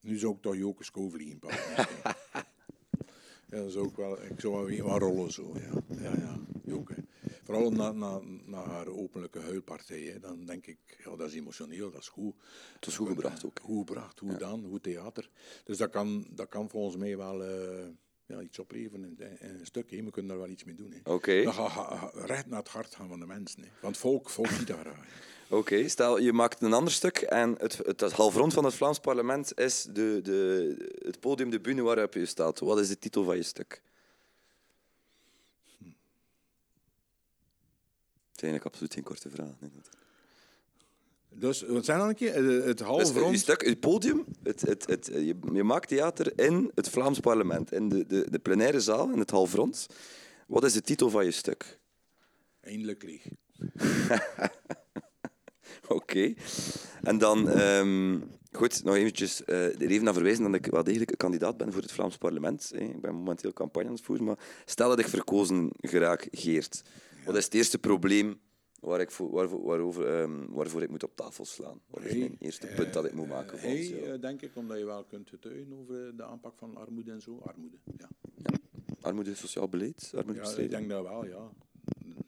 Nu 0.00 0.18
zou 0.18 0.34
ik 0.34 0.42
toch 0.42 0.56
Joke 0.56 0.84
Scovelien 0.84 1.38
pakken. 1.38 1.86
ja, 3.50 3.62
dat 3.62 3.72
zou 3.72 3.88
ik 3.88 3.96
wel. 3.96 4.22
Ik 4.22 4.40
zou 4.40 4.54
wel 4.54 4.64
weer 4.64 4.84
wat 4.84 5.00
rollen 5.00 5.32
zo. 5.32 5.54
Ja, 5.54 5.96
ja, 6.00 6.16
ja. 6.16 6.38
Vooral 7.50 7.70
na, 7.70 7.92
na, 7.92 8.20
na 8.44 8.64
haar 8.64 8.86
openlijke 8.86 9.40
huilpartij. 9.40 10.00
Hè. 10.00 10.20
Dan 10.20 10.44
denk 10.44 10.66
ik, 10.66 10.78
ja, 11.04 11.16
dat 11.16 11.28
is 11.28 11.34
emotioneel, 11.34 11.90
dat 11.90 12.00
is 12.00 12.08
goed. 12.08 12.34
Het 12.74 12.86
is 12.86 12.96
goed 12.96 13.08
gebracht 13.08 13.44
ook. 13.44 13.58
Goed 13.62 13.88
gebracht, 13.88 14.18
goed 14.18 14.32
gedaan, 14.32 14.64
goed 14.68 14.82
theater. 14.82 15.30
Dus 15.64 15.76
dat 15.76 15.90
kan, 15.90 16.26
dat 16.30 16.48
kan 16.48 16.70
volgens 16.70 16.96
mij 16.96 17.16
wel 17.16 17.44
eh, 17.44 17.86
ja, 18.26 18.40
iets 18.40 18.58
opleveren 18.58 19.04
in, 19.04 19.36
een 19.40 19.66
stuk. 19.66 19.90
Hè. 19.90 20.02
We 20.02 20.10
kunnen 20.10 20.30
daar 20.30 20.40
wel 20.40 20.50
iets 20.50 20.64
mee 20.64 20.74
doen. 20.74 20.94
Oké. 21.04 21.52
Gaat 21.52 21.70
gaat 21.70 22.14
recht 22.14 22.46
naar 22.46 22.58
het 22.58 22.68
hart 22.68 22.94
gaan 22.94 23.08
van 23.08 23.20
de 23.20 23.26
mensen. 23.26 23.62
Hè. 23.62 23.68
Want 23.80 23.96
volk, 23.96 24.30
volk 24.30 24.48
ziet 24.48 24.66
dat 24.66 24.78
graag. 24.78 25.06
Oké, 25.48 25.88
stel 25.88 26.18
je 26.18 26.32
maakt 26.32 26.62
een 26.62 26.72
ander 26.72 26.92
stuk 26.92 27.16
en 27.16 27.54
het, 27.58 27.76
het, 27.76 28.00
het 28.00 28.12
halfrond 28.12 28.52
van 28.52 28.64
het 28.64 28.74
Vlaams 28.74 28.98
parlement 28.98 29.58
is 29.58 29.86
de, 29.92 30.20
de, 30.22 30.98
het 31.04 31.20
podium, 31.20 31.50
de 31.50 31.60
bühne 31.60 31.82
waarop 31.82 32.14
je 32.14 32.26
staat. 32.26 32.58
Wat 32.58 32.78
is 32.78 32.88
de 32.88 32.98
titel 32.98 33.24
van 33.24 33.36
je 33.36 33.42
stuk? 33.42 33.82
Het 38.29 38.29
is 38.29 38.29
eigenlijk 38.42 38.64
absoluut 38.64 38.94
geen 38.94 39.02
korte 39.02 39.30
vraag. 39.30 39.52
Nee. 39.60 39.70
Dus, 41.34 41.62
wat 41.62 41.84
zijn 41.84 41.98
dan 41.98 42.08
een 42.08 42.14
keer? 42.14 42.34
Eh, 42.34 42.64
Het 42.66 42.78
Dus 42.78 42.86
halfrond. 42.86 43.30
je 43.32 43.38
stuk, 43.38 43.64
het 43.66 43.80
podium, 43.80 44.24
het, 44.42 44.60
het, 44.60 44.86
het, 44.86 45.06
je, 45.06 45.36
je 45.52 45.64
maakt 45.64 45.88
theater 45.88 46.32
in 46.38 46.70
het 46.74 46.88
Vlaams 46.88 47.20
parlement, 47.20 47.72
in 47.72 47.88
de, 47.88 48.06
de, 48.06 48.26
de 48.30 48.38
plenaire 48.38 48.80
zaal, 48.80 49.10
in 49.10 49.18
het 49.18 49.30
halfrond. 49.30 49.86
Wat 50.46 50.64
is 50.64 50.72
de 50.72 50.80
titel 50.80 51.10
van 51.10 51.24
je 51.24 51.30
stuk? 51.30 51.78
Eindelijk 52.60 53.02
leeg. 53.02 53.22
Oké. 55.88 56.34
En 57.02 57.18
dan, 57.18 57.48
ehm, 57.48 58.18
goed, 58.52 58.84
nog 58.84 58.94
eventjes 58.94 59.44
eh, 59.44 59.64
er 59.64 59.90
even 59.90 60.04
naar 60.04 60.14
verwijzen 60.14 60.44
dat 60.44 60.54
ik 60.54 60.66
wel 60.66 60.84
degelijk 60.84 61.10
een 61.10 61.16
kandidaat 61.16 61.56
ben 61.56 61.72
voor 61.72 61.82
het 61.82 61.92
Vlaams 61.92 62.16
parlement. 62.16 62.70
Ik 62.74 63.00
ben 63.00 63.14
momenteel 63.14 63.52
campagne 63.52 63.88
aan 63.88 63.94
het 63.94 64.04
voeren, 64.04 64.24
maar 64.24 64.38
stel 64.64 64.88
dat 64.88 64.98
ik 64.98 65.08
verkozen 65.08 65.70
geraak, 65.80 66.28
Geert. 66.30 66.82
Wat 67.24 67.36
is 67.36 67.44
het 67.44 67.54
eerste 67.54 67.78
probleem 67.78 68.40
waar 68.80 69.00
ik 69.00 69.10
voor, 69.10 69.30
waarvoor, 69.30 69.62
waarover, 69.62 70.06
ehm, 70.20 70.46
waarvoor 70.48 70.82
ik 70.82 70.90
moet 70.90 71.02
op 71.02 71.16
tafel 71.16 71.44
slaan? 71.44 71.80
Wat 71.86 72.02
is 72.04 72.16
mijn 72.16 72.36
eerste 72.38 72.66
punt 72.66 72.92
dat 72.92 73.04
ik 73.04 73.12
moet 73.12 73.28
maken 73.28 73.58
Hey, 73.58 73.82
jou? 73.86 74.02
eh, 74.12 74.20
denk 74.20 74.42
ik, 74.42 74.56
omdat 74.56 74.78
je 74.78 74.84
wel 74.84 75.04
kunt 75.04 75.28
getuigen 75.28 75.72
over 75.80 76.16
de 76.16 76.24
aanpak 76.24 76.54
van 76.58 76.76
armoede 76.76 77.10
en 77.12 77.20
zo. 77.20 77.38
Armoede, 77.44 77.76
ja. 77.98 78.08
Armoede, 79.00 79.34
sociaal 79.34 79.68
beleid, 79.68 80.00
Ja, 80.00 80.08
ik 80.08 80.14
armoedebestrijding? 80.18 80.78
denk 80.78 80.90
dat 80.90 81.02
wel, 81.02 81.24
ja. 81.26 81.30
Ja. 82.04 82.19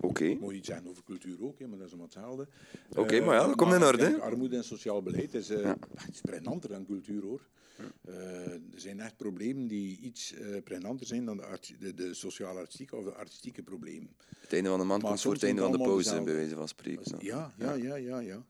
Oké. 0.00 0.34
Moet 0.40 0.50
je 0.50 0.56
iets 0.56 0.68
zeggen 0.68 0.88
over 0.88 1.02
cultuur 1.04 1.42
ook, 1.42 1.58
hè, 1.58 1.66
maar 1.66 1.76
dat 1.78 1.86
is 1.86 1.92
allemaal 1.92 2.10
hetzelfde. 2.12 2.48
Oké, 2.96 3.14
Eh, 3.16 3.24
maar 3.26 3.34
ja, 3.34 3.46
dat 3.46 3.56
komt 3.56 3.72
in 3.74 3.82
orde. 3.82 4.20
Armoede 4.20 4.56
en 4.56 4.64
sociaal 4.64 5.02
beleid 5.02 5.34
is, 5.34 5.50
eh, 5.50 5.72
het 5.94 6.14
is 6.14 6.20
pregnanter 6.20 6.70
dan 6.70 6.86
cultuur, 6.86 7.22
hoor. 7.22 7.40
Eh, 8.04 8.52
er 8.52 8.60
zijn 8.74 9.00
echt 9.00 9.16
problemen 9.16 9.66
die 9.66 9.98
iets 10.00 10.32
eh 10.34 10.62
pregnanter 10.64 11.06
zijn 11.06 11.24
dan 11.24 11.36
de, 11.36 11.44
art- 11.44 11.74
de, 11.78 11.94
de 11.94 12.14
sociaal-artistieke 12.14 12.96
of 12.96 13.04
de 13.04 13.14
artistieke 13.14 13.62
problemen. 13.62 14.16
Het 14.40 14.52
einde 14.52 14.68
van 14.68 14.78
de 14.78 14.84
maand 14.84 15.02
Maar 15.02 15.10
komt 15.10 15.22
voor 15.22 15.32
het 15.32 15.42
einde 15.42 15.60
van 15.62 15.70
de 15.72 15.76
zijn 15.78 15.88
pauze, 15.90 16.22
bij 16.22 16.34
wijze 16.34 16.54
van 16.54 16.68
spreken. 16.68 17.16
Ja, 17.18 17.54
ja, 17.58 17.72
ja, 17.72 17.74
ja, 17.74 17.94
ja. 17.96 18.18
ja. 18.20 18.20
ja. 18.20 18.44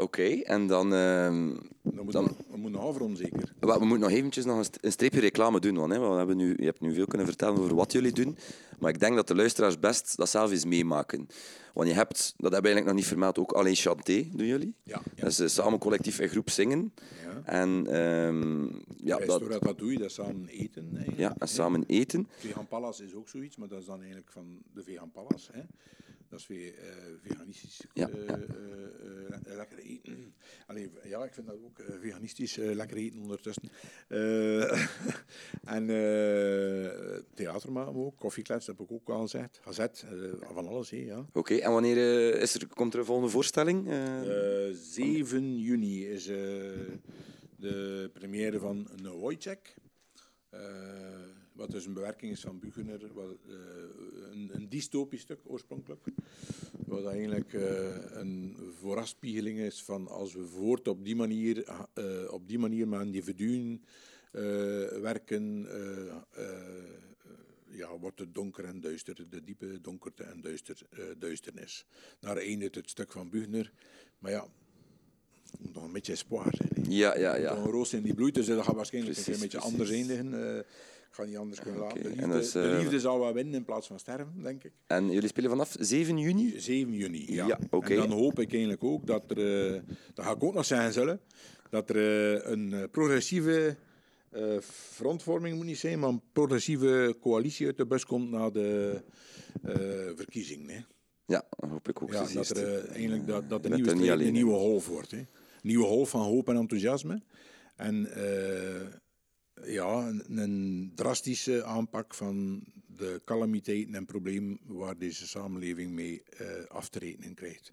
Oké, 0.00 0.22
en 0.42 0.66
dan... 0.66 0.94
ehm, 0.94 1.54
Dan 1.82 2.04
moet 2.04 2.12
Dan- 2.12 2.24
dan, 2.24 2.36
we 2.50 2.56
moeten 2.56 2.80
afronden, 2.80 3.16
zeker. 3.16 3.52
We 3.60 3.66
moeten 3.78 4.00
nog 4.00 4.10
eventjes 4.10 4.44
nog 4.44 4.58
een 4.58 4.64
st- 4.64 4.78
een 4.80 4.92
streepje 4.92 5.20
reclame 5.20 5.60
doen. 5.60 5.74
Want, 5.76 5.92
hè, 5.92 5.98
we 6.00 6.06
hebben 6.16 6.36
nu, 6.36 6.54
je 6.56 6.64
hebt 6.64 6.80
nu 6.80 6.94
veel 6.94 7.06
kunnen 7.06 7.26
vertellen 7.26 7.58
over 7.58 7.74
wat 7.74 7.92
jullie 7.92 8.12
doen. 8.12 8.36
Maar 8.78 8.90
ik 8.92 9.00
denk 9.00 9.16
dat 9.16 9.28
de 9.28 9.34
luisteraars 9.34 9.78
best 9.78 10.16
dat 10.16 10.28
zelf 10.28 10.50
eens 10.50 10.64
meemaken. 10.64 11.26
Want 11.74 11.88
je 11.88 11.94
hebt, 11.94 12.16
dat 12.36 12.52
hebben 12.52 12.70
we 12.70 12.76
eigenlijk 12.76 12.86
nog 12.86 12.94
niet 12.94 13.06
vermeld, 13.06 13.38
ook 13.38 13.52
alleen 13.52 13.74
chanté 13.74 14.28
doen 14.32 14.46
jullie. 14.46 14.74
Ja, 14.82 15.00
ja. 15.14 15.22
Dat 15.22 15.30
is 15.30 15.38
eh, 15.40 15.46
samen 15.46 15.78
collectief 15.78 16.18
en 16.18 16.28
groep 16.28 16.50
zingen. 16.50 16.92
Ja. 17.24 17.42
En, 17.44 17.86
ehm, 17.86 18.62
ja, 18.96 19.18
dat, 19.26 19.42
wat 19.58 19.78
doe 19.78 19.92
je? 19.92 19.98
Dat 19.98 20.08
is 20.08 20.14
samen 20.14 20.48
eten. 20.48 20.88
Eigenlijk. 20.92 21.18
ja, 21.18 21.34
en 21.38 21.48
samen 21.48 21.84
eten. 21.86 22.28
Vegan 22.38 22.66
Palace 22.68 23.04
is 23.04 23.14
ook 23.14 23.28
zoiets, 23.28 23.56
maar 23.56 23.68
dat 23.68 23.80
is 23.80 23.86
dan 23.86 23.98
eigenlijk 23.98 24.30
van 24.32 24.58
de 24.74 24.82
Vegan 24.82 25.10
Palace. 25.10 25.50
Hè? 25.52 25.60
Dat 26.30 26.40
is 26.40 26.46
weer 26.46 26.74
eh, 26.78 26.86
veganistisch 27.22 27.80
Ja, 27.94 28.08
eh, 28.08 28.26
ja. 28.26 28.38
eh, 28.38 29.56
lekker 29.56 29.78
eten. 29.78 30.34
Allee, 30.66 30.90
ja, 31.04 31.24
ik 31.24 31.32
vind 31.34 31.46
dat 31.46 31.56
ook 31.56 31.82
veganistisch 32.00 32.56
lekker 32.56 32.96
eten 32.96 33.20
ondertussen. 33.20 33.62
En 35.64 35.86
theater 37.34 37.72
maken 37.72 37.92
we 37.92 37.98
ook, 37.98 38.16
koffieklets 38.16 38.66
heb 38.66 38.80
ik 38.80 38.92
ook 38.92 39.08
al 39.08 39.20
gezegd. 39.20 39.60
Gazet, 39.62 40.04
van 40.40 40.66
alles, 40.66 40.90
ja. 40.90 41.26
Oké, 41.32 41.54
en 41.54 41.72
wanneer 41.72 41.96
is 42.40 42.54
er, 42.54 42.66
komt 42.66 42.92
er 42.92 42.98
een 42.98 43.04
volgende 43.04 43.30
voorstelling? 43.30 43.88
Eh, 43.88 44.68
Eh, 44.68 44.74
7 44.76 45.58
juni 45.58 46.06
is 46.06 46.24
de 47.56 48.10
première 48.12 48.58
van 48.58 48.88
Wojciech. 49.02 49.74
Eh, 50.50 50.60
wat 51.52 51.70
dus 51.70 51.86
een 51.86 51.92
bewerking 51.92 52.32
is 52.32 52.40
van 52.40 52.58
Buchener. 52.58 53.12
Wat, 53.14 53.36
eh, 53.48 53.54
een, 54.30 54.50
een 54.52 54.68
dystopisch 54.68 55.20
stuk 55.20 55.40
oorspronkelijk. 55.44 56.04
Wat 56.86 57.04
eigenlijk 57.04 57.52
eh, 57.52 57.96
een 58.10 58.56
voorafspiegeling 58.78 59.58
is 59.58 59.82
van 59.82 60.08
als 60.08 60.34
we 60.34 60.46
voort 60.46 60.88
op 60.88 61.04
die 61.04 61.16
manier, 61.16 61.64
eh, 61.92 62.32
op 62.32 62.48
die 62.48 62.58
manier 62.58 62.88
met 62.88 63.00
individuen 63.00 63.84
werken, 65.00 65.66
ja, 67.66 67.98
wordt 67.98 68.18
het 68.18 68.34
donker 68.34 68.64
en 68.64 68.80
duister, 68.80 69.30
de 69.30 69.44
diepe 69.44 69.80
donkerte 69.80 70.22
en 70.22 70.40
duister, 70.40 70.82
duisternis. 71.18 71.86
Daar 72.20 72.36
eindigt 72.36 72.74
het 72.74 72.90
stuk 72.90 73.12
van 73.12 73.30
Buchner. 73.30 73.72
Maar 74.18 74.30
ja, 74.30 74.48
moet 75.58 75.74
nog 75.74 75.84
een 75.84 75.92
beetje 75.92 76.12
espoir 76.12 76.54
zijn. 76.56 76.68
hè. 76.74 76.82
ja, 76.88 77.18
ja, 77.18 77.36
ja. 77.36 77.56
Een 77.56 77.64
roos 77.64 77.92
in 77.92 78.02
die 78.02 78.14
bloeit, 78.14 78.34
dus 78.34 78.46
dat 78.46 78.64
gaat 78.64 78.74
waarschijnlijk 78.74 79.14
Precies, 79.14 79.34
een 79.34 79.40
beetje 79.40 79.58
precies. 79.58 79.72
anders 79.72 79.90
eindigen. 79.90 80.56
eh. 80.56 80.62
ga 81.10 81.24
niet 81.24 81.36
anders 81.36 81.60
kunnen 81.60 81.80
laten. 81.80 82.02
De 82.02 82.08
liefde, 82.08 82.60
de 82.60 82.68
eh, 82.70 82.78
liefde 82.78 83.00
zal 83.00 83.18
wel 83.20 83.32
winnen 83.32 83.54
in 83.54 83.64
plaats 83.64 83.86
van 83.86 83.98
sterven, 83.98 84.42
denk 84.42 84.64
ik. 84.64 84.72
En 84.86 85.10
jullie 85.10 85.28
spelen 85.28 85.50
vanaf 85.50 85.76
7 85.78 86.18
juni? 86.18 86.54
7 86.60 86.92
juni, 86.92 87.24
ja. 87.34 87.58
En 87.70 87.96
dan 87.96 88.10
hoop 88.10 88.38
ik 88.38 88.50
eigenlijk 88.52 88.84
ook 88.84 89.06
dat 89.06 89.30
er, 89.30 89.74
eh, 89.74 89.80
dat 90.14 90.24
ga 90.24 90.30
ik 90.30 90.42
ook 90.44 90.54
nog 90.54 90.64
zeggen 90.64 90.92
zullen, 90.92 91.20
dat 91.70 91.90
er 91.90 91.96
een 92.46 92.88
progressieve 92.90 93.76
frontvorming 94.92 95.56
moet 95.56 95.66
niet 95.66 95.78
zijn, 95.78 95.98
maar 95.98 96.08
een 96.08 96.22
progressieve 96.32 97.16
coalitie 97.20 97.66
uit 97.66 97.76
de 97.76 97.86
bus 97.86 98.04
komt 98.04 98.30
na 98.30 98.50
de 98.50 99.00
verkiezingen. 100.16 100.68
Hè. 100.68 100.80
Ja, 101.26 101.44
dat 101.58 101.70
hoop 101.70 101.88
ik 101.88 102.02
ook. 102.02 102.12
Ja, 102.12 102.26
dat, 102.34 102.50
er, 102.50 102.88
eigenlijk 102.88 103.26
dat, 103.26 103.48
dat 103.48 103.62
de 103.62 103.68
nieuwe 103.68 104.24
in. 104.24 104.32
nieuwe 104.32 104.52
golf 104.54 104.86
wordt. 104.86 105.10
Hè. 105.10 105.26
Nieuwe 105.62 105.84
golf 105.84 106.10
van 106.10 106.20
hoop 106.20 106.48
en 106.48 106.56
enthousiasme. 106.56 107.22
En 107.76 108.12
eh, 108.14 108.86
ja, 109.74 110.08
een, 110.08 110.38
een 110.38 110.92
drastische 110.94 111.64
aanpak 111.64 112.14
van 112.14 112.64
de 112.86 113.20
calamiteiten 113.24 113.94
en 113.94 114.06
problemen 114.06 114.58
waar 114.66 114.98
deze 114.98 115.26
samenleving 115.26 115.92
mee 115.92 116.22
eh, 116.22 116.46
af 116.68 116.88
te 116.88 116.98
rekenen 116.98 117.34
krijgt. 117.34 117.72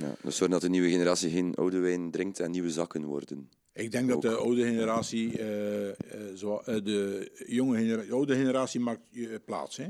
Ja, 0.00 0.14
dus 0.22 0.36
zorgen 0.36 0.50
dat 0.50 0.60
de 0.60 0.68
nieuwe 0.68 0.90
generatie 0.90 1.30
geen 1.30 1.54
oude 1.54 1.78
wijn 1.78 2.10
drinkt 2.10 2.40
en 2.40 2.50
nieuwe 2.50 2.70
zakken 2.70 3.04
worden. 3.04 3.50
Ik 3.72 3.90
denk 3.90 4.08
dat 4.08 4.22
de 4.22 4.36
oude 4.36 4.62
generatie, 4.64 5.38
eh, 5.38 6.34
zo, 6.34 6.62
de 6.64 7.30
jonge 7.46 7.76
generatie, 7.76 8.08
de 8.08 8.14
oude 8.14 8.34
generatie 8.34 8.80
maakt 8.80 9.00
plaats. 9.44 9.76
Hè? 9.76 9.86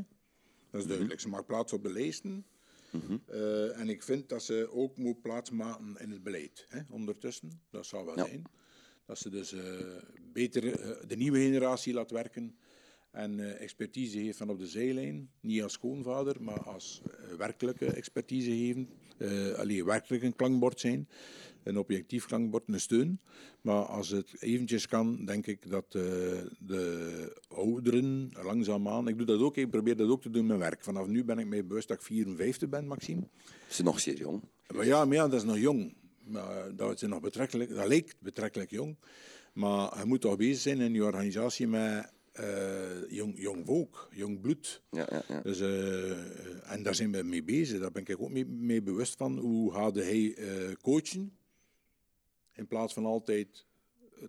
Dat 0.70 0.80
is 0.80 0.86
duidelijk. 0.86 1.20
Ze 1.20 1.28
maakt 1.28 1.46
plaats 1.46 1.72
op 1.72 1.82
de 1.82 1.92
lijsten. 1.92 2.44
Eh, 3.26 3.78
en 3.80 3.88
ik 3.88 4.03
vind 4.03 4.28
dat 4.28 4.42
ze 4.42 4.68
ook 4.72 4.97
moet 4.97 5.22
plaatsmaken 5.22 5.97
in 5.99 6.11
het 6.11 6.22
beleid. 6.22 6.66
Hè? 6.68 6.80
Ondertussen, 6.90 7.51
dat 7.70 7.86
zou 7.86 8.05
wel 8.05 8.16
Ja. 8.16 8.26
zijn. 8.26 8.42
Dat 9.07 9.18
ze 9.18 9.30
dus 9.30 9.53
eh, 9.53 9.62
beter 10.32 10.80
eh, 10.80 11.09
de 11.09 11.16
nieuwe 11.16 11.38
generatie 11.38 11.92
laat 11.95 12.11
werken 12.11 12.57
en 13.11 13.59
expertise 13.59 14.18
heeft 14.18 14.38
van 14.38 14.51
op 14.51 14.59
de 14.59 14.66
zijlijn. 14.66 15.30
Niet 15.40 15.62
als 15.62 15.72
schoonvader, 15.72 16.42
maar 16.42 16.61
als 16.62 17.03
werkelijke 17.38 17.86
expertise 17.86 18.51
geven. 18.51 18.88
Alleen 19.57 19.84
werkelijk 19.84 20.22
een 20.22 20.36
klankbord 20.36 20.80
zijn. 20.80 21.09
Een 21.64 21.78
objectief 21.78 22.26
klankbord, 22.26 22.62
een 22.66 22.80
steun. 22.80 23.20
Maar 23.60 23.82
als 23.84 24.08
het 24.08 24.42
eventjes 24.42 24.86
kan, 24.86 25.24
denk 25.24 25.46
ik 25.46 25.70
dat 25.70 25.84
eh, 25.88 26.02
de 26.58 27.42
ouderen 27.48 28.32
langzaamaan... 28.42 29.08
Ik 29.08 29.16
doe 29.16 29.26
dat 29.26 29.40
ook, 29.40 29.56
ik 29.56 29.70
probeer 29.70 29.96
dat 29.96 30.08
ook 30.08 30.22
te 30.22 30.30
doen 30.30 30.46
mijn 30.46 30.58
werk. 30.58 30.82
Vanaf 30.82 31.06
nu 31.06 31.24
ben 31.24 31.38
ik 31.38 31.46
mij 31.46 31.66
bewust 31.66 31.88
dat 31.88 31.96
ik 31.96 32.02
54 32.02 32.68
ben, 32.68 32.86
Maxime. 32.86 33.28
Ze 33.68 33.74
zijn 33.74 33.86
nog 33.86 34.00
zeer 34.00 34.16
jong. 34.16 34.42
Maar 34.74 34.86
ja, 34.86 35.04
maar 35.04 35.16
ja, 35.16 35.28
dat 35.28 35.40
is 35.40 35.46
nog 35.46 35.58
jong. 35.58 35.94
Maar 36.24 36.76
dat, 36.76 37.02
is 37.02 37.08
nog 37.08 37.20
betrekkelijk, 37.20 37.74
dat 37.74 37.86
lijkt 37.86 38.16
betrekkelijk 38.18 38.70
jong. 38.70 38.96
Maar 39.52 39.98
je 39.98 40.04
moet 40.04 40.20
toch 40.20 40.36
bezig 40.36 40.60
zijn 40.60 40.80
in 40.80 40.94
je 40.94 41.04
organisatie 41.04 41.66
met 41.66 42.12
eh, 42.32 43.10
jong, 43.10 43.40
jong 43.40 43.66
volk, 43.66 44.08
jong 44.12 44.40
bloed. 44.40 44.82
Ja, 44.90 45.06
ja, 45.10 45.22
ja. 45.28 45.40
Dus, 45.40 45.60
eh, 45.60 46.72
en 46.72 46.82
daar 46.82 46.94
zijn 46.94 47.12
we 47.12 47.22
mee 47.22 47.44
bezig. 47.44 47.80
Daar 47.80 47.92
ben 47.92 48.06
ik 48.06 48.20
ook 48.20 48.30
mee, 48.30 48.46
mee 48.46 48.82
bewust 48.82 49.16
van. 49.16 49.38
Hoe 49.38 49.72
gaat 49.72 49.94
hij 49.94 50.36
coachen? 50.82 51.32
In 52.55 52.66
plaats 52.66 52.94
van 52.94 53.05
altijd 53.05 53.66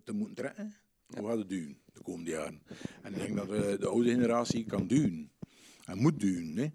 te 0.04 0.14
moeten 0.14 0.36
trekken. 0.36 0.74
Hoe 1.08 1.28
gaat 1.28 1.38
het 1.38 1.50
duwen 1.50 1.78
de 1.94 2.02
komende 2.02 2.32
jaren? 2.32 2.62
En 3.02 3.14
ik 3.14 3.20
denk 3.20 3.36
dat 3.36 3.52
eh, 3.52 3.80
de 3.80 3.88
oude 3.88 4.10
generatie 4.10 4.66
kan 4.66 4.88
duwen. 4.88 5.32
En 5.86 5.98
moet 5.98 6.20
duwen. 6.20 6.58
Hè? 6.58 6.68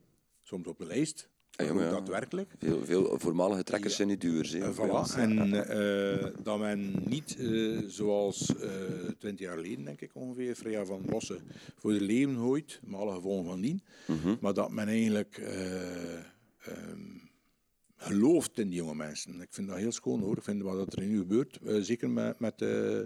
Soms 0.42 0.66
op 0.66 0.78
de 0.78 0.86
lijst. 0.86 1.28
Ja, 1.50 1.72
daadwerkelijk. 1.72 2.50
Veel, 2.58 2.84
veel 2.84 3.18
voormalige 3.18 3.62
trekkers 3.64 3.96
zijn 3.96 4.08
nu 4.08 4.16
duur. 4.16 4.62
Eh, 4.62 4.76
voilà. 4.76 5.18
En 5.18 5.68
eh, 5.68 6.26
dat 6.42 6.58
men 6.58 7.02
niet 7.04 7.36
eh, 7.38 7.78
zoals 7.86 8.56
eh, 8.56 8.70
twintig 9.18 9.46
jaar 9.46 9.56
geleden, 9.56 9.84
denk 9.84 10.00
ik 10.00 10.10
ongeveer, 10.14 10.54
Freya 10.54 10.84
van 10.84 11.02
Bossen 11.06 11.40
voor 11.78 11.92
de 11.92 12.00
leven 12.00 12.36
gooit, 12.36 12.80
met 12.84 13.00
alle 13.00 13.14
gevolgen 13.14 13.44
van 13.44 13.60
dien. 13.60 13.82
Mhm. 14.06 14.36
Maar 14.40 14.54
dat 14.54 14.70
men 14.70 14.88
eigenlijk 14.88 15.38
eh, 15.38 16.14
ehm, 16.14 17.18
gelooft 18.00 18.58
in 18.58 18.68
die 18.68 18.78
jonge 18.78 18.94
mensen. 18.94 19.40
Ik 19.40 19.48
vind 19.50 19.68
dat 19.68 19.76
heel 19.76 19.92
schoon 19.92 20.20
hoor. 20.20 20.36
Ik 20.36 20.42
vind 20.42 20.62
wat 20.62 20.92
er 20.92 21.06
nu 21.06 21.18
gebeurt, 21.18 21.58
eh, 21.64 21.76
zeker 21.80 22.10
met, 22.10 22.38
met, 22.40 22.62
eh, 22.62 23.00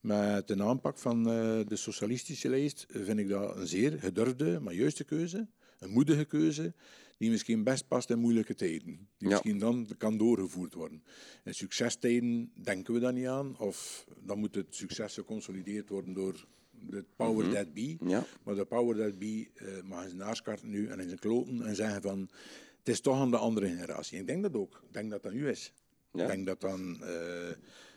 met 0.00 0.48
de 0.48 0.62
aanpak 0.62 0.98
van 0.98 1.18
eh, 1.30 1.60
de 1.66 1.76
socialistische 1.76 2.48
lijst, 2.48 2.86
vind 2.90 3.18
ik 3.18 3.28
dat 3.28 3.56
een 3.56 3.66
zeer 3.66 3.92
gedurfde, 4.00 4.60
maar 4.60 4.74
juiste 4.74 5.04
keuze. 5.04 5.48
Een 5.78 5.90
moedige 5.90 6.24
keuze, 6.24 6.74
die 7.18 7.30
misschien 7.30 7.62
best 7.64 7.88
past 7.88 8.10
in 8.10 8.18
moeilijke 8.18 8.54
tijden. 8.54 8.86
Die 8.86 8.98
Ja. 9.18 9.28
misschien 9.28 9.58
dan 9.58 9.88
kan 9.98 10.16
doorgevoerd 10.16 10.74
worden. 10.74 11.02
In 11.44 11.54
succestijden 11.54 12.50
denken 12.62 12.94
we 12.94 13.00
daar 13.00 13.12
niet 13.12 13.26
aan, 13.26 13.58
of 13.58 14.06
dan 14.24 14.38
moet 14.38 14.54
het 14.54 14.66
succes 14.74 15.14
geconsolideerd 15.14 15.88
worden 15.88 16.14
door 16.14 16.46
de 16.88 17.04
power 17.16 17.50
that 17.52 17.74
be. 17.74 17.96
Ja. 18.06 18.24
Maar 18.44 18.54
de 18.54 18.64
power 18.64 18.96
that 18.96 19.18
be 19.18 19.48
eh, 19.54 19.66
mag 19.84 20.02
zijn 20.04 20.16
naarskarten 20.16 20.70
nu 20.70 20.86
en 20.86 21.00
in 21.00 21.06
zijn 21.08 21.18
kloten 21.20 21.62
en 21.66 21.74
zeggen 21.76 22.02
van 22.02 22.28
het 22.82 22.94
is 22.94 23.00
toch 23.00 23.20
aan 23.20 23.30
de 23.30 23.36
andere 23.36 23.66
generatie. 23.68 24.18
Ik 24.18 24.26
denk 24.26 24.42
dat 24.42 24.54
ook. 24.54 24.82
Ik 24.86 24.92
denk 24.92 25.10
dat 25.10 25.22
dat 25.22 25.32
nu 25.32 25.48
is. 25.48 25.72
Ja. 26.12 26.22
Ik 26.22 26.28
denk 26.28 26.46
dat 26.46 26.60
dan 26.60 26.94
eh, 26.94 27.08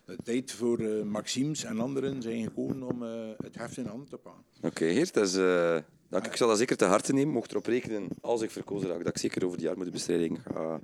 de 0.05 0.17
tijd 0.23 0.51
voor 0.51 0.79
eh, 0.79 1.03
Maxims 1.03 1.63
en 1.63 1.79
anderen 1.79 2.21
zijn 2.21 2.43
gekomen 2.43 2.83
om 2.83 3.03
eh, 3.03 3.29
het 3.37 3.55
heft 3.55 3.77
in 3.77 3.85
handen 3.85 4.09
te 4.09 4.17
pakken. 4.17 4.43
Oké, 4.61 4.93
Geert, 4.93 5.13
dat 5.13 5.27
is, 5.27 5.33
dank. 6.09 6.25
ik 6.25 6.35
zal 6.35 6.47
dat 6.47 6.57
zeker 6.57 6.77
te 6.77 6.85
harte 6.85 7.13
nemen. 7.13 7.33
Mocht 7.33 7.51
erop 7.51 7.65
rekenen, 7.65 8.07
als 8.21 8.41
ik 8.41 8.51
verkozen 8.51 8.89
raak, 8.89 8.97
dat 8.97 9.07
ik 9.07 9.17
zeker 9.17 9.45
over 9.45 9.57
die 9.57 9.69
armoedebestrijding 9.69 10.39
ga, 10.51 10.79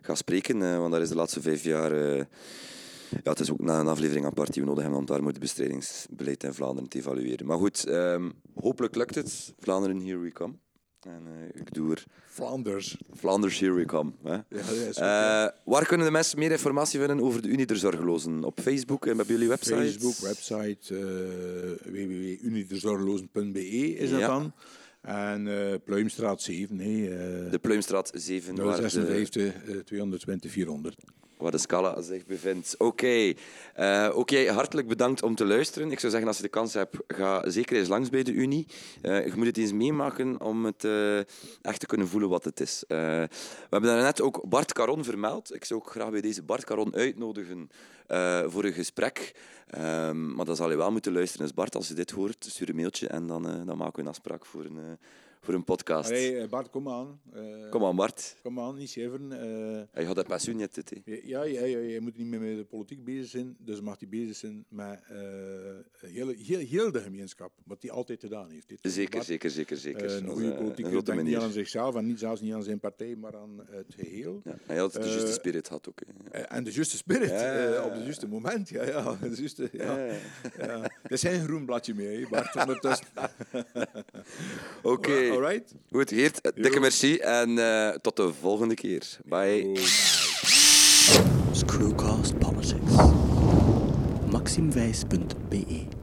ga 0.00 0.14
spreken. 0.14 0.58
want 0.58 0.92
daar 0.92 1.02
is 1.02 1.08
de 1.08 1.14
laatste 1.14 1.40
vijf 1.40 1.62
jaar... 1.62 1.94
ja, 1.94 3.30
het 3.30 3.40
is 3.40 3.52
ook 3.52 3.60
na 3.60 3.80
een 3.80 3.88
aflevering 3.88 4.26
apart 4.26 4.52
die 4.52 4.62
we 4.62 4.68
nodig 4.68 4.82
hebben 4.82 5.00
om 5.00 5.06
het 5.06 5.16
armoedebestrijdingsbeleid 5.16 6.44
in 6.44 6.54
Vlaanderen 6.54 6.88
te 6.88 6.98
evalueren. 6.98 7.46
Maar 7.46 7.58
goed, 7.58 7.86
ehm, 7.86 8.30
hopelijk 8.54 8.94
lukt 8.94 9.14
het. 9.14 9.54
Vlaanderen, 9.58 10.00
here 10.00 10.18
we 10.18 10.32
come. 10.32 10.54
En 11.02 11.22
eh, 11.26 11.60
ik 11.60 11.74
doe 11.74 11.90
er... 11.90 12.04
Flanders. 12.26 12.96
Flanders, 13.16 13.58
here 13.60 13.72
we 13.72 13.84
come. 13.84 14.12
Hè. 14.22 14.32
Ja, 14.32 14.44
dat 14.48 14.70
is 14.70 14.86
goed, 14.86 14.96
Eh, 14.96 15.46
waar 15.64 15.86
kunnen 15.86 16.06
de 16.06 16.12
mensen 16.12 16.38
meer 16.38 16.50
informatie 16.50 16.98
vinden 16.98 17.20
over 17.20 17.42
de 17.42 17.48
Unie 17.48 17.66
der 17.66 17.76
Zorgelozen? 17.76 18.44
Op 18.44 18.60
Facebook 18.60 19.06
en 19.06 19.16
bij 19.16 19.26
jullie 19.26 19.48
website? 19.48 19.74
Facebook, 19.74 20.16
website, 20.16 20.94
uh, 20.94 21.92
www.uniterzorgelozen.be 21.92 23.94
is 23.96 24.10
dat 24.10 24.20
Ja. 24.20 24.26
dan. 24.26 24.52
En 25.00 25.48
eh, 25.70 25.74
Pluimstraat 25.84 26.42
7, 26.42 26.76
nee. 26.76 27.10
eh 27.16 27.50
De 27.50 27.58
Pluimstraat 27.58 28.10
7, 28.14 28.56
waar 28.64 28.80
de, 28.80 28.88
56, 28.88 29.54
eh, 29.64 29.76
220, 29.76 30.50
400. 30.52 30.96
Waar 31.42 31.50
de 31.50 31.58
Scala 31.58 32.00
zich 32.00 32.26
bevindt. 32.26 32.74
Oké, 32.78 33.34
Eh, 33.74 34.22
jij 34.24 34.46
hartelijk 34.46 34.88
bedankt 34.88 35.22
om 35.22 35.34
te 35.34 35.44
luisteren. 35.44 35.90
Ik 35.90 35.98
zou 35.98 36.10
zeggen, 36.10 36.28
als 36.28 36.36
je 36.36 36.42
de 36.42 36.48
kans 36.48 36.74
hebt, 36.74 36.96
ga 37.06 37.50
zeker 37.50 37.76
eens 37.76 37.88
langs 37.88 38.10
bij 38.10 38.22
de 38.22 38.32
Unie. 38.32 38.66
Eh, 39.02 39.26
je 39.26 39.32
moet 39.36 39.46
het 39.46 39.56
eens 39.56 39.72
meemaken 39.72 40.40
om 40.40 40.64
het 40.64 40.84
eh, 40.84 41.18
echt 41.62 41.80
te 41.80 41.86
kunnen 41.86 42.08
voelen 42.08 42.28
wat 42.28 42.44
het 42.44 42.60
is. 42.60 42.84
We 42.88 43.28
hebben 43.70 43.90
daarnet 43.90 44.20
ook 44.20 44.48
Bart 44.48 44.72
Caron 44.72 45.04
vermeld. 45.04 45.54
Ik 45.54 45.64
zou 45.64 45.80
ook 45.80 45.90
graag 45.90 46.10
bij 46.10 46.20
deze 46.20 46.42
Bart 46.42 46.64
Caron 46.64 46.94
uitnodigen 46.94 47.70
voor 48.46 48.64
een 48.64 48.72
gesprek. 48.72 49.34
Ehm, 49.66 50.34
maar 50.34 50.44
dan 50.44 50.56
zal 50.56 50.70
je 50.70 50.76
wel 50.76 50.92
moeten 50.92 51.12
luisteren. 51.12 51.46
Dus 51.46 51.54
Bart, 51.54 51.74
als 51.74 51.88
je 51.88 51.94
dit 51.94 52.10
hoort, 52.10 52.46
stuur 52.48 52.68
een 52.68 52.76
mailtje 52.76 53.08
en 53.08 53.26
dan, 53.26 53.42
dan 53.42 53.76
maken 53.76 53.94
we 53.94 54.00
een 54.00 54.08
afspraak 54.08 54.46
voor 54.46 54.64
een, 54.64 54.98
voor 55.48 55.56
een 55.56 55.64
podcast. 55.64 56.10
Allee, 56.10 56.38
eh, 56.38 56.48
Bart, 56.48 56.70
kom 56.70 56.88
aan. 56.88 57.20
Eh, 57.32 57.70
Kom 57.70 57.84
aan, 57.84 57.96
Bart. 57.96 58.36
Kom 58.42 58.60
aan, 58.60 58.76
niet 58.76 58.90
scheveren. 58.90 59.32
Eh, 59.32 60.00
Je 60.00 60.06
had 60.06 60.16
dat 60.16 60.26
pensioen 60.26 60.56
net, 60.56 60.74
dit, 60.74 60.92
ja, 61.04 61.42
ja, 61.42 61.64
ja, 61.64 61.78
je 61.78 62.00
moet 62.00 62.16
niet 62.16 62.26
meer 62.26 62.40
met 62.40 62.56
de 62.56 62.64
politiek 62.64 63.04
bezig 63.04 63.26
zijn, 63.28 63.56
dus 63.58 63.80
mag 63.80 63.96
hij 63.98 64.08
bezig 64.08 64.36
zijn 64.36 64.64
met 64.68 65.00
eh, 65.08 65.16
heel, 66.10 66.28
heel, 66.28 66.58
heel 66.58 66.92
de 66.92 67.00
gemeenschap, 67.00 67.52
wat 67.64 67.82
hij 67.82 67.90
altijd 67.90 68.20
gedaan 68.20 68.50
heeft. 68.50 68.68
Dit 68.68 68.78
Zeker, 68.82 69.10
Bart. 69.10 69.24
zeker, 69.24 69.50
zeker, 69.50 69.76
zeker. 69.76 70.10
Een 70.16 70.28
goede 70.28 70.54
politiek 70.54 70.84
denkt 70.90 71.06
niet 71.06 71.16
meneer. 71.16 71.40
aan 71.40 71.50
zichzelf 71.52 71.94
en 71.96 72.06
niet, 72.06 72.18
zelfs 72.18 72.40
niet 72.40 72.52
aan 72.54 72.62
zijn 72.62 72.80
partij, 72.80 73.16
maar 73.16 73.36
aan 73.36 73.60
het 73.70 73.94
geheel. 73.94 74.40
Ja, 74.44 74.54
hij 74.66 74.76
had 74.76 74.92
de 74.92 74.98
juiste 75.00 75.32
spirit 75.32 75.68
had 75.68 75.88
ook. 75.88 76.00
En 76.30 76.64
de 76.64 76.72
juiste 76.72 76.96
spirit, 76.96 77.28
Ja, 77.30 77.52
ja, 77.62 77.68
ja. 77.72 77.84
op 77.84 77.92
het 77.92 78.02
juiste 78.02 78.28
moment. 78.28 78.68
Ja, 78.68 78.84
ja, 78.84 79.16
de 79.20 79.34
juiste, 79.36 79.68
ja. 79.72 79.96
Ja, 79.98 80.04
ja. 80.06 80.18
ja. 80.58 80.82
Er 80.82 81.12
is 81.12 81.20
geen 81.20 81.44
groen 81.44 81.64
bladje 81.64 81.94
meer, 81.94 82.28
Bart, 82.28 82.56
ondertussen. 82.66 83.06
Oké, 84.82 85.36
Alright. 85.38 85.74
goed 85.90 86.10
Geert, 86.10 86.40
eh, 86.40 86.52
dikke 86.62 86.80
merci 86.80 87.16
en 87.16 87.58
eh, 87.58 87.94
tot 88.02 88.16
de 88.16 88.32
volgende 88.40 88.74
keer. 88.74 89.18
Bye. 89.24 89.78
Screwcast 91.52 92.38
Politics. 92.38 92.94
maximwijs.be 94.30 95.97